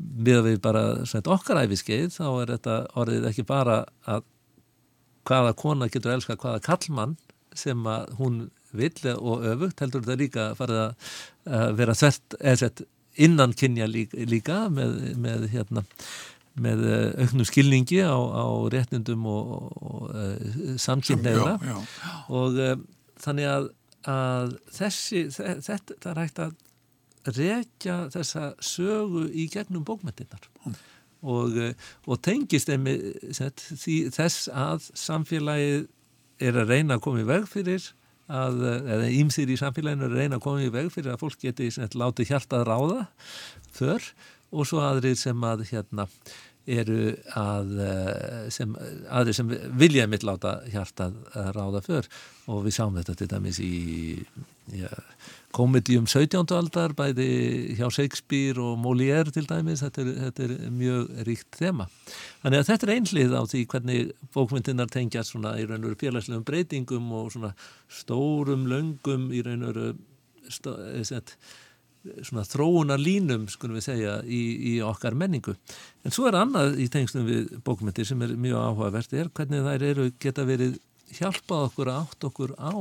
við 0.00 0.42
við 0.46 0.60
bara 0.64 0.84
okkar 1.20 1.62
æfiskeið 1.64 2.14
þá 2.16 2.26
er 2.28 2.54
þetta 2.54 2.76
orðið 3.00 3.26
ekki 3.32 3.46
bara 3.48 3.82
að 4.08 4.24
hvaða 5.28 5.56
kona 5.58 5.90
getur 5.92 6.14
elska 6.14 6.38
hvaða 6.40 6.62
kallmann 6.64 7.18
sem 7.56 7.84
að 7.88 8.14
hún 8.20 8.40
vill 8.76 9.12
og 9.16 9.44
öfugt 9.50 9.82
heldur 9.82 10.04
þetta 10.06 10.20
líka 10.20 10.46
farið 10.58 10.80
að 10.86 11.76
vera 11.80 11.96
þvert 11.98 12.36
eða 12.38 12.58
sett 12.62 12.82
innan 13.20 13.54
kynja 13.56 13.88
líka, 13.90 14.18
líka 14.28 14.58
með, 14.72 14.94
með, 15.20 15.48
hérna, 15.52 15.84
með 16.58 16.86
eh, 16.88 17.24
auknum 17.24 17.46
skilningi 17.46 18.00
á, 18.02 18.16
á 18.16 18.46
réttindum 18.72 19.26
og, 19.30 19.52
og 19.80 20.08
eh, 20.14 20.78
samkynneira 20.80 21.58
og 22.28 22.58
uh, 22.58 22.74
þannig 23.22 23.50
að, 23.50 23.68
að 24.10 24.56
þessi, 24.74 25.26
þetta, 25.36 25.98
það 26.00 26.10
er 26.10 26.22
hægt 26.24 26.42
að 26.42 26.56
rekja 27.36 27.96
þessa 28.14 28.50
sögu 28.64 29.26
í 29.30 29.46
gegnum 29.52 29.84
bókmyndinar 29.86 30.48
mm. 30.64 30.76
og, 31.28 31.56
og 32.08 32.20
tengist 32.24 32.72
emi, 32.72 32.96
set, 33.36 33.62
því, 33.70 34.02
þess 34.14 34.50
að 34.50 34.90
samfélagið 34.98 35.88
er 36.40 36.60
að 36.62 36.72
reyna 36.72 36.96
að 36.96 37.04
koma 37.04 37.22
í 37.22 37.28
veg 37.28 37.46
fyrir 37.50 37.90
að, 38.30 38.62
eða 38.64 39.08
ímsir 39.12 39.52
í 39.52 39.58
samfélaginu 39.60 40.10
reyna 40.10 40.40
að 40.40 40.44
koma 40.48 40.64
í 40.64 40.72
veg 40.72 40.90
fyrir 40.94 41.14
að 41.14 41.22
fólk 41.26 41.40
geti 41.44 41.68
láti 42.00 42.26
hjartað 42.30 42.66
ráða 42.70 43.00
þör 43.76 44.10
og 44.50 44.68
svo 44.68 44.82
aðrir 44.84 45.18
sem 45.18 45.44
að 45.46 45.66
hérna 45.70 46.06
eru 46.70 47.14
að 47.38 47.70
sem, 48.52 48.72
aðrir 49.08 49.36
sem 49.36 49.52
vilja 49.80 50.06
mitt 50.10 50.24
láta 50.26 50.58
hjartað 50.70 51.16
að 51.38 51.52
ráða 51.56 51.80
för 51.86 52.08
og 52.52 52.64
við 52.66 52.76
sjáum 52.76 52.98
þetta 52.98 53.16
til 53.16 53.28
dæmis 53.30 53.60
í 53.64 53.74
ja, 54.76 54.90
komedium 55.56 56.06
17. 56.10 56.44
aldar 56.54 56.94
bæði 56.98 57.28
hjá 57.78 57.88
Shakespeare 57.94 58.60
og 58.62 58.78
Molière 58.82 59.32
til 59.34 59.46
dæmis, 59.48 59.82
þetta 59.84 60.04
er, 60.04 60.10
þetta 60.26 60.46
er 60.46 60.52
mjög 60.74 61.08
ríkt 61.26 61.58
þema. 61.58 61.88
Þannig 62.44 62.60
að 62.60 62.68
þetta 62.70 62.86
er 62.86 62.94
einlið 62.96 63.34
á 63.34 63.42
því 63.52 63.64
hvernig 63.72 64.12
bókmyndinar 64.36 64.92
tengja 64.92 65.24
svona 65.26 65.56
í 65.58 65.66
raun 65.66 65.82
og 65.82 65.90
veru 65.90 66.00
félagslegum 66.04 66.46
breytingum 66.46 67.10
og 67.18 67.32
svona 67.34 67.52
stórum 68.00 68.68
löngum 68.70 69.30
í 69.34 69.42
raun 69.46 69.66
og 69.66 69.74
veru 69.74 69.88
svona 72.24 72.46
þróunar 72.48 73.00
línum 73.00 73.46
skulum 73.52 73.76
við 73.76 73.86
segja 73.88 74.14
í, 74.24 74.40
í 74.72 74.74
okkar 74.84 75.16
menningu. 75.18 75.54
En 76.04 76.14
svo 76.14 76.28
er 76.30 76.38
annað 76.40 76.78
í 76.80 76.88
tengslum 76.92 77.26
við 77.28 77.50
bókmyndir 77.66 78.08
sem 78.08 78.22
er 78.24 78.36
mjög 78.40 78.62
áhugavert 78.70 79.12
er 79.16 79.32
hvernig 79.36 79.66
þær 79.66 79.86
eru 79.90 80.08
geta 80.22 80.46
verið 80.48 80.78
hjálpað 81.18 81.66
okkur 81.68 81.90
að 81.92 82.00
átt 82.04 82.28
okkur 82.30 82.54
á 82.56 82.72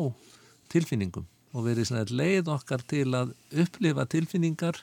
tilfinningum 0.71 1.27
og 1.57 1.65
verið 1.65 1.89
svona 1.89 2.05
leið 2.13 2.51
okkar 2.53 2.83
til 2.87 3.07
að 3.17 3.33
upplifa 3.63 4.05
tilfinningar 4.09 4.77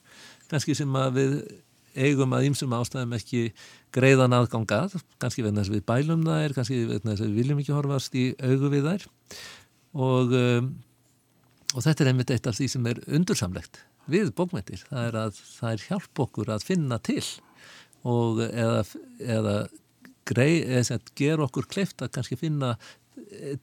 kannski 0.51 0.75
sem 0.79 0.99
að 0.99 1.21
við 1.21 1.37
eigum 1.97 2.35
að 2.37 2.51
ýmsum 2.51 2.75
ástæðum 2.77 3.15
ekki 3.17 3.43
greiðan 3.95 4.35
aðgangað, 4.37 4.99
kannski 5.23 5.45
vegna 5.47 5.63
þess 5.63 5.73
að 5.73 5.79
við 5.79 5.87
bælum 5.89 6.25
þær, 6.27 6.55
kannski 6.59 6.81
vegna 6.91 7.15
þess 7.15 7.25
að 7.25 7.31
við 7.31 7.39
viljum 7.41 7.63
ekki 7.63 7.77
horfast 7.77 8.19
í 8.19 8.25
augu 8.43 8.73
við 8.75 8.89
þær 8.91 9.07
og, 9.97 10.35
um, 10.37 10.73
og 11.73 11.87
þetta 11.87 12.05
er 12.05 12.11
einmitt 12.13 12.33
eitt 12.35 12.51
af 12.51 12.59
því 12.59 12.69
sem 12.75 12.91
er 12.91 13.01
undursamlegt 13.07 13.81
við 14.11 14.31
bókmyndir, 14.37 14.85
það 14.91 15.09
er 15.09 15.19
að 15.25 15.41
það 15.41 15.73
er 15.73 15.89
hjálp 15.89 16.23
okkur 16.27 16.53
að 16.55 16.69
finna 16.69 17.01
til 17.03 17.25
og 18.07 18.45
eða, 18.47 18.85
eða 19.19 19.57
grei, 20.27 20.63
eða 20.63 21.01
gera 21.19 21.47
okkur 21.47 21.69
kleift 21.71 22.03
að 22.03 22.15
kannski 22.19 22.39
finna 22.39 22.77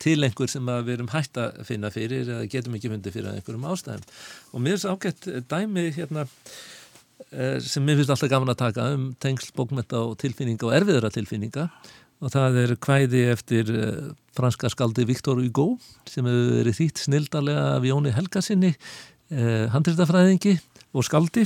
til 0.02 0.18
einhver 0.26 0.50
sem 0.50 0.66
við 0.66 0.96
erum 0.98 1.12
hægt 1.14 1.38
að 1.40 1.64
finna 1.68 1.92
fyrir 1.94 2.28
eða 2.28 2.48
getum 2.52 2.78
ekki 2.78 2.92
fundið 2.92 3.16
fyrir 3.16 3.34
einhverjum 3.34 3.68
ástæðum. 3.70 4.08
Og 4.54 4.64
mér 4.64 4.78
er 4.78 4.82
svo 4.82 4.96
ágætt 4.96 5.28
dæmi 5.52 5.86
hérna 5.96 6.26
eh, 7.32 7.60
sem 7.62 7.86
mér 7.86 8.00
finnst 8.00 8.14
alltaf 8.16 8.32
gaman 8.32 8.54
að 8.54 8.62
taka 8.64 8.90
um 8.96 9.12
tengsl 9.24 9.54
bókmynda 9.58 10.02
og 10.10 10.18
tilfinninga 10.22 10.68
og 10.68 10.76
erfiðra 10.80 11.14
tilfinninga 11.14 11.68
og 12.24 12.32
það 12.32 12.60
er 12.64 12.76
kvæði 12.82 13.24
eftir 13.34 13.72
eh, 13.78 14.12
franska 14.36 14.72
skaldi 14.74 15.06
Viktor 15.08 15.42
Hugo 15.42 15.74
sem 16.10 16.28
hefur 16.28 16.60
verið 16.60 16.80
þýtt 16.82 17.06
snildarlega 17.06 17.66
af 17.78 17.88
Jóni 17.88 18.16
Helgasinni 18.16 18.74
eh, 19.34 19.66
handritafræðingi 19.74 20.56
og 20.94 21.06
skaldi 21.08 21.46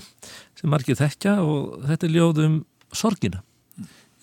sem 0.57 0.71
margir 0.71 0.99
þekkja 0.99 1.37
og 1.43 1.77
þetta 1.87 2.07
er 2.07 2.15
ljóð 2.15 2.43
um 2.45 2.57
sorgina. 2.95 3.41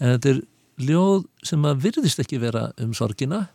En 0.01 0.17
þetta 0.17 0.33
er 0.35 0.41
ljóð 0.85 1.27
sem 1.47 1.67
að 1.69 1.83
virðist 1.87 2.23
ekki 2.23 2.41
vera 2.43 2.69
um 2.83 2.95
sorgina 2.97 3.47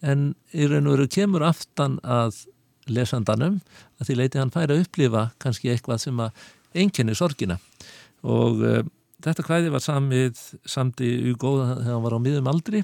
en 0.00 0.32
í 0.56 0.66
raun 0.68 0.88
og 0.88 0.96
veru 0.96 1.10
kemur 1.12 1.44
aftan 1.46 1.98
að 2.02 2.44
lesandanum 2.90 3.60
að 4.00 4.08
því 4.08 4.16
leiti 4.18 4.40
hann 4.40 4.52
færa 4.52 4.74
að 4.74 4.86
upplifa 4.86 5.28
kannski 5.42 5.70
eitthvað 5.70 6.00
sem 6.04 6.22
að 6.22 6.46
enginni 6.80 7.14
sorgina. 7.18 7.58
Og 8.26 8.62
uh, 8.64 8.80
þetta 9.24 9.44
hvæði 9.46 9.72
var 9.74 9.84
samið 9.84 10.40
samt 10.68 11.02
í 11.04 11.10
Ugóða 11.32 11.74
þegar 11.74 11.92
hann 11.94 12.06
var 12.06 12.16
á 12.16 12.24
miðum 12.24 12.50
aldri 12.50 12.82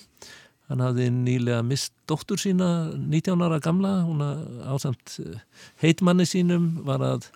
hann 0.71 0.83
hafði 0.83 1.07
nýlega 1.15 1.63
mist 1.67 1.95
dóttur 2.11 2.41
sína 2.41 2.91
19 2.97 3.45
ára 3.47 3.61
gamla. 3.63 4.01
Hún 4.07 4.23
ásamt 4.67 5.19
eh, 5.23 5.39
heitmanni 5.85 6.27
sínum 6.29 6.83
var 6.87 7.05
að 7.07 7.31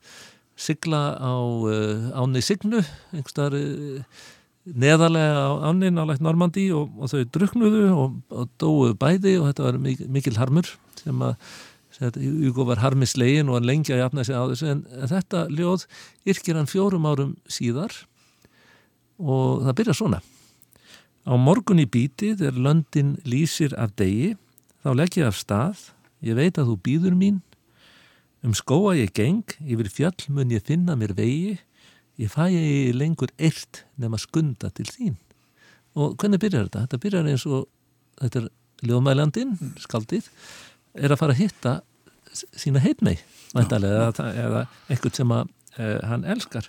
sigla 0.61 1.17
á 1.17 1.35
uh, 1.41 2.11
áni 2.21 2.43
Signu 2.45 2.83
einhverstaðar 3.15 3.55
uh, 3.57 4.21
neðarlega 4.69 5.41
á 5.41 5.51
annin 5.71 5.97
á 5.97 6.05
lætt 6.05 6.21
Normandi 6.21 6.67
og, 6.77 6.91
og 7.01 7.09
þau 7.09 7.23
druknuðu 7.33 7.85
og, 7.95 8.19
og 8.29 8.51
dóu 8.61 8.91
bæði 8.93 9.39
og 9.41 9.49
þetta 9.49 9.67
var 9.71 9.79
mikil, 9.81 10.37
harmur 10.37 10.69
sem 11.01 11.25
að 11.25 11.37
Hugo 12.01 12.65
var 12.65 12.81
harmislegin 12.81 13.51
og 13.51 13.59
hann 13.59 13.67
lengi 13.69 13.93
að 13.93 14.03
jafna 14.05 14.23
sig 14.25 14.37
á 14.37 14.49
þessu. 14.49 14.69
En 14.73 15.09
þetta 15.11 15.43
ljóð 15.53 15.83
yrkir 16.33 16.57
hann 16.57 16.69
fjórum 16.71 17.09
árum 17.09 17.35
síðar 17.45 17.93
og 19.21 19.67
það 19.67 19.77
byrja 19.81 19.97
svona 19.99 20.21
á 21.27 21.35
morgun 21.37 21.83
í 21.83 21.87
bíti 21.89 22.35
þegar 22.37 22.61
löndin 22.67 23.15
lýsir 23.29 23.75
af 23.79 23.95
degi. 24.01 24.35
Þá 24.85 24.91
legg 24.97 25.19
ég 25.21 25.29
af 25.29 25.39
stað. 25.39 25.89
Ég 26.25 26.37
veit 26.39 26.61
að 26.61 26.73
þú 26.73 26.77
býður 26.85 27.17
mín. 27.19 27.41
Um 28.45 28.55
skóa 28.57 28.95
ég 28.97 29.13
geng 29.17 29.45
yfir 29.61 29.91
fjöll 29.93 30.31
mun 30.33 30.53
ég 30.53 30.65
finna 30.65 30.97
mér 30.97 31.13
vegi. 31.17 31.59
Ég 32.21 32.33
fæ 32.33 32.49
ég 32.53 32.97
lengur 32.97 33.33
eitt 33.39 33.85
nema 34.01 34.21
skunda 34.21 34.71
til 34.73 34.89
þín. 34.89 35.19
Og 35.97 36.17
hvernig 36.17 36.41
byrjar 36.41 36.69
þetta? 36.69 36.87
Þetta 36.87 37.03
byrjar 37.05 37.31
eins 37.33 37.47
og 37.49 37.69
þetta 38.21 38.43
er 38.45 38.49
ljóðmælandin, 38.87 39.55
mm. 39.57 39.77
skaldið 39.83 40.29
er 40.99 41.13
að 41.13 41.21
fara 41.21 41.37
að 41.37 41.43
hitta 41.45 41.77
sína 42.31 42.83
heitmei 42.83 43.17
eða, 43.59 44.11
eða 44.31 44.65
eitthvað 44.89 45.17
sem 45.19 45.33
að, 45.35 45.51
uh, 45.77 45.97
hann 46.07 46.27
elskar 46.31 46.69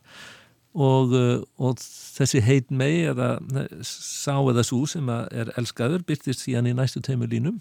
og, 0.72 1.12
uh, 1.16 1.42
og 1.60 1.80
þessi 1.82 2.42
heitmei 2.46 3.08
eða 3.12 3.36
sá 3.84 4.38
eða 4.40 4.64
svo 4.68 4.86
sem 4.90 5.10
er 5.12 5.52
elskaður 5.60 6.06
byrtist 6.08 6.46
síðan 6.46 6.70
í 6.72 6.76
næstu 6.78 7.04
teimur 7.04 7.32
línum. 7.32 7.60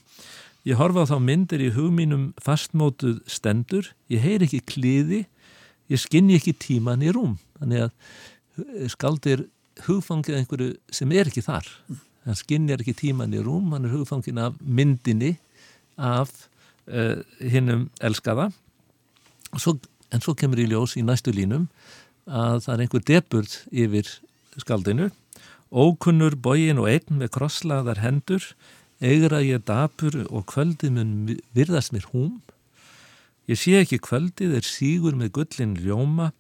Ég 0.69 0.77
horfa 0.77 1.07
á 1.09 1.11
þá 1.11 1.17
myndir 1.25 1.63
í 1.65 1.71
hugmínum 1.73 2.31
fastmótuð 2.43 3.23
stendur. 3.31 3.89
Ég 4.13 4.21
heyr 4.21 4.45
ekki 4.45 4.61
kliði. 4.69 5.25
Ég 5.91 6.03
skinni 6.03 6.37
ekki 6.37 6.53
tíman 6.53 7.03
í 7.03 7.11
rúm. 7.17 7.39
Þannig 7.59 7.87
að 7.87 8.91
skaldir 8.93 9.47
hugfangið 9.87 10.37
einhverju 10.37 10.75
sem 10.93 11.13
er 11.17 11.31
ekki 11.31 11.45
þar. 11.47 11.67
Hann 12.27 12.37
skinnir 12.37 12.83
ekki 12.83 12.95
tíman 12.99 13.33
í 13.33 13.41
rúm. 13.43 13.73
Hann 13.73 13.89
er 13.89 13.95
hugfangin 13.95 14.43
af 14.43 14.59
myndinni 14.61 15.39
af 15.97 16.35
uh, 16.93 17.25
hinnum 17.41 17.89
elskaða. 18.05 18.51
Svo, 19.57 19.79
en 20.13 20.23
svo 20.23 20.37
kemur 20.37 20.61
í 20.61 20.69
ljós 20.69 20.99
í 21.01 21.07
næstu 21.07 21.33
línum 21.35 21.67
að 22.27 22.61
það 22.65 22.75
er 22.75 22.85
einhver 22.85 23.07
deburð 23.09 23.57
yfir 23.71 24.13
skaldinu 24.61 25.11
ókunnur 25.71 26.35
bógin 26.35 26.81
og 26.83 26.91
einn 26.91 27.21
með 27.21 27.33
krosslaðar 27.37 28.03
hendur 28.03 28.43
eigra 29.01 29.41
ég 29.41 29.63
dapur 29.65 30.17
og 30.29 30.45
kvöldið 30.51 30.93
mun 30.97 31.13
virðast 31.57 31.95
mér 31.95 32.09
húm. 32.13 32.41
Ég 33.49 33.59
sé 33.59 33.79
ekki 33.81 34.01
kvöldið 34.03 34.59
er 34.59 34.67
sígur 34.67 35.17
með 35.17 35.33
gullin 35.39 35.79
ljóma, 35.81 36.31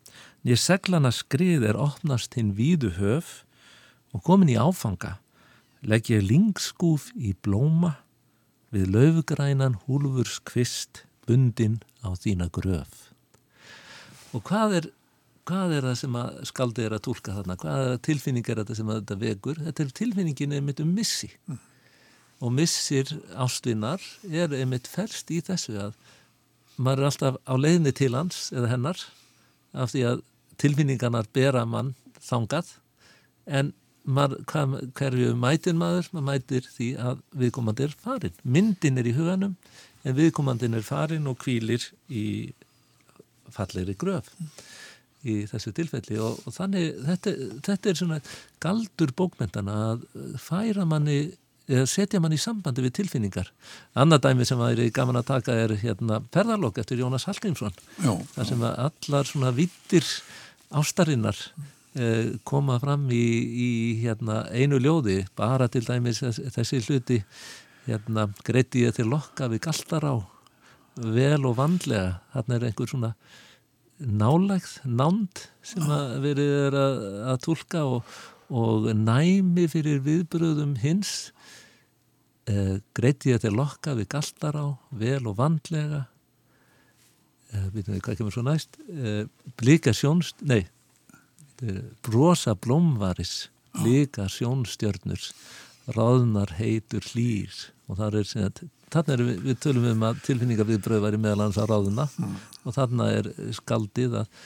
ég 0.44 0.60
seglana 0.60 1.10
skrið 1.14 1.64
er 1.70 1.78
opnast 1.80 2.36
hinn 2.36 2.52
víðu 2.58 2.92
höf. 2.98 3.40
Og 4.10 4.24
komin 4.26 4.50
í 4.50 4.58
áfanga, 4.58 5.20
legg 5.86 6.10
ég 6.10 6.26
lingskúf 6.26 7.12
í 7.14 7.32
blóma 7.46 7.94
við 8.74 8.90
löfgrænan 8.94 9.78
húlfurs 9.86 10.40
kvist 10.46 11.04
bundin 11.26 11.78
á 12.02 12.10
þína 12.18 12.50
gröf. 12.50 13.10
Og 14.34 14.42
hvað 14.46 14.76
er, 14.80 14.90
hvað 15.48 15.74
er 15.76 15.88
það 15.88 15.98
sem 16.02 16.20
að 16.20 16.38
skaldi 16.50 16.86
er 16.86 16.94
að 16.96 17.04
tólka 17.06 17.34
þarna? 17.38 17.56
Hvað 17.60 17.96
tilfinning 18.06 18.46
er 18.46 18.62
þetta 18.62 18.76
sem 18.78 18.90
að 18.90 19.00
þetta 19.00 19.18
vekur? 19.24 19.60
Þetta 19.66 19.84
er 19.84 19.92
tilfinningin 20.00 20.56
einmitt 20.58 20.82
um 20.84 20.94
missi. 20.94 21.30
Mm. 21.48 21.60
Og 22.40 22.54
missir 22.56 23.10
ástvinnar 23.36 24.04
er 24.30 24.54
einmitt 24.56 24.88
ferst 24.88 25.30
í 25.32 25.40
þessu 25.44 25.76
að 25.80 25.98
maður 26.80 27.02
er 27.02 27.10
alltaf 27.10 27.40
á 27.44 27.54
leiðni 27.60 27.92
til 27.96 28.14
hans 28.16 28.48
eða 28.54 28.70
hennar 28.72 29.02
af 29.76 29.92
því 29.92 30.06
að 30.08 30.22
tilfinningarnar 30.60 31.28
bera 31.34 31.66
mann 31.68 31.94
þangað 32.24 32.72
en 33.46 33.74
hverju 34.06 35.34
mætir 35.36 35.76
maður? 35.76 36.08
maður 36.14 36.26
mætir 36.26 36.66
því 36.72 36.88
að 36.96 37.20
viðkomandi 37.42 37.86
er 37.86 37.94
farin 38.00 38.40
myndin 38.42 38.98
er 38.98 39.08
í 39.10 39.14
huganum 39.16 39.56
en 40.04 40.16
viðkomandin 40.16 40.74
er 40.78 40.86
farin 40.86 41.28
og 41.28 41.38
kvílir 41.42 41.84
í 42.08 42.52
fallegri 43.52 43.94
gröf 44.00 44.32
í 45.28 45.42
þessu 45.50 45.72
tilfelli 45.76 46.18
og, 46.22 46.40
og 46.46 46.54
þannig 46.56 47.00
þetta, 47.06 47.36
þetta 47.66 47.90
er 47.90 47.98
svona 47.98 48.18
galdur 48.62 49.12
bókmyndana 49.16 49.76
að 49.90 50.04
færa 50.40 50.86
manni 50.88 51.20
eða 51.70 51.86
setja 51.86 52.20
mann 52.22 52.34
í 52.34 52.40
sambandi 52.40 52.82
við 52.82 52.96
tilfinningar. 52.98 53.50
Annað 53.98 54.24
dæmi 54.26 54.46
sem 54.48 54.60
að 54.62 54.84
er 54.86 54.94
gaman 54.94 55.20
að 55.20 55.28
taka 55.30 55.56
er 55.64 55.74
hérna 55.78 56.20
ferðarlokk 56.34 56.80
eftir 56.82 57.02
Jónas 57.02 57.28
Hallgrímsson 57.28 57.76
þar 58.34 58.48
sem 58.48 58.64
að 58.66 58.80
allar 58.88 59.28
svona 59.28 59.52
vittir 59.54 60.06
ástarinnar 60.74 61.38
eh, 61.94 62.34
koma 62.46 62.78
fram 62.82 63.06
í, 63.14 63.24
í 63.66 63.70
hérna, 64.02 64.44
einu 64.50 64.80
ljóði 64.82 65.20
bara 65.38 65.68
til 65.70 65.84
dæmis 65.86 66.22
þessi 66.24 66.82
hluti 66.88 67.20
hérna 67.86 68.28
greiti 68.46 68.84
ég 68.86 68.96
til 68.96 69.08
lokka 69.10 69.48
við 69.50 69.64
galtar 69.68 70.06
á 70.06 70.14
vel 71.00 71.46
og 71.46 71.54
vandlega. 71.58 72.18
Þarna 72.34 72.56
er 72.56 72.66
einhver 72.68 72.90
svona 72.90 73.14
nálægð, 74.00 74.74
nánd 74.88 75.44
sem 75.66 75.84
að 75.92 76.16
verið 76.24 76.54
er 76.66 76.78
að, 76.80 76.98
að 77.32 77.40
tólka 77.46 77.84
og, 77.84 78.16
og 78.48 78.88
næmi 78.96 79.66
fyrir 79.70 80.02
viðbröðum 80.06 80.74
hins. 80.82 81.30
Eh, 82.50 82.80
greiti 82.96 83.36
til 83.38 83.54
lokka 83.54 83.94
við 83.98 84.10
galtar 84.16 84.56
á, 84.56 84.66
vel 84.90 85.22
og 85.30 85.38
vandlega. 85.38 86.06
Eh, 87.52 87.70
við 87.70 87.80
veitum 87.80 88.04
hvað 88.08 88.20
kemur 88.20 88.34
svo 88.34 88.46
næst? 88.46 88.80
Eh, 88.90 89.24
blika 89.60 89.94
sjónst, 89.94 90.40
nei 90.42 90.64
brosa 92.02 92.54
blómvaris, 92.54 93.48
líka 93.84 94.28
sjónstjörnur, 94.28 95.20
ráðnar 95.94 96.56
heitur 96.58 97.04
hlýr. 97.12 97.52
Og 97.88 97.98
það 97.98 98.20
er 98.20 98.28
sem 98.28 98.46
að 98.46 98.62
Þannig 98.90 99.14
er 99.14 99.24
við, 99.26 99.40
við 99.46 99.58
tölum 99.64 99.88
um 99.90 100.04
að 100.08 100.20
tilfinningarviðbröð 100.26 101.04
væri 101.04 101.20
meðal 101.22 101.44
hans 101.46 101.58
á 101.60 101.64
ráðuna 101.64 102.06
mm. 102.10 102.36
og 102.64 102.76
þannig 102.76 103.16
er 103.20 103.30
skaldið 103.58 104.16
að, 104.22 104.44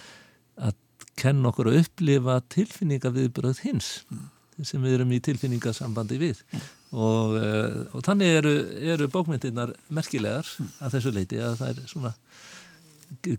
að 0.68 0.78
kenna 1.20 1.50
okkur 1.50 1.70
að 1.70 1.80
upplifa 1.82 2.38
tilfinningarviðbröð 2.54 3.62
hins 3.64 3.90
mm. 4.10 4.26
sem 4.62 4.84
við 4.84 4.98
erum 4.98 5.14
í 5.14 5.22
tilfinningarsambandi 5.24 6.20
við 6.20 6.42
mm. 6.44 6.66
og, 6.92 7.38
uh, 7.38 7.80
og 7.94 8.04
þannig 8.06 8.36
eru, 8.42 8.54
eru 8.94 9.08
bókmyndirnar 9.14 9.74
merkilegar 9.88 10.48
að 10.80 10.98
þessu 10.98 11.14
leiti 11.14 11.40
að 11.40 11.58
það 11.62 11.72
er 11.72 11.90
svona 11.94 12.14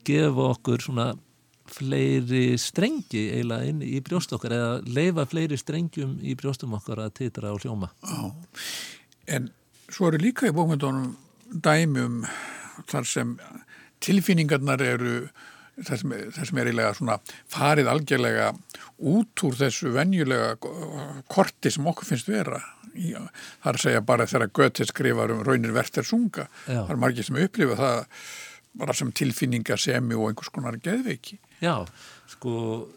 gefa 0.06 0.50
okkur 0.56 0.84
svona 0.84 1.12
fleiri 1.66 2.56
strengi 2.62 3.26
eiginlega 3.34 3.70
inn 3.72 3.82
í 3.86 4.00
brjóst 4.06 4.34
okkar 4.36 4.54
eða 4.54 4.74
leifa 4.86 5.26
fleiri 5.30 5.58
strengjum 5.58 6.18
í 6.22 6.36
brjóstum 6.38 6.76
okkar 6.78 7.02
að 7.08 7.16
titra 7.22 7.54
og 7.56 7.64
hljóma. 7.64 7.90
Já, 8.06 8.34
en 9.38 9.50
Svo 9.92 10.10
eru 10.10 10.20
líka 10.22 10.48
í 10.50 10.54
bókmyndunum 10.56 11.14
dæmum 11.66 12.24
þar 12.90 13.06
sem 13.10 13.36
tilfinningarnar 14.04 14.82
eru 14.84 15.18
þar 15.76 16.00
sem, 16.00 16.14
þar 16.36 16.50
sem 16.50 16.60
er 16.62 16.70
eiginlega 16.70 16.96
svona 16.98 17.18
farið 17.52 17.90
algjörlega 17.92 18.50
út 19.12 19.44
úr 19.46 19.58
þessu 19.60 19.92
venjulega 19.96 20.56
korti 21.32 21.72
sem 21.74 21.88
okkur 21.92 22.08
finnst 22.14 22.30
vera 22.32 22.62
það 22.96 23.70
er 23.70 23.74
að 23.74 23.82
segja 23.84 24.04
bara 24.08 24.28
þegar 24.30 24.52
Göte 24.56 24.86
skrifar 24.88 25.34
um 25.36 25.42
raunir 25.44 25.74
verðter 25.76 26.08
sunga 26.08 26.46
Já. 26.64 26.80
það 26.86 26.94
er 26.96 27.02
margir 27.02 27.28
sem 27.28 27.40
upplifa 27.44 27.76
það 27.82 27.98
bara 28.80 28.96
sem 28.96 29.12
tilfinningasemi 29.16 30.16
og 30.16 30.30
einhvers 30.30 30.52
konar 30.56 30.80
geðveiki 30.84 31.40
Já, 31.64 31.86
sko, 32.32 32.54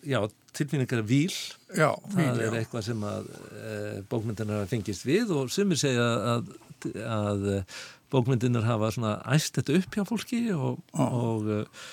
já, 0.07 0.21
tilfinningar 0.55 1.03
víl, 1.07 1.35
já, 1.75 1.91
það 2.11 2.17
víl, 2.19 2.41
er 2.43 2.55
já. 2.55 2.61
eitthvað 2.63 2.87
sem 2.89 3.05
að 3.07 3.29
e, 3.31 3.75
bókmyndunar 4.11 4.71
fengist 4.71 5.07
við 5.07 5.31
og 5.35 5.53
sumir 5.55 5.79
segja 5.79 6.07
að 6.35 6.49
að 6.87 7.49
eh, 7.53 7.79
bókmyndinar 8.13 8.67
hafa 8.69 8.93
svona 8.95 9.17
æst 9.35 9.59
þetta 9.59 9.81
upp 9.81 9.99
hjá 9.99 10.07
fólki 10.09 10.41
og, 10.55 10.81
og 10.97 11.51
uh, 11.53 11.91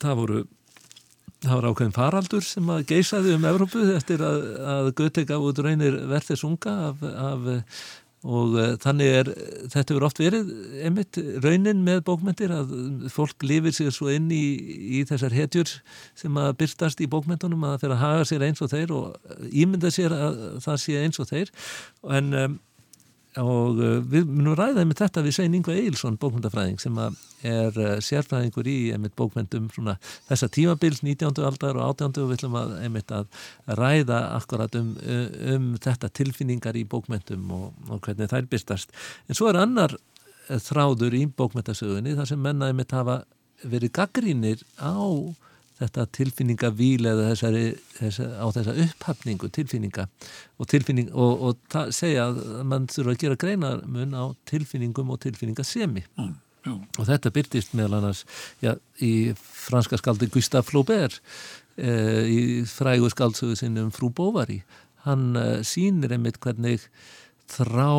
það 0.00 0.22
voru 0.22 0.40
það 1.44 1.54
var 1.54 1.68
ákveðin 1.70 1.94
faraldur 1.94 2.42
sem 2.46 2.72
að 2.72 2.88
geysaði 2.88 3.36
um 3.36 3.46
Evrópu 3.46 3.84
eftir 3.94 4.24
að, 4.26 4.42
að 4.72 4.92
Göte 4.98 5.24
gaf 5.28 5.44
út 5.46 5.62
raunir 5.62 6.00
verðið 6.10 6.40
sunga 6.40 6.74
af, 6.88 7.04
af, 7.04 7.48
og 8.26 8.56
uh, 8.58 8.72
þannig 8.82 9.12
er 9.20 9.30
þetta 9.70 9.94
verið 9.94 10.06
oft 10.08 10.22
verið 10.22 10.48
einmitt 10.88 11.20
raunin 11.44 11.84
með 11.86 12.00
bókmyndir 12.08 12.54
að 12.56 12.72
fólk 13.14 13.46
lifir 13.46 13.76
sér 13.76 13.94
svo 13.94 14.10
inn 14.10 14.26
í, 14.34 14.42
í 14.98 15.04
þessar 15.06 15.36
hetjur 15.36 15.74
sem 16.18 16.40
að 16.40 16.56
byrstast 16.64 17.04
í 17.04 17.10
bókmyndunum 17.12 17.68
að 17.68 17.76
það 17.76 17.84
fyrir 17.84 17.98
að 17.98 18.02
haga 18.06 18.30
sér 18.32 18.46
eins 18.48 18.64
og 18.64 18.72
þeir 18.72 18.96
og 18.96 19.36
ímynda 19.52 19.92
sér 19.94 20.16
að 20.16 20.40
það 20.64 20.82
sé 20.86 20.98
eins 21.04 21.22
og 21.22 21.30
þeir. 21.30 21.54
En 22.18 22.34
um, 22.40 22.58
og 23.36 23.78
uh, 23.78 23.98
við 24.08 24.28
munum 24.30 24.56
ræða 24.58 24.84
með 24.88 25.02
þetta 25.02 25.22
við 25.26 25.34
Svein 25.36 25.56
Ingo 25.58 25.74
Eilsson, 25.74 26.16
bókmyndafræðing 26.20 26.80
sem 26.82 26.96
er 26.98 27.76
uh, 27.76 27.94
sérfræðingur 28.04 28.68
í 28.70 28.76
einmitt 28.94 29.16
bókmyndum 29.18 29.68
svona 29.74 29.98
þessa 30.30 30.48
tímabils 30.54 31.02
19. 31.04 31.42
aldar 31.44 31.76
og 31.76 31.92
18. 31.92 32.22
og 32.22 32.30
við 32.30 32.38
ætlum 32.38 32.58
að 32.60 32.76
einmitt 32.86 33.14
að 33.14 33.28
ræða 33.78 34.20
akkurat 34.38 34.78
um, 34.80 34.94
um 35.54 35.72
þetta 35.84 36.12
tilfinningar 36.20 36.78
í 36.78 36.86
bókmyndum 36.88 37.50
og, 37.54 37.72
og 37.88 38.00
hvernig 38.06 38.32
þær 38.32 38.48
byrstast. 38.50 38.94
En 39.28 39.38
svo 39.38 39.50
er 39.52 39.60
annar 39.60 39.98
þráður 40.48 41.18
í 41.18 41.26
bókmyndasögunni 41.36 42.16
þar 42.16 42.30
sem 42.30 42.40
menna 42.40 42.72
einmitt 42.72 42.96
hafa 42.96 43.20
verið 43.68 43.92
gaggrínir 43.98 44.64
á 44.80 44.96
þetta 45.78 46.06
tilfinningavíl 46.16 47.06
eða 47.06 47.28
þessari, 47.32 47.62
þessari, 47.98 48.34
á 48.34 48.46
þessa 48.56 48.74
upphafningu 48.84 49.50
tilfinninga 49.54 50.08
og, 50.08 50.66
tilfinning, 50.70 51.12
og, 51.14 51.44
og 51.48 51.78
segja 51.94 52.28
að 52.32 52.42
mann 52.66 52.88
þurfa 52.90 53.14
að 53.14 53.22
gera 53.22 53.38
greinamun 53.44 54.16
á 54.18 54.24
tilfinningum 54.50 55.14
og 55.14 55.22
tilfinningasemi. 55.22 56.04
Mm, 56.18 56.34
og 56.98 57.06
þetta 57.06 57.32
byrtist 57.34 57.78
meðal 57.78 58.00
annars 58.00 58.24
já, 58.64 58.74
í 58.98 59.32
franska 59.38 60.00
skaldi 60.00 60.30
Gustave 60.34 60.66
Flaubert 60.66 61.20
e, 61.78 61.92
í 62.26 62.40
frægu 62.68 63.10
skaldsögu 63.14 63.56
sinnum 63.58 63.92
Frú 63.94 64.10
Bóvari 64.10 64.60
hann 65.06 65.30
e, 65.38 65.46
sínir 65.66 66.16
einmitt 66.16 66.40
hvernig 66.42 66.88
þrá 67.48 67.94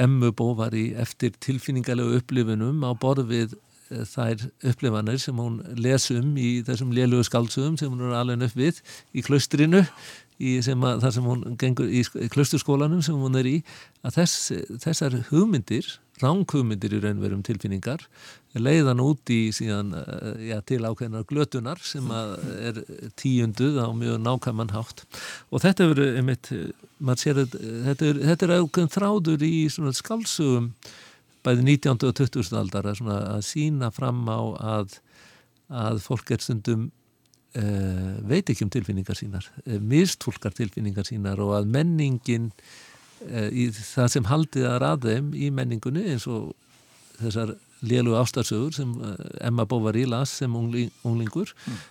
emmu 0.00 0.32
Bóvari 0.34 0.88
eftir 0.98 1.36
tilfinningalegu 1.44 2.18
upplifunum 2.18 2.82
á 2.82 2.90
borð 2.98 3.28
við 3.30 3.54
þær 4.10 4.46
upplifanir 4.70 5.20
sem 5.22 5.38
hún 5.38 5.60
lesum 5.78 6.34
í 6.40 6.50
þessum 6.66 6.92
lélugu 6.96 7.26
skaldsögum 7.28 7.78
sem 7.80 7.92
hún 7.92 8.04
er 8.08 8.18
alveg 8.18 8.46
upp 8.48 8.58
við 8.58 8.80
í 9.14 9.24
klaustrinu 9.26 9.84
í 10.42 10.56
sem 10.66 10.80
að, 10.82 11.02
þar 11.04 11.12
sem 11.14 11.28
hún 11.30 11.58
gengur 11.60 11.90
í 11.90 12.02
klausturskólanum 12.34 13.02
sem 13.06 13.18
hún 13.18 13.38
er 13.38 13.48
í 13.48 13.58
að 14.02 14.18
þess, 14.18 14.48
þessar 14.82 15.20
hugmyndir 15.30 15.86
ránghugmyndir 16.22 16.94
í 16.94 17.00
raunverum 17.02 17.42
tilfinningar 17.46 18.02
leiðan 18.54 19.02
út 19.02 19.30
í 19.34 19.48
síðan 19.54 19.94
eh, 19.98 20.50
já, 20.50 20.58
til 20.66 20.82
ákveðnar 20.86 21.26
glötunar 21.30 21.80
sem 21.82 22.10
er 22.14 22.78
tíunduð 23.18 23.80
á 23.82 23.90
mjög 23.90 24.20
nákvæmann 24.22 24.74
hátt. 24.74 25.02
Og 25.50 25.64
þetta 25.64 25.88
er 25.90 26.02
einmitt, 26.20 26.52
sér, 27.18 27.42
þetta 27.50 28.10
er, 28.12 28.20
þetta 28.30 28.46
er 28.46 28.54
ákveðn 28.60 28.94
þráður 28.94 29.46
í 29.46 29.54
skaldsögum 29.70 30.70
bæði 31.44 31.64
19. 31.76 32.08
og 32.08 32.16
20. 32.16 32.52
aldar 32.58 32.88
að, 32.90 33.02
að 33.10 33.40
sína 33.46 33.90
fram 33.94 34.24
á 34.30 34.40
að, 34.76 34.98
að 35.68 36.00
fólk 36.04 36.32
er 36.34 36.44
stundum 36.44 36.88
uh, 37.58 38.14
veit 38.26 38.50
ekki 38.50 38.66
um 38.66 38.72
tilfinningar 38.72 39.18
sínar, 39.18 39.46
uh, 39.66 39.78
mistfólkar 39.80 40.56
tilfinningar 40.56 41.08
sínar 41.08 41.42
og 41.44 41.54
að 41.58 41.70
menningin 41.76 42.50
uh, 43.28 43.48
í 43.50 43.68
það 43.76 44.10
sem 44.16 44.30
haldið 44.30 44.68
að 44.70 44.80
raðum 44.86 45.32
í 45.36 45.52
menningunni 45.54 46.06
eins 46.14 46.28
og 46.30 46.52
þessar 47.20 47.54
lélu 47.84 48.14
ástarsögur 48.16 48.72
sem 48.72 48.92
Emma 49.44 49.66
Bovary 49.68 50.06
las 50.08 50.30
sem 50.38 50.54
ungling, 50.56 50.88
unglingur 51.04 51.50
mm. 51.52 51.82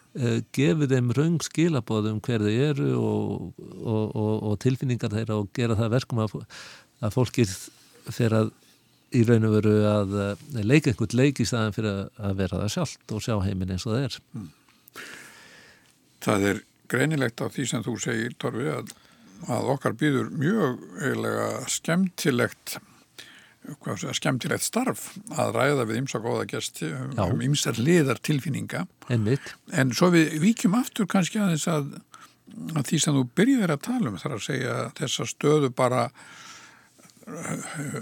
gefur 0.55 0.89
þeim 0.89 1.11
raung 1.13 1.37
skilabóðum 1.45 2.17
hver 2.25 2.41
þau 2.41 2.55
eru 2.65 2.87
og, 2.97 3.59
og, 3.61 4.15
og, 4.17 4.31
og 4.49 4.55
tilfinningar 4.63 5.13
þeirra 5.13 5.37
og 5.37 5.51
gera 5.53 5.77
það 5.77 5.93
verkum 5.93 6.23
að, 6.25 6.33
að 6.97 7.13
fólkið 7.13 7.53
fyrir 8.09 8.39
að 8.39 8.51
í 9.13 9.23
raun 9.27 9.47
og 9.47 9.55
veru 9.59 9.73
að 9.89 10.15
eh, 10.23 10.45
leika 10.63 10.91
einhvern 10.91 11.17
leik 11.19 11.41
í 11.41 11.47
staðan 11.47 11.75
fyrir 11.75 12.05
að 12.17 12.37
vera 12.41 12.61
það 12.63 12.73
sjálft 12.75 13.15
og 13.15 13.25
sjá 13.25 13.35
heiminn 13.45 13.73
eins 13.75 13.87
og 13.87 13.95
það 13.95 14.07
er. 14.07 14.19
Mm. 14.37 14.47
Það 16.23 16.47
er 16.51 16.63
greinilegt 16.93 17.43
á 17.43 17.47
því 17.51 17.67
sem 17.69 17.83
þú 17.85 17.97
segir, 18.01 18.33
Torfi, 18.39 18.69
að, 18.71 18.95
að 19.51 19.69
okkar 19.75 19.95
býður 19.99 20.33
mjög 20.39 20.81
eiginlega 21.01 21.47
skemmtilegt 21.71 22.79
skemmtilegt 24.13 24.65
starf 24.65 25.13
að 25.39 25.53
ræða 25.55 25.85
við 25.87 25.99
ymsa 26.01 26.19
góða 26.19 26.47
gæsti 26.51 26.89
um 26.91 27.43
ymsar 27.45 27.77
liðar 27.79 28.19
tilfinninga 28.19 28.85
Einmitt. 29.07 29.53
en 29.71 29.93
svo 29.95 30.09
við 30.11 30.35
vikjum 30.43 30.75
aftur 30.75 31.07
kannski 31.07 31.39
aðeins 31.39 31.67
að, 31.71 31.93
að 32.75 32.89
því 32.89 32.99
sem 32.99 33.15
þú 33.15 33.23
byrjir 33.39 33.71
að 33.71 33.85
tala 33.87 34.11
um 34.11 34.19
þar 34.19 34.35
að 34.35 34.45
segja 34.49 34.75
þessa 34.99 35.29
stöðu 35.31 35.71
bara 35.71 36.09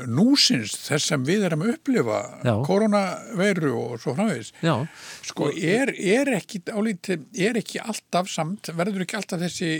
núsins 0.09 0.73
þess 0.87 1.11
sem 1.11 1.23
við 1.25 1.45
erum 1.47 1.65
að 1.65 1.75
upplifa 1.75 2.19
Já. 2.41 2.53
koronaveiru 2.65 3.73
og 3.77 3.95
svo 4.01 4.15
framvegis. 4.17 4.51
Sko 5.29 5.51
er, 5.53 5.93
er 5.93 6.33
ekki 6.39 6.63
álítið, 6.71 7.27
er 7.37 7.59
ekki 7.61 7.81
alltaf 7.83 8.31
samt, 8.31 8.71
verður 8.77 9.05
ekki 9.05 9.19
alltaf 9.19 9.43
þessi 9.43 9.71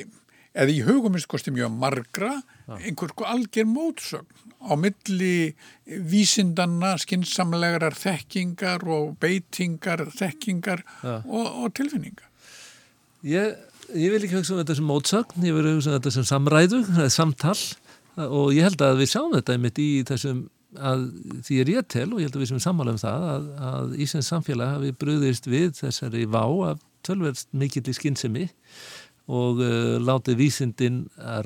eða 0.52 0.74
í 0.74 0.82
hugumist 0.84 1.30
kosti 1.32 1.54
mjög 1.56 1.72
margra 1.80 2.34
einhver 2.78 3.12
sko 3.14 3.28
algjör 3.28 3.68
mótsögn 3.72 4.50
á 4.62 4.78
milli 4.78 5.56
vísindanna, 5.86 6.94
skinsamlegarar 7.02 7.96
þekkingar 7.98 8.84
og 8.86 9.16
beitingar 9.24 10.06
þekkingar 10.14 10.84
og, 11.02 11.48
og 11.66 11.72
tilfinningar. 11.78 12.28
Ég, 13.26 13.56
ég 13.96 14.14
vil 14.14 14.22
ekki 14.22 14.38
hugsa 14.38 14.54
um 14.54 14.62
þetta 14.62 14.78
sem 14.78 14.92
mótsögn, 14.92 15.48
ég 15.48 15.58
vil 15.58 15.72
hugsa 15.72 15.92
um 15.94 15.98
þetta 15.98 16.14
sem 16.14 16.28
samræðu, 16.30 16.84
samtal 17.14 17.58
og 18.18 18.51
ég 18.55 18.66
held 18.68 18.82
að 18.84 18.99
við 19.01 19.14
sjáum 19.14 19.36
þetta 19.38 19.55
einmitt 19.55 19.80
í 19.82 19.91
þessum 20.07 20.41
að 20.80 21.05
því 21.43 21.59
er 21.62 21.72
ég 21.74 21.88
til 21.91 22.07
og 22.07 22.20
ég 22.22 22.30
held 22.30 22.38
að 22.38 22.43
við 22.43 22.51
sem 22.53 22.64
sammála 22.64 22.95
um 22.95 23.01
það 23.01 23.28
að, 23.28 23.47
að 23.68 23.95
Ísens 24.05 24.30
samfélag 24.32 24.76
hafi 24.78 24.91
bröðist 25.03 25.49
við 25.51 25.74
þessari 25.82 26.26
vá 26.32 26.43
af 26.70 26.84
tölverst 27.05 27.49
mikill 27.57 27.84
í 27.89 27.95
skinnsemi 27.97 28.45
og 29.32 29.59
uh, 29.64 29.97
látið 30.01 30.39
vísindin 30.39 31.03
uh, 31.20 31.43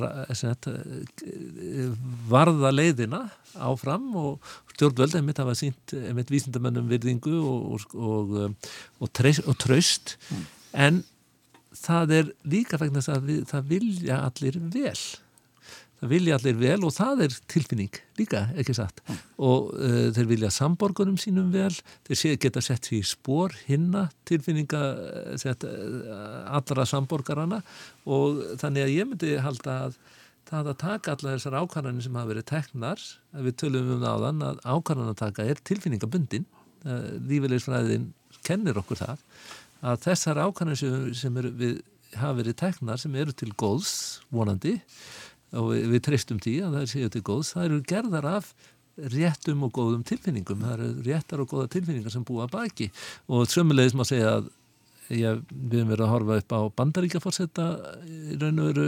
varða 2.30 2.72
leiðina 2.74 3.26
áfram 3.56 4.08
og 4.20 4.54
stjórnvöld 4.76 5.18
einmitt 5.18 5.42
hafa 5.42 5.56
sínt 5.58 5.96
einmitt 5.96 6.32
vísindamennum 6.34 6.90
virðingu 6.92 7.36
og, 7.40 7.82
og, 7.96 8.38
og, 9.00 9.10
og 9.10 9.58
tröst 9.62 10.16
mm. 10.30 10.48
en 10.86 11.04
það 11.76 12.18
er 12.20 12.34
líka 12.48 12.80
vegna 12.82 13.04
að 13.04 13.30
við, 13.30 13.46
það 13.52 13.70
vilja 13.74 14.22
allir 14.24 14.60
vel 14.74 15.00
vilja 16.10 16.38
allir 16.38 16.58
vel 16.60 16.80
og 16.88 16.94
það 16.96 17.24
er 17.26 17.38
tilfinning 17.52 18.00
líka, 18.20 18.46
ekki 18.60 18.76
satt 18.78 19.02
mm. 19.06 19.22
og 19.48 19.72
uh, 19.76 20.10
þeir 20.16 20.30
vilja 20.32 20.52
samborgunum 20.54 21.18
sínum 21.22 21.52
vel 21.54 21.74
þeir 22.08 22.20
sé, 22.20 22.34
geta 22.42 22.64
sett 22.64 22.90
sér 22.90 23.00
í 23.00 23.08
spór 23.08 23.56
hinna 23.70 24.08
tilfinninga 24.30 24.84
sett, 25.42 25.66
allra 25.66 26.86
samborgarana 26.90 27.62
og 28.06 28.44
þannig 28.62 28.86
að 28.86 28.94
ég 28.96 29.10
myndi 29.10 29.34
halda 29.42 29.80
að 29.88 29.98
það 30.46 30.70
að 30.70 30.80
taka 30.84 31.16
alla 31.16 31.34
þessar 31.34 31.58
ákvarðanir 31.58 32.06
sem 32.06 32.18
hafa 32.20 32.30
verið 32.30 32.48
teknar, 32.52 33.04
við 33.34 33.56
tölum 33.62 33.88
um 33.96 34.04
áðan 34.06 34.44
að 34.46 34.60
ákvarðanataka 34.62 35.46
er 35.50 35.62
tilfinningabundin 35.66 36.46
lífilegisfræðin 36.86 38.12
kennir 38.46 38.78
okkur 38.78 39.02
það 39.02 39.24
að 39.86 40.04
þessar 40.06 40.42
ákvarðanir 40.46 40.82
sem, 40.82 41.08
sem 41.18 41.40
er, 41.42 41.50
við 41.58 41.80
hafa 42.16 42.40
verið 42.40 42.58
teknar 42.62 43.02
sem 43.02 43.16
eru 43.20 43.34
til 43.36 43.52
góðs 43.58 44.22
vonandi 44.34 44.78
og 45.56 45.72
við, 45.72 45.86
við 45.94 46.04
treystum 46.10 46.42
því 46.44 46.56
að 46.66 46.78
það 46.80 46.90
séu 46.92 47.12
til 47.14 47.24
góðs, 47.26 47.54
það 47.56 47.68
eru 47.70 47.82
gerðar 47.92 48.30
af 48.36 48.52
réttum 49.12 49.66
og 49.68 49.74
góðum 49.76 50.04
tilfinningum. 50.08 50.62
Það 50.64 50.76
eru 50.76 51.06
réttar 51.06 51.42
og 51.44 51.50
góða 51.52 51.72
tilfinningar 51.74 52.14
sem 52.14 52.24
búa 52.28 52.48
baki. 52.52 52.90
Og 53.28 53.50
sömulegis 53.52 53.96
má 53.98 54.06
segja 54.08 54.38
að 54.38 54.52
ég, 55.12 55.42
við 55.52 55.80
erum 55.82 55.92
verið 55.92 56.06
að 56.06 56.14
horfa 56.14 56.38
upp 56.42 56.56
á 56.56 56.62
bandaríkjaforsetta 56.80 57.66
í 58.08 58.40
raun 58.42 58.62
og 58.64 58.72
veru 58.72 58.88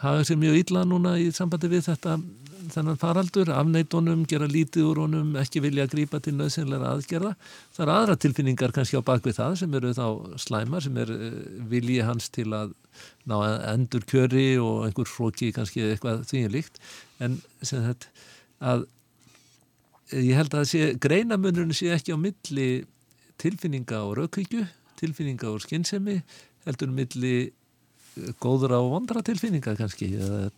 hafa 0.00 0.26
sér 0.26 0.40
mjög 0.40 0.60
illa 0.64 0.84
núna 0.88 1.14
í 1.20 1.28
sambandi 1.34 1.70
við 1.70 1.86
þetta 1.90 2.16
þennan 2.74 2.98
faraldur, 3.00 3.50
afneitunum, 3.54 4.22
gera 4.28 4.48
lítið 4.50 4.86
úr 4.90 5.00
honum, 5.04 5.32
ekki 5.40 5.62
vilja 5.64 5.86
að 5.86 5.94
grípa 5.94 6.20
til 6.22 6.34
nöðsynlega 6.38 6.92
aðgerða. 6.94 7.32
Það 7.76 7.84
eru 7.84 7.94
aðra 7.96 8.16
tilfinningar 8.24 8.74
kannski 8.76 9.00
á 9.00 9.08
bakvið 9.10 9.38
það 9.40 9.56
sem 9.60 9.76
eru 9.80 9.92
þá 9.96 10.06
slæma, 10.44 10.80
sem 10.84 11.00
er 11.02 11.12
eh, 11.14 11.36
vilji 11.72 12.00
hans 12.06 12.30
til 12.34 12.48
að 12.56 12.74
ná 13.30 13.36
endur 13.72 14.06
kjöri 14.08 14.48
og 14.62 14.86
einhver 14.88 15.10
hróki 15.10 15.50
kannski 15.56 15.84
eitthvað 15.88 16.24
þvíinlíkt. 16.30 16.80
En 17.20 17.38
sem 17.62 17.84
þetta 17.84 18.10
að 18.70 18.86
ég 20.16 20.34
held 20.38 20.56
að 20.58 20.68
sé, 20.72 20.90
greinamunurinn 21.00 21.76
sé 21.76 21.92
ekki 21.94 22.14
á 22.14 22.18
milli 22.18 22.70
tilfinninga 23.40 24.02
og 24.04 24.18
raukvíkju, 24.18 24.66
tilfinninga 25.00 25.48
og 25.50 25.62
skinnsemi, 25.64 26.18
heldur 26.66 26.92
milli 26.92 27.50
góður 28.42 28.76
á 28.76 28.80
vondra 28.82 29.22
tilfinningar 29.24 29.78
kannski, 29.78 30.12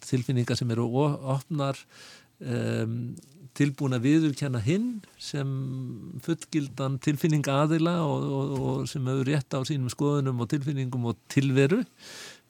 tilfinningar 0.06 0.58
sem 0.58 0.70
eru 0.74 0.88
opnar 0.96 1.78
um, 2.40 3.14
tilbúin 3.56 3.96
að 3.96 4.06
viðurkenna 4.06 4.60
hinn 4.64 4.88
sem 5.20 5.48
fullgildan 6.24 6.98
tilfinninga 7.04 7.58
aðila 7.64 7.98
og, 8.06 8.24
og, 8.24 8.52
og 8.60 8.84
sem 8.90 9.08
hefur 9.08 9.28
rétt 9.28 9.56
á 9.56 9.60
sínum 9.68 9.92
skoðunum 9.92 10.40
og 10.40 10.50
tilfinningum 10.52 11.10
og 11.10 11.20
tilveru 11.32 11.82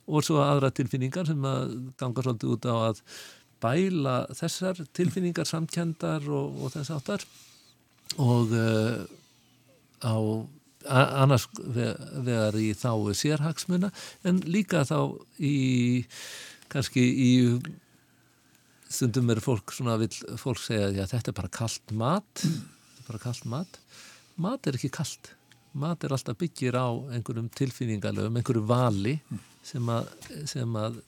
og 0.06 0.26
svo 0.26 0.42
aðra 0.42 0.70
tilfinningar 0.74 1.26
sem 1.28 1.46
að 1.46 1.74
ganga 1.98 2.24
svolítið 2.24 2.54
út 2.54 2.68
á 2.70 2.76
að 2.90 3.02
bæla 3.62 4.16
þessar 4.34 4.80
tilfinningar 4.94 5.48
samkendar 5.48 6.26
og, 6.30 6.62
og 6.62 6.74
þess 6.74 6.94
áttar 6.94 7.26
og 8.22 8.54
uh, 8.54 9.02
á 10.02 10.14
annars 10.88 11.48
vegar 11.62 12.56
í 12.58 12.72
þá 12.78 12.92
sérhagsmuna 13.18 13.92
en 14.28 14.40
líka 14.46 14.84
þá 14.88 14.98
í 15.38 16.06
kannski 16.72 17.02
í 17.02 17.32
stundum 18.92 19.30
er 19.32 19.40
fólk 19.44 19.72
svona 19.72 19.98
vil 20.00 20.10
fólk 20.40 20.60
segja 20.60 21.04
að 21.04 21.14
þetta 21.14 21.32
er 21.32 21.38
bara 21.38 21.52
kallt 21.52 21.94
mat. 21.96 22.42
Þetta 22.42 23.04
er 23.04 23.08
bara 23.08 23.22
kallt 23.26 23.46
mat. 23.48 23.78
Mat 24.42 24.68
er 24.68 24.76
ekki 24.78 24.92
kallt 24.92 25.32
mat 25.72 26.04
er 26.04 26.12
alltaf 26.12 26.36
byggir 26.40 26.76
á 26.76 26.88
einhverjum 27.14 27.48
tilfinningalöfum 27.56 28.36
einhverju 28.38 28.64
vali 28.68 29.14
sem 29.64 29.88
að, 29.88 30.10
sem 30.48 30.76
að 30.76 30.98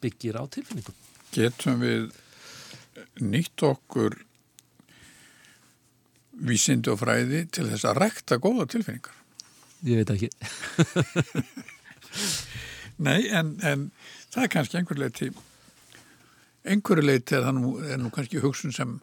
byggir 0.00 0.38
á 0.40 0.42
tilfinningum. 0.48 0.96
Getum 1.34 1.82
við 1.84 2.08
nýtt 3.20 3.64
okkur 3.66 4.16
vísindu 6.36 6.92
og 6.94 7.00
fræði 7.00 7.46
til 7.54 7.68
þess 7.70 7.88
að 7.88 8.00
rekta 8.02 8.40
góða 8.42 8.68
tilfinningar? 8.72 9.16
Ég 9.86 10.00
veit 10.00 10.12
ekki. 10.14 10.30
Nei, 13.06 13.28
en, 13.28 13.56
en 13.60 13.90
það 14.32 14.42
er 14.44 14.52
kannski 14.52 14.80
einhver 14.80 15.00
leiti, 15.00 15.30
einhverju 16.66 17.04
leiti 17.04 17.36
er 17.36 17.48
er 17.48 18.00
nú 18.00 18.12
kannski 18.14 18.40
hugsun 18.44 18.74
sem 18.74 18.98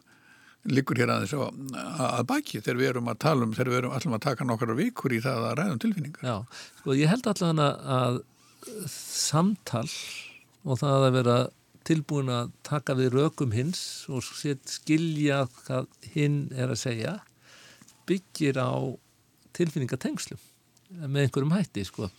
liggur 0.64 0.98
hér 0.98 1.12
aðeins 1.12 1.34
að, 1.36 1.58
að 2.06 2.26
baki 2.30 2.60
þegar 2.62 2.78
við 2.80 2.90
erum 2.92 3.10
að 3.12 3.18
tala 3.26 3.46
um, 3.46 3.52
þegar 3.52 3.70
við 3.70 3.80
erum 3.82 3.96
allum 3.98 4.16
að 4.16 4.24
taka 4.24 4.46
nokkara 4.48 4.76
vikur 4.78 5.12
í 5.12 5.20
það 5.24 5.48
að 5.50 5.56
ræðum 5.60 5.82
tilfinningar. 5.82 6.24
Já, 6.24 6.62
sko 6.80 6.96
ég 6.96 7.10
held 7.12 7.28
allavega 7.28 7.98
að 7.98 8.20
samtal 8.90 9.88
og 10.64 10.80
það 10.80 11.06
að 11.08 11.16
vera 11.18 11.36
tilbúin 11.84 12.32
að 12.32 12.50
taka 12.66 12.96
við 12.98 13.14
rökum 13.18 13.54
hins 13.54 14.04
og 14.08 14.24
skilja 14.24 15.44
hvað 15.60 15.88
hinn 16.14 16.48
er 16.56 16.72
að 16.72 16.80
segja 16.80 17.14
byggir 18.08 18.58
á 18.60 18.72
tilfinningatengslum 19.56 20.40
með 21.04 21.26
einhverjum 21.26 21.54
hætti 21.54 21.84
sko. 21.86 22.10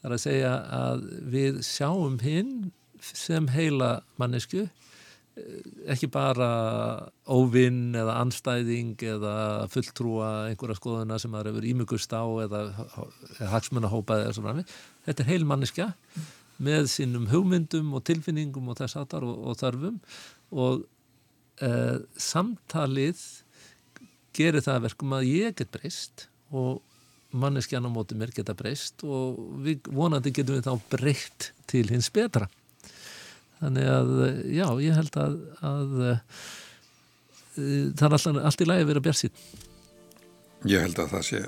Það 0.00 0.08
er 0.08 0.16
að 0.16 0.24
segja 0.24 0.54
að 0.78 1.04
við 1.34 1.60
sjáum 1.66 2.18
hinn 2.22 2.54
sem 3.04 3.48
heila 3.52 3.98
mannesku 4.20 4.66
ekki 5.90 6.06
bara 6.14 6.48
óvinn 7.26 7.96
eða 7.98 8.20
anstæðing 8.22 9.02
eða 9.02 9.34
fulltrúa 9.72 10.28
einhverja 10.50 10.78
skoðuna 10.78 11.18
sem 11.18 11.34
það 11.34 11.50
eru 11.50 11.70
ímugust 11.72 12.14
á 12.14 12.22
eða 12.44 12.60
hagsmunahópaði 13.50 14.28
eða 14.28 14.36
svona. 14.38 14.64
Þetta 15.08 15.24
er 15.24 15.30
heil 15.32 15.48
manneska 15.48 15.90
með 16.62 16.88
sínum 16.92 17.28
hugmyndum 17.32 17.92
og 17.96 18.04
tilfinningum 18.06 18.68
og 18.70 18.78
þess 18.78 18.98
aðtar 19.00 19.26
og, 19.26 19.38
og 19.50 19.58
þarfum 19.58 20.00
og 20.54 20.84
e, 21.58 21.70
samtalið 22.20 23.22
gerir 24.34 24.64
það 24.64 24.84
verkum 24.88 25.16
að 25.16 25.30
ég 25.30 25.56
get 25.58 25.72
breyst 25.74 26.28
og 26.54 26.82
manneskjan 27.34 27.86
á 27.86 27.90
móti 27.90 28.18
mér 28.18 28.34
geta 28.34 28.54
breyst 28.54 29.02
og 29.06 29.40
við 29.64 29.90
vonandi 29.90 30.30
getum 30.34 30.58
við 30.58 30.68
þá 30.68 30.90
breytt 30.92 31.50
til 31.70 31.86
hins 31.90 32.10
betra. 32.14 32.46
Þannig 33.58 33.90
að 33.90 34.12
já, 34.54 34.66
ég 34.84 34.98
held 34.98 35.18
að, 35.18 35.36
að 35.64 35.94
e, 36.04 36.16
það 37.98 38.06
er 38.06 38.16
alltaf 38.18 38.42
allt 38.50 38.64
í 38.64 38.68
lagi 38.68 38.84
að 38.84 38.90
vera 38.92 39.04
björnsýn 39.08 39.38
Ég 40.64 40.80
held 40.80 40.96
að 41.02 41.10
það 41.12 41.24
sé, 41.28 41.40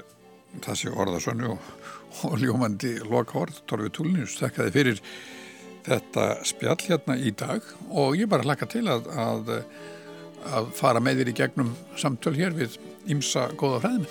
sé 0.77 0.91
orðasönnu 0.93 1.55
og 1.55 1.69
og 2.25 2.39
ljómandi 2.41 2.97
orð, 3.11 3.61
Torfi 3.69 3.93
Túlnins 3.93 4.39
þekkaði 4.41 4.75
fyrir 4.75 5.03
þetta 5.87 6.25
spjall 6.47 6.81
hérna 6.87 7.19
í 7.19 7.33
dag 7.37 7.67
og 7.91 8.17
ég 8.19 8.31
bara 8.31 8.47
hlaka 8.47 8.69
til 8.71 8.87
að, 8.91 9.11
að, 9.13 9.53
að 10.57 10.73
fara 10.79 11.03
með 11.03 11.23
þér 11.23 11.33
í 11.33 11.37
gegnum 11.43 11.77
samtöl 11.99 12.35
hér 12.39 12.57
við 12.57 12.81
ímsa 13.13 13.51
góða 13.61 13.85
fræðinu. 13.85 14.11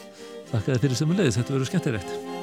Þakkaði 0.54 0.82
fyrir 0.86 1.20
leiðis, 1.20 1.38
þetta 1.42 1.58
verður 1.58 1.72
skemmtilegt. 1.74 2.35